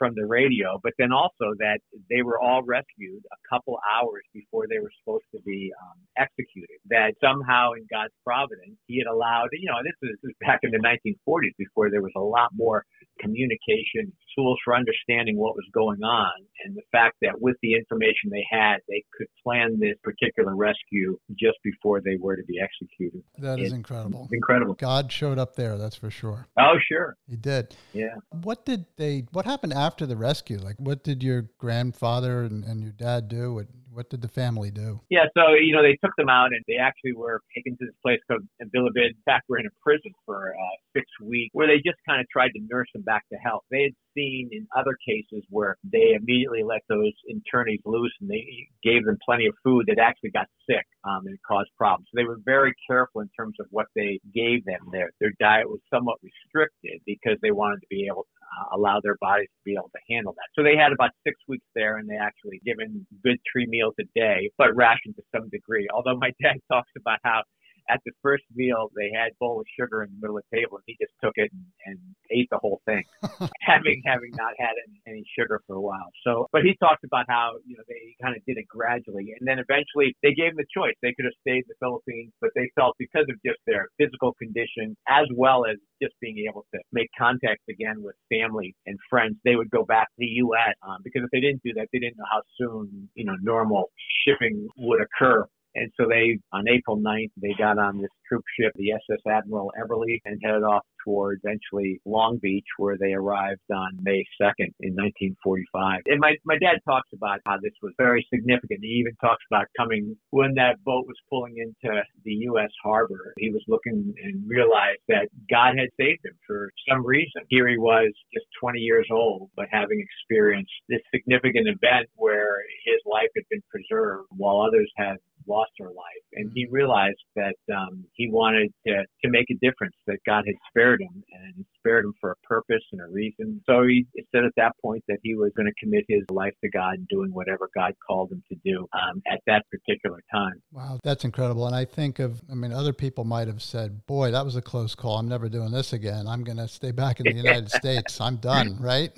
from 0.00 0.14
the 0.16 0.24
radio, 0.26 0.80
but 0.82 0.94
then 0.98 1.12
also 1.12 1.52
that 1.60 1.80
they 2.08 2.22
were 2.22 2.40
all 2.40 2.64
rescued 2.64 3.20
a 3.30 3.40
couple 3.52 3.78
hours 3.84 4.24
before 4.32 4.64
they 4.72 4.80
were 4.80 4.90
supposed 5.04 5.28
to 5.36 5.42
be 5.44 5.70
um, 5.76 6.00
executed. 6.16 6.80
That 6.88 7.12
somehow 7.22 7.72
in 7.76 7.84
God's 7.92 8.16
providence, 8.24 8.80
He 8.88 8.96
had 8.98 9.12
allowed, 9.12 9.50
you 9.52 9.68
know, 9.68 9.76
this 9.84 9.92
was, 10.00 10.16
this 10.24 10.30
is 10.32 10.36
back 10.40 10.60
in 10.64 10.72
the 10.72 10.80
1940s 10.80 11.52
before 11.58 11.90
there 11.92 12.00
was 12.02 12.16
a 12.16 12.24
lot 12.24 12.48
more 12.56 12.86
communication, 13.20 14.12
tools 14.36 14.58
for 14.64 14.74
understanding 14.74 15.36
what 15.36 15.54
was 15.54 15.66
going 15.72 16.02
on, 16.02 16.32
and 16.64 16.76
the 16.76 16.82
fact 16.90 17.16
that 17.22 17.40
with 17.40 17.56
the 17.62 17.74
information 17.74 18.30
they 18.30 18.44
had, 18.50 18.78
they 18.88 19.02
could 19.16 19.26
plan 19.42 19.78
this 19.78 19.96
particular 20.02 20.56
rescue 20.56 21.18
just 21.38 21.58
before 21.62 22.00
they 22.00 22.16
were 22.18 22.36
to 22.36 22.44
be 22.44 22.58
executed. 22.60 23.22
That 23.38 23.60
is 23.60 23.72
incredible. 23.72 24.28
Incredible. 24.32 24.74
God 24.74 25.12
showed 25.12 25.38
up 25.38 25.56
there, 25.56 25.76
that's 25.76 25.96
for 25.96 26.10
sure. 26.10 26.48
Oh, 26.58 26.74
sure. 26.88 27.16
He 27.28 27.36
did. 27.36 27.76
Yeah. 27.92 28.14
What 28.42 28.64
did 28.64 28.86
they, 28.96 29.26
what 29.32 29.44
happened 29.44 29.72
after 29.72 30.06
the 30.06 30.16
rescue? 30.16 30.58
Like, 30.58 30.76
what 30.78 31.04
did 31.04 31.22
your 31.22 31.50
grandfather 31.58 32.42
and, 32.42 32.64
and 32.64 32.82
your 32.82 32.92
dad 32.92 33.28
do? 33.28 33.54
What, 33.54 33.66
what 33.92 34.08
did 34.10 34.22
the 34.22 34.28
family 34.28 34.70
do? 34.70 35.00
Yeah, 35.10 35.24
so 35.36 35.54
you 35.54 35.74
know 35.74 35.82
they 35.82 35.98
took 36.02 36.14
them 36.16 36.28
out 36.28 36.52
and 36.52 36.62
they 36.68 36.76
actually 36.76 37.12
were 37.12 37.40
taken 37.54 37.76
to 37.78 37.86
this 37.86 37.94
place 38.02 38.20
called 38.28 38.42
Bilibid. 38.74 39.10
In 39.10 39.22
fact, 39.24 39.48
were 39.48 39.58
in 39.58 39.66
a 39.66 39.74
prison 39.82 40.12
for 40.24 40.54
uh, 40.54 40.76
six 40.96 41.06
weeks 41.22 41.50
where 41.52 41.66
they 41.66 41.76
just 41.76 41.98
kind 42.06 42.20
of 42.20 42.26
tried 42.28 42.50
to 42.56 42.60
nurse 42.70 42.88
them 42.94 43.02
back 43.02 43.28
to 43.32 43.38
health. 43.38 43.62
They 43.70 43.82
had 43.82 43.92
seen 44.20 44.48
in 44.52 44.66
other 44.76 44.96
cases 45.06 45.44
where 45.50 45.76
they 45.84 46.14
immediately 46.14 46.62
let 46.62 46.82
those 46.88 47.12
internees 47.30 47.80
loose 47.84 48.12
and 48.20 48.30
they 48.30 48.44
gave 48.82 49.04
them 49.04 49.18
plenty 49.24 49.46
of 49.46 49.54
food 49.64 49.86
that 49.88 49.98
actually 49.98 50.30
got 50.30 50.46
sick 50.68 50.86
um, 51.04 51.26
and 51.26 51.38
caused 51.46 51.70
problems. 51.76 52.06
So 52.10 52.16
they 52.16 52.24
were 52.24 52.40
very 52.44 52.74
careful 52.88 53.20
in 53.22 53.30
terms 53.36 53.56
of 53.60 53.66
what 53.70 53.86
they 53.96 54.20
gave 54.34 54.64
them. 54.64 54.80
Their 54.92 55.10
their 55.20 55.32
diet 55.40 55.68
was 55.68 55.80
somewhat 55.92 56.18
restricted 56.22 57.00
because 57.06 57.38
they 57.42 57.50
wanted 57.50 57.80
to 57.80 57.86
be 57.88 58.06
able 58.06 58.24
to 58.24 58.40
uh, 58.50 58.76
allow 58.76 59.00
their 59.02 59.16
bodies 59.20 59.48
to 59.48 59.62
be 59.64 59.72
able 59.72 59.90
to 59.94 60.02
handle 60.12 60.34
that. 60.34 60.48
So 60.54 60.62
they 60.62 60.76
had 60.76 60.92
about 60.92 61.10
six 61.24 61.36
weeks 61.48 61.66
there, 61.74 61.98
and 61.98 62.08
they 62.08 62.16
actually 62.16 62.60
given 62.64 63.06
good 63.22 63.38
three 63.50 63.66
meals 63.66 63.94
a 64.00 64.04
day, 64.14 64.50
but 64.58 64.74
rationed 64.74 65.16
to 65.16 65.22
some 65.34 65.48
degree. 65.48 65.88
Although 65.94 66.16
my 66.16 66.32
dad 66.42 66.58
talks 66.72 66.90
about 66.96 67.18
how 67.22 67.42
at 67.90 68.00
the 68.06 68.12
first 68.22 68.44
meal 68.54 68.90
they 68.96 69.10
had 69.14 69.32
a 69.32 69.36
bowl 69.40 69.60
of 69.60 69.66
sugar 69.78 70.02
in 70.02 70.10
the 70.14 70.18
middle 70.20 70.38
of 70.38 70.44
the 70.50 70.56
table 70.56 70.78
and 70.78 70.86
he 70.86 70.96
just 71.00 71.12
took 71.22 71.34
it 71.36 71.50
and, 71.52 71.66
and 71.86 71.98
ate 72.30 72.48
the 72.50 72.58
whole 72.58 72.80
thing 72.86 73.02
having 73.60 74.02
having 74.06 74.30
not 74.38 74.54
had 74.58 74.74
any, 74.86 75.00
any 75.06 75.24
sugar 75.38 75.60
for 75.66 75.76
a 75.76 75.80
while. 75.80 76.10
So 76.24 76.46
but 76.52 76.62
he 76.62 76.76
talked 76.78 77.04
about 77.04 77.26
how 77.28 77.58
you 77.66 77.76
know 77.76 77.84
they 77.88 78.14
kind 78.22 78.36
of 78.36 78.44
did 78.46 78.56
it 78.56 78.68
gradually 78.68 79.34
and 79.38 79.46
then 79.46 79.58
eventually 79.58 80.14
they 80.22 80.32
gave 80.32 80.54
him 80.54 80.58
the 80.58 80.70
choice. 80.70 80.94
They 81.02 81.14
could 81.14 81.26
have 81.26 81.38
stayed 81.40 81.66
in 81.66 81.70
the 81.70 81.80
philippines 81.80 82.32
but 82.40 82.50
they 82.54 82.70
felt 82.74 82.94
because 82.98 83.26
of 83.28 83.36
just 83.44 83.58
their 83.66 83.88
physical 83.98 84.34
condition 84.38 84.96
as 85.08 85.26
well 85.34 85.66
as 85.66 85.76
just 86.02 86.14
being 86.20 86.46
able 86.48 86.64
to 86.74 86.80
make 86.92 87.08
contact 87.18 87.60
again 87.68 88.02
with 88.02 88.14
family 88.30 88.74
and 88.86 88.98
friends 89.08 89.36
they 89.44 89.56
would 89.56 89.70
go 89.70 89.84
back 89.84 90.08
to 90.14 90.18
the 90.18 90.30
us 90.40 90.74
um, 90.86 90.98
because 91.04 91.22
if 91.24 91.30
they 91.30 91.40
didn't 91.40 91.62
do 91.64 91.72
that 91.74 91.88
they 91.92 91.98
didn't 91.98 92.16
know 92.16 92.28
how 92.30 92.42
soon 92.58 93.08
you 93.14 93.24
know 93.24 93.36
normal 93.42 93.90
shipping 94.24 94.68
would 94.76 95.00
occur 95.00 95.44
and 95.74 95.90
so 95.96 96.06
they, 96.08 96.38
on 96.52 96.68
April 96.68 96.96
9th, 96.98 97.30
they 97.40 97.54
got 97.58 97.78
on 97.78 97.98
this 97.98 98.10
troop 98.28 98.44
ship, 98.58 98.72
the 98.76 98.92
SS 98.92 99.20
Admiral 99.26 99.72
Eberle, 99.80 100.20
and 100.24 100.40
headed 100.42 100.62
off 100.62 100.84
toward 101.04 101.40
eventually 101.44 102.00
Long 102.04 102.38
Beach, 102.42 102.66
where 102.76 102.96
they 102.98 103.12
arrived 103.12 103.60
on 103.72 103.96
May 104.02 104.24
2nd 104.40 104.72
in 104.80 104.94
1945. 104.94 106.02
And 106.06 106.20
my, 106.20 106.34
my 106.44 106.58
dad 106.58 106.78
talks 106.84 107.08
about 107.14 107.40
how 107.46 107.56
this 107.62 107.72
was 107.82 107.92
very 107.98 108.26
significant. 108.32 108.80
He 108.82 109.00
even 109.00 109.14
talks 109.20 109.44
about 109.50 109.66
coming 109.76 110.16
when 110.30 110.54
that 110.54 110.82
boat 110.84 111.06
was 111.06 111.16
pulling 111.28 111.56
into 111.58 112.02
the 112.24 112.32
U.S. 112.50 112.70
harbor. 112.82 113.34
He 113.38 113.50
was 113.50 113.62
looking 113.68 114.12
and 114.22 114.48
realized 114.48 115.00
that 115.08 115.28
God 115.50 115.78
had 115.78 115.88
saved 115.98 116.24
him 116.24 116.36
for 116.46 116.70
some 116.88 117.04
reason. 117.06 117.42
Here 117.48 117.68
he 117.68 117.78
was, 117.78 118.12
just 118.32 118.46
20 118.60 118.80
years 118.80 119.06
old, 119.10 119.50
but 119.56 119.66
having 119.70 120.00
experienced 120.00 120.72
this 120.88 121.00
significant 121.14 121.68
event 121.68 122.08
where 122.16 122.58
his 122.84 123.00
life 123.06 123.30
had 123.34 123.44
been 123.50 123.62
preserved 123.70 124.28
while 124.36 124.60
others 124.60 124.90
had 124.96 125.16
lost 125.46 125.70
their 125.78 125.88
life. 125.88 126.24
And 126.34 126.50
he 126.54 126.66
realized 126.70 127.20
that 127.36 127.56
um, 127.74 128.04
he 128.14 128.30
wanted 128.30 128.72
to, 128.86 129.04
to 129.24 129.30
make 129.30 129.46
a 129.50 129.54
difference, 129.54 129.94
that 130.06 130.18
God 130.26 130.44
had 130.46 130.54
spared 130.68 131.00
him 131.00 131.24
and 131.32 131.64
spared 131.78 132.04
him 132.04 132.14
for 132.20 132.32
a 132.32 132.36
purpose 132.46 132.82
and 132.92 133.00
a 133.00 133.06
reason. 133.06 133.60
So 133.68 133.82
he 133.82 134.06
said 134.34 134.44
at 134.44 134.52
that 134.56 134.72
point 134.82 135.02
that 135.08 135.18
he 135.22 135.34
was 135.34 135.52
going 135.56 135.66
to 135.66 135.74
commit 135.82 136.04
his 136.08 136.22
life 136.30 136.54
to 136.62 136.70
God 136.70 136.94
and 136.94 137.08
doing 137.08 137.30
whatever 137.32 137.68
God 137.74 137.92
called 138.06 138.30
him 138.30 138.42
to 138.50 138.56
do 138.64 138.86
um, 138.92 139.22
at 139.30 139.40
that 139.46 139.64
particular 139.70 140.20
time. 140.32 140.62
Wow, 140.72 140.98
that's 141.02 141.24
incredible. 141.24 141.66
And 141.66 141.74
I 141.74 141.84
think 141.84 142.18
of, 142.18 142.40
I 142.50 142.54
mean, 142.54 142.72
other 142.72 142.92
people 142.92 143.24
might 143.24 143.48
have 143.48 143.62
said, 143.62 144.06
boy, 144.06 144.30
that 144.30 144.44
was 144.44 144.56
a 144.56 144.62
close 144.62 144.94
call. 144.94 145.18
I'm 145.18 145.28
never 145.28 145.48
doing 145.48 145.72
this 145.72 145.92
again. 145.92 146.26
I'm 146.26 146.44
going 146.44 146.58
to 146.58 146.68
stay 146.68 146.92
back 146.92 147.20
in 147.20 147.26
the 147.26 147.32
United 147.32 147.70
States. 147.80 148.20
I'm 148.20 148.36
done, 148.36 148.76
right? 148.80 149.12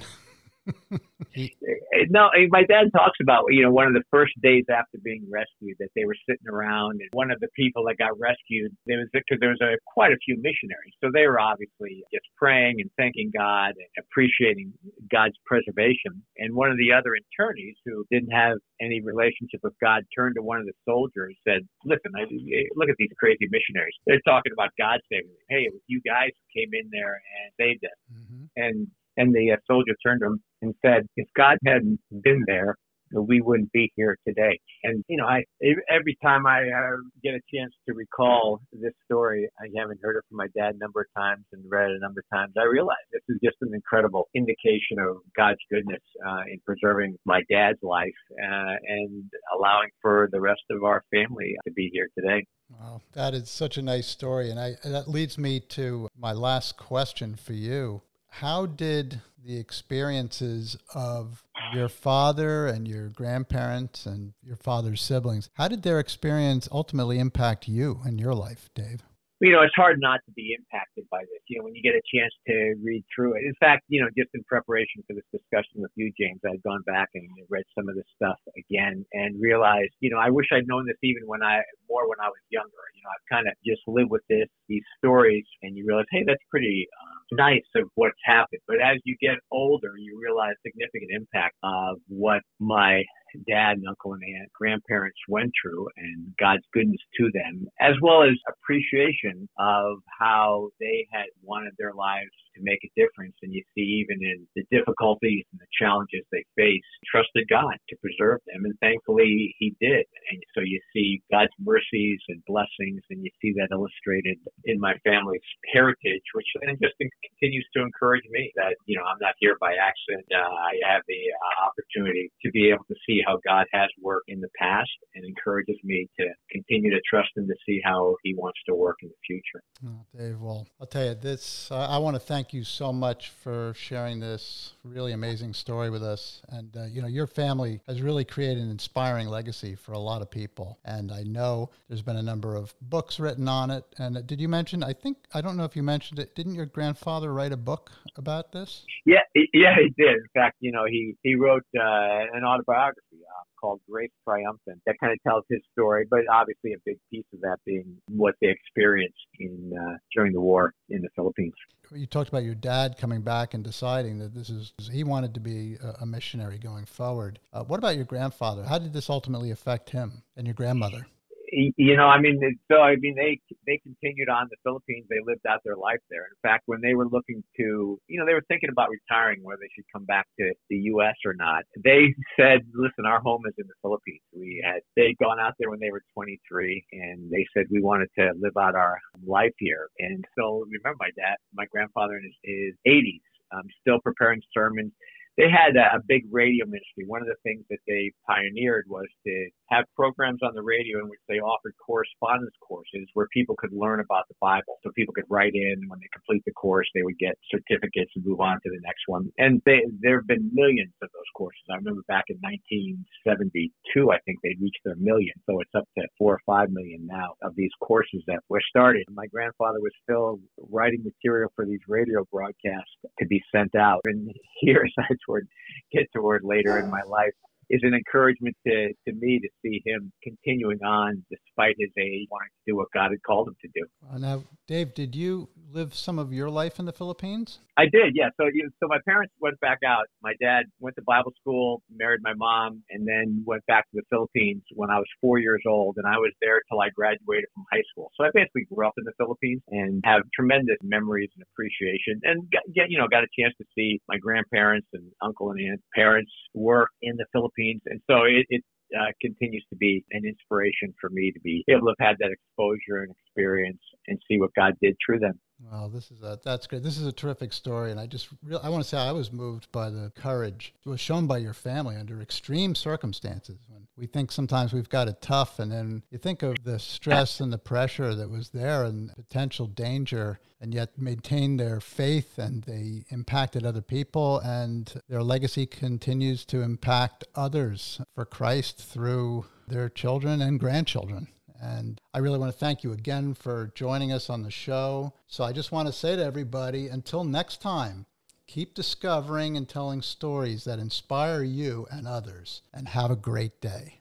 Eh, 1.35 1.49
eh, 1.65 2.05
no, 2.11 2.29
eh, 2.37 2.47
my 2.51 2.63
dad 2.65 2.93
talks 2.93 3.17
about 3.23 3.45
you 3.49 3.63
know 3.63 3.71
one 3.71 3.87
of 3.87 3.95
the 3.95 4.03
first 4.11 4.35
days 4.43 4.65
after 4.69 4.99
being 5.03 5.25
rescued 5.31 5.77
that 5.79 5.89
they 5.97 6.05
were 6.05 6.17
sitting 6.29 6.47
around 6.47 7.01
and 7.01 7.09
one 7.13 7.31
of 7.31 7.41
the 7.41 7.49
people 7.57 7.85
that 7.87 7.97
got 7.97 8.13
rescued 8.21 8.69
there 8.85 8.99
was 8.99 9.09
because 9.13 9.41
there 9.41 9.49
was 9.49 9.61
a, 9.63 9.81
quite 9.87 10.13
a 10.13 10.21
few 10.25 10.37
missionaries, 10.37 10.93
so 11.01 11.09
they 11.09 11.27
were 11.27 11.41
obviously 11.41 12.05
just 12.13 12.27
praying 12.37 12.81
and 12.81 12.91
thanking 12.99 13.33
God 13.33 13.73
and 13.81 13.89
appreciating 13.97 14.75
God's 15.11 15.37
preservation. 15.47 16.21
And 16.37 16.55
one 16.55 16.71
of 16.71 16.77
the 16.77 16.93
other 16.93 17.17
internees 17.17 17.81
who 17.87 18.05
didn't 18.11 18.33
have 18.33 18.59
any 18.81 19.01
relationship 19.01 19.61
with 19.63 19.75
God 19.81 20.05
turned 20.15 20.37
to 20.37 20.43
one 20.43 20.61
of 20.61 20.67
the 20.67 20.77
soldiers 20.85 21.33
and 21.47 21.65
said, 21.65 21.69
"Listen, 21.85 22.13
I, 22.13 22.29
look 22.77 22.91
at 22.91 22.97
these 22.99 23.15
crazy 23.19 23.49
missionaries. 23.49 23.97
They're 24.05 24.21
talking 24.29 24.53
about 24.53 24.71
God 24.77 25.01
saving 25.09 25.33
them. 25.33 25.49
Hey, 25.49 25.65
it 25.65 25.73
was 25.73 25.81
you 25.87 26.03
guys 26.05 26.31
who 26.37 26.61
came 26.61 26.71
in 26.77 26.93
there 26.93 27.17
and 27.17 27.49
saved 27.57 27.85
us." 27.89 27.97
Mm-hmm. 28.13 28.45
And 28.57 28.89
and 29.17 29.35
the 29.35 29.53
uh, 29.53 29.57
soldier 29.67 29.95
turned 30.05 30.21
to 30.21 30.27
him 30.27 30.43
and 30.63 30.75
said, 30.85 31.07
if 31.17 31.29
God 31.37 31.59
hadn't 31.65 32.01
been 32.23 32.43
there, 32.47 32.77
we 33.15 33.41
wouldn't 33.41 33.71
be 33.73 33.93
here 33.97 34.17
today. 34.27 34.59
And, 34.85 35.05
you 35.09 35.17
know, 35.17 35.27
I, 35.27 35.45
every 35.91 36.17
time 36.23 36.47
I 36.47 36.63
uh, 36.63 36.97
get 37.23 37.35
a 37.35 37.41
chance 37.55 37.73
to 37.89 37.95
recall 37.95 38.61
this 38.73 38.93
story, 39.05 39.49
I 39.61 39.67
haven't 39.79 40.01
heard 40.03 40.17
it 40.17 40.25
from 40.29 40.39
my 40.39 40.47
dad 40.57 40.75
a 40.75 40.79
number 40.79 41.03
of 41.03 41.07
times 41.17 41.45
and 41.53 41.63
read 41.69 41.91
it 41.91 41.97
a 41.97 42.01
number 42.01 42.21
of 42.21 42.37
times. 42.37 42.55
I 42.59 42.65
realize 42.65 42.97
this 43.13 43.23
is 43.29 43.39
just 43.45 43.57
an 43.61 43.75
incredible 43.75 44.29
indication 44.35 44.99
of 44.99 45.17
God's 45.37 45.61
goodness 45.71 46.03
uh, 46.27 46.43
in 46.51 46.61
preserving 46.65 47.17
my 47.25 47.43
dad's 47.51 47.79
life 47.83 48.09
uh, 48.33 48.75
and 48.89 49.25
allowing 49.57 49.91
for 50.01 50.29
the 50.33 50.41
rest 50.41 50.63
of 50.71 50.83
our 50.85 51.05
family 51.13 51.55
to 51.67 51.73
be 51.73 51.91
here 51.93 52.09
today. 52.19 52.45
Wow, 52.71 53.03
that 53.13 53.35
is 53.35 53.51
such 53.51 53.77
a 53.77 53.83
nice 53.83 54.07
story. 54.07 54.51
And 54.51 54.59
I, 54.59 54.77
that 54.85 55.09
leads 55.09 55.37
me 55.37 55.61
to 55.61 56.09
my 56.17 56.33
last 56.33 56.79
question 56.79 57.37
for 57.37 57.53
you 57.53 58.01
how 58.37 58.65
did 58.65 59.21
the 59.45 59.59
experiences 59.59 60.77
of 60.95 61.43
your 61.75 61.89
father 61.89 62.67
and 62.67 62.89
your 62.89 63.09
grandparents 63.09 64.07
and 64.07 64.33
your 64.43 64.57
father's 64.57 65.03
siblings 65.03 65.51
how 65.55 65.69
did 65.69 65.83
their 65.83 65.99
experience 65.99 66.69
ultimately 66.73 67.19
impact 67.19 67.69
you 67.69 68.01
and 68.05 68.19
your 68.19 68.35
life 68.35 68.71
dave 68.75 69.03
you 69.43 69.51
know, 69.51 69.67
it's 69.67 69.75
hard 69.75 69.99
not 69.99 70.23
to 70.27 70.31
be 70.39 70.55
impacted 70.55 71.03
by 71.11 71.27
this. 71.27 71.43
You 71.51 71.59
know, 71.59 71.65
when 71.67 71.75
you 71.75 71.83
get 71.83 71.99
a 71.99 72.05
chance 72.15 72.31
to 72.47 72.79
read 72.79 73.03
through 73.11 73.35
it. 73.35 73.43
In 73.43 73.59
fact, 73.59 73.83
you 73.89 74.01
know, 74.01 74.07
just 74.17 74.31
in 74.35 74.45
preparation 74.47 75.03
for 75.03 75.19
this 75.19 75.27
discussion 75.35 75.83
with 75.83 75.91
you, 75.99 76.15
James, 76.15 76.39
I'd 76.47 76.63
gone 76.63 76.87
back 76.87 77.11
and 77.15 77.27
read 77.51 77.67
some 77.75 77.89
of 77.91 77.99
this 77.99 78.07
stuff 78.15 78.39
again 78.55 79.05
and 79.13 79.35
realized, 79.43 79.99
you 79.99 80.15
know, 80.15 80.23
I 80.23 80.31
wish 80.31 80.47
I'd 80.55 80.71
known 80.71 80.87
this 80.87 80.97
even 81.03 81.27
when 81.27 81.43
I 81.43 81.59
more 81.91 82.09
when 82.09 82.23
I 82.23 82.31
was 82.31 82.39
younger. 82.55 82.87
You 82.95 83.03
know, 83.03 83.11
I've 83.11 83.27
kind 83.27 83.51
of 83.51 83.59
just 83.67 83.83
lived 83.91 84.15
with 84.15 84.23
this 84.31 84.47
these 84.71 84.87
stories, 85.03 85.45
and 85.67 85.77
you 85.77 85.83
realize, 85.91 86.07
hey, 86.15 86.23
that's 86.23 86.47
pretty 86.47 86.87
um, 87.03 87.22
nice 87.33 87.67
of 87.77 87.89
what's 87.95 88.19
happened. 88.25 88.61
But 88.69 88.81
as 88.81 88.99
you 89.05 89.17
get 89.21 89.37
older, 89.51 89.93
you 89.99 90.21
realize 90.21 90.55
significant 90.65 91.11
impact 91.11 91.57
of 91.63 91.99
what 92.09 92.43
my 92.61 93.03
dad 93.49 93.79
and 93.79 93.89
uncle 93.89 94.13
and 94.13 94.23
aunt, 94.23 94.53
grandparents 94.53 95.19
went 95.29 95.51
through 95.57 95.89
and 95.97 96.35
God's 96.39 96.65
goodness 96.73 97.01
to 97.19 97.31
them, 97.33 97.67
as 97.81 97.95
well 98.03 98.23
as 98.23 98.37
appreciation 98.49 99.49
of 99.59 99.99
how 100.21 100.69
they 100.81 101.07
had 101.13 101.27
wanted 101.43 101.73
their 101.79 101.95
lives 101.95 102.31
to 102.55 102.61
make 102.63 102.81
a 102.85 102.93
difference. 103.01 103.35
And 103.43 103.53
you 103.53 103.63
see, 103.75 104.05
even 104.05 104.21
in 104.21 104.47
the 104.55 104.65
difficulties 104.71 105.45
and 105.53 105.61
the 105.61 105.73
challenges 105.73 106.25
they 106.31 106.45
faced, 106.57 106.93
trusted 107.09 107.49
God 107.49 107.77
to 107.89 107.97
preserve 108.05 108.41
them. 108.47 108.65
And 108.65 108.77
thankfully, 108.81 109.55
He 109.59 109.75
did. 109.81 110.05
And 110.31 110.39
so 110.55 110.61
you 110.61 110.81
see 110.93 111.23
God's 111.33 111.55
mercies 111.61 112.21
and 112.29 112.45
blessings, 112.47 113.01
and 113.11 113.25
you 113.25 113.31
see 113.41 113.53
that 113.57 113.73
illustrated 113.73 114.37
in 114.65 114.79
my 114.79 114.95
family's 115.05 115.45
heritage, 115.73 116.27
which 116.35 116.47
then 116.61 116.77
just 116.83 116.95
continues 117.23 117.67
to 117.75 117.83
encourage 117.83 118.25
me 118.31 118.53
that, 118.57 118.77
you 118.87 118.97
know, 118.97 119.05
I'm 119.05 119.19
not 119.21 119.35
here 119.39 119.57
by 119.61 119.75
accident. 119.75 120.27
Uh, 120.33 120.39
I 120.39 120.93
have 120.93 121.03
the 121.09 121.15
uh, 121.15 121.67
opportunity 121.67 122.31
to 122.45 122.51
be 122.51 122.71
able 122.71 122.85
to 122.89 122.95
see 123.07 123.21
how 123.27 123.39
God 123.47 123.67
has 123.73 123.89
worked 124.01 124.29
in 124.29 124.41
the 124.41 124.49
past 124.59 124.91
and 125.15 125.25
encourages 125.25 125.77
me 125.85 126.09
to 126.19 126.27
continue 126.51 126.91
to 126.91 127.01
trust 127.09 127.31
Him 127.37 127.47
to 127.47 127.55
see 127.67 127.81
how 127.85 128.17
He 128.23 128.35
wants 128.35 128.59
to 128.69 128.75
work 128.75 128.99
in 129.03 129.09
the 129.09 129.15
future. 129.27 129.63
Oh, 129.87 130.05
Dave, 130.17 130.41
well, 130.41 130.67
I'll 130.81 130.87
tell 130.87 131.07
you 131.07 131.15
this. 131.15 131.71
Uh, 131.71 131.79
I 131.79 131.99
want 131.99 132.17
to 132.17 132.21
thank 132.21 132.53
you 132.53 132.65
so 132.65 132.93
much 132.93 133.31
for 133.31 133.75
sharing 133.77 134.21
this 134.21 134.73
really 134.85 135.13
amazing 135.13 135.55
story 135.55 135.91
with 135.91 136.03
us. 136.03 136.43
And, 136.49 136.77
uh, 136.77 136.85
you 136.85 137.03
know, 137.03 137.09
your 137.09 137.27
family 137.27 137.81
has 137.87 138.03
really 138.03 138.25
created 138.25 138.63
an 138.63 138.71
inspiring 138.71 139.29
legacy 139.29 139.75
for 139.75 139.93
a 139.93 139.99
lot 139.99 140.23
of 140.23 140.31
people. 140.31 140.79
And 140.85 141.13
I 141.13 141.23
know 141.23 141.71
there's 141.89 142.03
been 142.03 142.17
a 142.17 142.23
number 142.23 142.57
of 142.57 142.75
books 142.81 143.21
written 143.21 143.49
on 143.49 143.71
it. 143.71 143.85
And 143.99 144.17
uh, 144.17 144.23
did 144.23 144.41
you 144.41 144.49
mention, 144.49 144.83
I 144.83 144.93
think, 144.93 145.19
I 145.35 145.41
don't 145.41 145.57
know 145.57 145.65
if 145.65 145.77
you 145.77 145.83
mentioned 145.83 146.19
it, 146.19 146.35
didn't 146.35 146.55
your 146.55 146.67
grandfather 146.67 147.12
write 147.21 147.53
a 147.53 147.57
book 147.57 147.91
about 148.17 148.53
this? 148.53 148.85
Yeah, 149.05 149.21
yeah, 149.35 149.75
he 149.77 149.93
did. 149.97 150.17
In 150.17 150.29
fact, 150.35 150.57
you 150.61 150.73
know, 150.73 150.85
he, 150.89 151.15
he 151.23 151.35
wrote 151.35 151.65
uh, 151.77 152.27
an 152.33 152.45
autobiography 152.45 153.21
uh, 153.23 153.45
called 153.61 153.81
Grace 153.91 154.11
Triumphant 154.25 154.81
that 154.87 154.97
kind 155.01 155.13
of 155.13 155.23
tells 155.23 155.45
his 155.49 155.61
story, 155.73 156.07
but 156.11 156.21
obviously 156.31 156.73
a 156.73 156.79
big 156.85 156.99
piece 157.11 157.25
of 157.33 157.41
that 157.41 157.59
being 157.65 157.97
what 158.09 158.35
they 158.41 158.49
experienced 158.49 159.17
in 159.39 159.73
uh, 159.79 159.97
during 160.15 160.33
the 160.33 160.41
war 160.41 160.75
in 160.89 161.03
the 161.03 161.09
Philippines. 161.15 161.55
You 161.95 162.07
talked 162.07 162.29
about 162.29 162.45
your 162.45 162.55
dad 162.55 162.97
coming 162.99 163.21
back 163.21 163.55
and 163.55 163.63
deciding 163.63 164.19
that 164.19 164.35
this 164.35 164.49
is 164.49 164.73
he 164.91 165.05
wanted 165.05 165.35
to 165.35 165.41
be 165.41 165.77
a, 166.01 166.07
missionary 166.07 166.59
going 166.59 166.85
forward. 166.85 167.39
Uh, 167.53 167.65
what 167.65 167.79
about 167.79 167.97
your 167.97 168.05
grandfather? 168.05 168.65
How 168.65 168.79
did 168.79 168.93
this 168.93 169.11
ultimately 169.11 169.51
affect 169.51 169.91
him 169.91 170.23
and 170.37 170.47
your 170.47 170.55
grandmother? 170.55 171.07
You 171.53 171.97
know, 171.97 172.07
I 172.07 172.19
mean, 172.19 172.41
so 172.71 172.81
I 172.81 172.97
mean, 172.97 173.15
they 173.15 173.39
they 173.67 173.79
continued 173.79 174.29
on 174.29 174.49
the 174.51 174.57
Philippines. 174.65 175.07
They 175.11 175.21
lived 175.25 175.47
out 175.47 175.61
their 175.65 175.77
life 175.77 176.01
there. 176.09 176.25
In 176.25 176.39
fact, 176.43 176.65
when 176.67 176.81
they 176.81 176.95
were 176.95 177.07
looking 177.07 177.45
to, 177.59 178.01
you 178.09 178.19
know, 178.19 178.25
they 178.25 178.33
were 178.33 178.45
thinking 178.49 178.71
about 178.71 178.89
retiring, 178.89 179.41
whether 179.43 179.59
they 179.61 179.69
should 179.75 179.85
come 179.93 180.05
back 180.07 180.27
to 180.41 180.53
the 180.71 180.77
U.S. 180.97 181.15
or 181.27 181.35
not. 181.35 181.65
They 181.85 182.15
said, 182.39 182.61
"Listen, 182.75 183.05
our 183.05 183.21
home 183.21 183.43
is 183.47 183.55
in 183.59 183.67
the 183.67 183.77
Philippines. 183.83 184.23
We 184.33 184.65
had 184.65 184.81
they'd 184.97 185.19
gone 185.19 185.39
out 185.39 185.55
there 185.59 185.69
when 185.69 185.81
they 185.81 185.91
were 185.91 186.03
23, 186.15 186.85
and 186.93 187.31
they 187.31 187.47
said 187.55 187.67
we 187.71 187.83
wanted 187.83 188.09
to 188.19 188.33
live 188.41 188.57
out 188.57 188.75
our 188.75 188.99
life 189.27 189.55
here. 189.59 189.89
And 189.99 190.25
so, 190.39 190.65
remember, 190.65 190.97
my 190.99 191.11
dad, 191.17 191.37
my 191.53 191.67
grandfather 191.67 192.17
in 192.17 192.25
his, 192.25 192.35
his 192.43 192.75
80s, 192.89 193.21
um, 193.53 193.65
still 193.83 194.01
preparing 194.01 194.41
sermons 194.55 194.93
they 195.37 195.49
had 195.49 195.77
a, 195.77 195.97
a 195.97 196.01
big 196.07 196.25
radio 196.31 196.67
ministry. 196.67 197.05
One 197.07 197.23
of 197.23 197.29
the 197.29 197.41
things 197.43 197.65
that 197.71 197.79
they 197.87 198.13
pioneered 198.27 198.85
was 198.89 199.07
to 199.27 199.49
have 199.73 199.85
programs 199.97 200.41
on 200.43 200.53
the 200.55 200.63
radio 200.63 201.01
in 201.01 201.09
which 201.09 201.21
they 201.29 201.41
offered 201.41 201.73
correspondence 201.81 202.53
courses 202.61 203.09
where 203.15 203.27
people 203.33 203.57
could 203.57 203.73
learn 203.73 204.01
about 204.01 204.29
the 204.29 204.37
Bible. 204.41 204.77
So 204.85 204.91
people 204.95 205.15
could 205.15 205.25
write 205.29 205.55
in 205.55 205.89
when 205.89 205.99
they 205.99 206.13
complete 206.13 206.43
the 206.45 206.53
course, 206.53 206.87
they 206.95 207.03
would 207.03 207.19
get 207.19 207.39
certificates 207.51 208.13
and 208.15 208.25
move 208.25 208.41
on 208.41 208.61
to 208.61 208.69
the 208.69 208.81
next 208.85 209.05
one. 209.07 209.33
And 209.39 209.63
they, 209.65 209.81
there 210.01 210.21
have 210.21 210.27
been 210.27 210.51
millions 210.53 210.93
of 211.03 211.09
those 211.13 211.31
courses. 211.35 211.65
I 211.71 211.77
remember 211.77 212.03
back 212.07 212.25
in 212.29 212.37
1972, 212.45 214.13
I 214.13 214.19
think 214.27 214.39
they 214.43 214.57
reached 214.61 214.85
their 214.85 214.97
million. 214.97 215.33
So 215.49 215.61
it's 215.61 215.75
up 215.75 215.89
to 215.97 216.05
four 216.19 216.35
or 216.35 216.43
five 216.45 216.69
million 216.71 217.07
now 217.07 217.35
of 217.43 217.57
these 217.57 217.73
courses 217.81 218.23
that 218.27 218.41
were 218.49 218.63
started. 218.69 219.05
My 219.11 219.27
grandfather 219.27 219.81
was 219.81 219.93
still 220.03 220.39
writing 220.71 221.03
material 221.03 221.51
for 221.57 221.65
these 221.65 221.81
radio 221.89 222.27
broadcasts 222.31 222.93
to 223.19 223.27
be 223.27 223.41
sent 223.55 223.75
out. 223.75 224.01
And 224.05 224.31
here's 224.61 224.93
I 224.99 225.09
toward 225.25 225.49
get 225.93 226.13
toward 226.13 226.45
later 226.45 226.79
in 226.79 226.91
my 226.91 227.03
life 227.09 227.33
is 227.73 227.81
an 227.85 227.95
encouragement 227.95 228.55
to, 228.67 228.89
to 229.09 229.15
me 229.15 229.41
to 229.41 229.49
see 229.65 229.83
him 229.87 230.13
continuing 230.23 230.79
on 230.85 231.25
despite 231.31 231.75
his 231.79 231.89
age, 231.99 232.29
wanting 232.31 232.51
to 232.51 232.73
do 232.73 232.77
what 232.77 232.89
God 232.93 233.11
had 233.11 233.23
called 233.27 233.49
him 233.49 233.57
to 233.63 233.69
do. 233.75 233.87
Uh, 234.13 234.19
now, 234.19 234.45
Dave, 234.67 234.93
did 234.93 235.17
you 235.17 235.49
live 235.73 235.95
some 235.95 236.19
of 236.19 236.35
your 236.35 236.51
life 236.51 236.79
in 236.79 236.85
the 236.85 236.93
Philippines? 236.93 237.61
I 237.79 237.85
did, 237.85 238.13
yeah. 238.15 238.29
So, 238.39 238.47
you 238.53 238.69
so 238.81 238.87
my 238.89 238.99
parents 239.07 239.33
went 239.41 239.59
back 239.61 239.79
out. 239.87 240.05
My 240.23 240.35
dad 240.41 240.65
went 240.81 240.97
to 240.97 241.03
Bible 241.03 241.33
school, 241.41 241.83
married 241.91 242.21
my 242.23 242.35
mom, 242.35 242.83
and 242.91 243.09
then 243.09 243.43
went 243.47 243.65
back 243.67 243.89
to 243.91 243.97
the 243.97 244.03
Philippines 244.11 244.63
when 244.75 244.91
I 244.91 244.99
was 244.99 245.07
four 245.23 245.39
years 245.39 245.63
old, 245.67 245.97
and 245.97 246.07
I 246.07 246.19
was 246.19 246.33
there 246.43 246.61
till 246.69 246.81
I 246.81 246.91
graduated 246.91 247.49
from 247.55 247.65
high 247.73 247.83
school. 247.91 248.11
So 248.17 248.25
I 248.27 248.31
basically 248.35 248.67
grew 248.69 248.87
up 248.87 248.93
in 248.99 249.05
the 249.05 249.13
Philippines 249.17 249.63
and 249.69 250.03
have 250.05 250.23
tremendous 250.35 250.77
memories 250.83 251.31
and 251.35 251.45
appreciation, 251.53 252.21
and 252.25 252.51
get 252.51 252.91
you 252.91 252.99
know 252.99 253.09
got 253.09 253.25
a 253.25 253.33
chance 253.39 253.55
to 253.57 253.65
see 253.75 254.01
my 254.07 254.19
grandparents 254.19 254.89
and 254.93 255.11
uncle 255.23 255.51
and 255.51 255.61
aunt 255.61 255.81
parents 255.95 256.31
work 256.53 256.91
in 257.01 257.17
the 257.17 257.25
Philippines, 257.33 257.53
and 257.71 258.01
so 258.09 258.25
it, 258.25 258.47
it 258.49 258.63
uh, 258.99 259.13
continues 259.21 259.65
to 259.71 259.77
be 259.77 260.05
an 260.13 260.23
inspiration 260.27 260.95
for 261.01 261.11
me 261.11 261.33
to 261.33 261.41
be 261.41 261.65
able 261.69 261.87
to 261.87 261.95
have 261.99 262.09
had 262.09 262.17
that 262.21 262.31
exposure 262.31 263.03
and 263.03 263.13
experience 263.25 263.81
and 264.09 264.19
see 264.29 264.39
what 264.39 264.51
God 264.55 264.75
did 264.83 264.97
through 265.05 265.21
them. 265.21 265.39
Well, 265.71 265.89
this 265.89 266.11
is 266.11 266.23
a, 266.23 266.39
that's 266.45 266.67
great. 266.67 266.83
This 266.83 266.99
is 266.99 267.07
a 267.07 267.13
terrific 267.13 267.53
story, 267.53 267.91
and 267.93 268.01
I 268.01 268.07
just 268.07 268.29
really, 268.43 268.63
I 268.63 268.69
want 268.69 268.83
to 268.83 268.89
say 268.89 268.99
I 268.99 269.13
was 269.13 269.33
moved 269.33 269.71
by 269.71 269.91
the 269.91 270.13
courage 270.17 270.75
that 270.83 270.91
was 270.91 271.01
shown 271.01 271.27
by 271.27 271.39
your 271.39 271.55
family 271.55 271.97
under 271.97 272.21
extreme 272.21 272.75
circumstances. 272.75 273.59
When 273.69 273.82
we 274.03 274.09
think 274.09 274.33
sometimes 274.33 274.73
we've 274.73 274.89
got 274.89 275.07
it 275.07 275.23
tough, 275.23 275.61
and 275.61 275.71
then 275.71 276.03
you 276.11 276.19
think 276.19 276.43
of 276.43 276.57
the 276.65 276.81
stress 276.81 277.39
and 277.39 277.53
the 277.53 277.59
pressure 277.59 278.17
that 278.17 278.29
was 278.29 278.49
there 278.49 278.83
and 278.83 279.15
potential 279.15 279.69
danger, 279.69 280.41
and 280.61 280.75
yet 280.75 280.99
maintained 280.99 281.61
their 281.61 281.79
faith 281.79 282.37
and 282.37 282.65
they 282.65 283.05
impacted 283.11 283.65
other 283.65 283.81
people, 283.81 284.41
and 284.41 285.01
their 285.09 285.23
legacy 285.23 285.67
continues 285.67 286.45
to 286.47 286.63
impact 286.63 287.23
others 287.37 288.01
for 288.13 288.25
Christ 288.25 288.79
through 288.79 289.45
their 289.69 289.89
children 289.89 290.43
and 290.43 290.59
grandchildren. 290.59 291.29
And 291.61 292.01
I 292.13 292.19
really 292.19 292.41
want 292.41 292.51
to 292.51 292.59
thank 292.59 292.83
you 292.83 292.91
again 292.91 293.35
for 293.35 293.71
joining 293.77 294.11
us 294.11 294.29
on 294.29 294.43
the 294.43 294.51
show. 294.51 295.15
So 295.29 295.45
I 295.45 295.53
just 295.53 295.71
want 295.71 295.87
to 295.87 295.93
say 295.93 296.17
to 296.17 296.25
everybody 296.25 296.89
until 296.89 297.23
next 297.23 297.63
time, 297.63 298.07
keep 298.53 298.75
discovering 298.75 299.57
and 299.57 299.67
telling 299.67 300.03
stories 300.03 300.65
that 300.65 300.79
inspire 300.79 301.43
you 301.43 301.87
and 301.91 302.07
others, 302.07 302.61
and 302.75 302.89
have 302.89 303.11
a 303.11 303.17
great 303.17 303.59
day. 303.63 304.01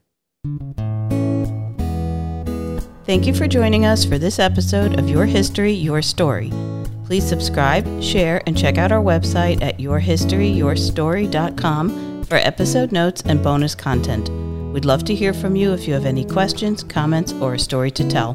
Thank 3.06 3.26
you 3.26 3.34
for 3.34 3.48
joining 3.48 3.86
us 3.86 4.04
for 4.04 4.18
this 4.18 4.40
episode 4.40 5.00
of 5.00 5.08
Your 5.10 5.26
History, 5.26 5.72
Your 5.72 6.02
Story. 6.02 6.52
Please 7.06 7.26
subscribe, 7.26 8.04
share, 8.04 8.42
and 8.46 8.58
check 8.58 8.78
out 8.78 8.92
our 8.92 9.02
website 9.02 9.62
at 9.62 9.78
yourhistoryyourstory.com 9.78 12.24
for 12.26 12.36
episode 12.36 12.92
notes 12.92 13.24
and 13.26 13.42
bonus 13.42 13.74
content. 13.74 14.28
We'd 14.74 14.84
love 14.84 15.06
to 15.06 15.16
hear 15.16 15.34
from 15.34 15.56
you 15.56 15.72
if 15.72 15.88
you 15.88 15.94
have 15.94 16.06
any 16.06 16.26
questions, 16.26 16.84
comments, 16.84 17.32
or 17.34 17.54
a 17.54 17.60
story 17.60 17.92
to 17.92 18.06
tell. 18.10 18.34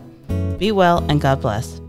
Be 0.57 0.72
well 0.72 1.05
and 1.11 1.20
God 1.20 1.42
bless. 1.42 1.83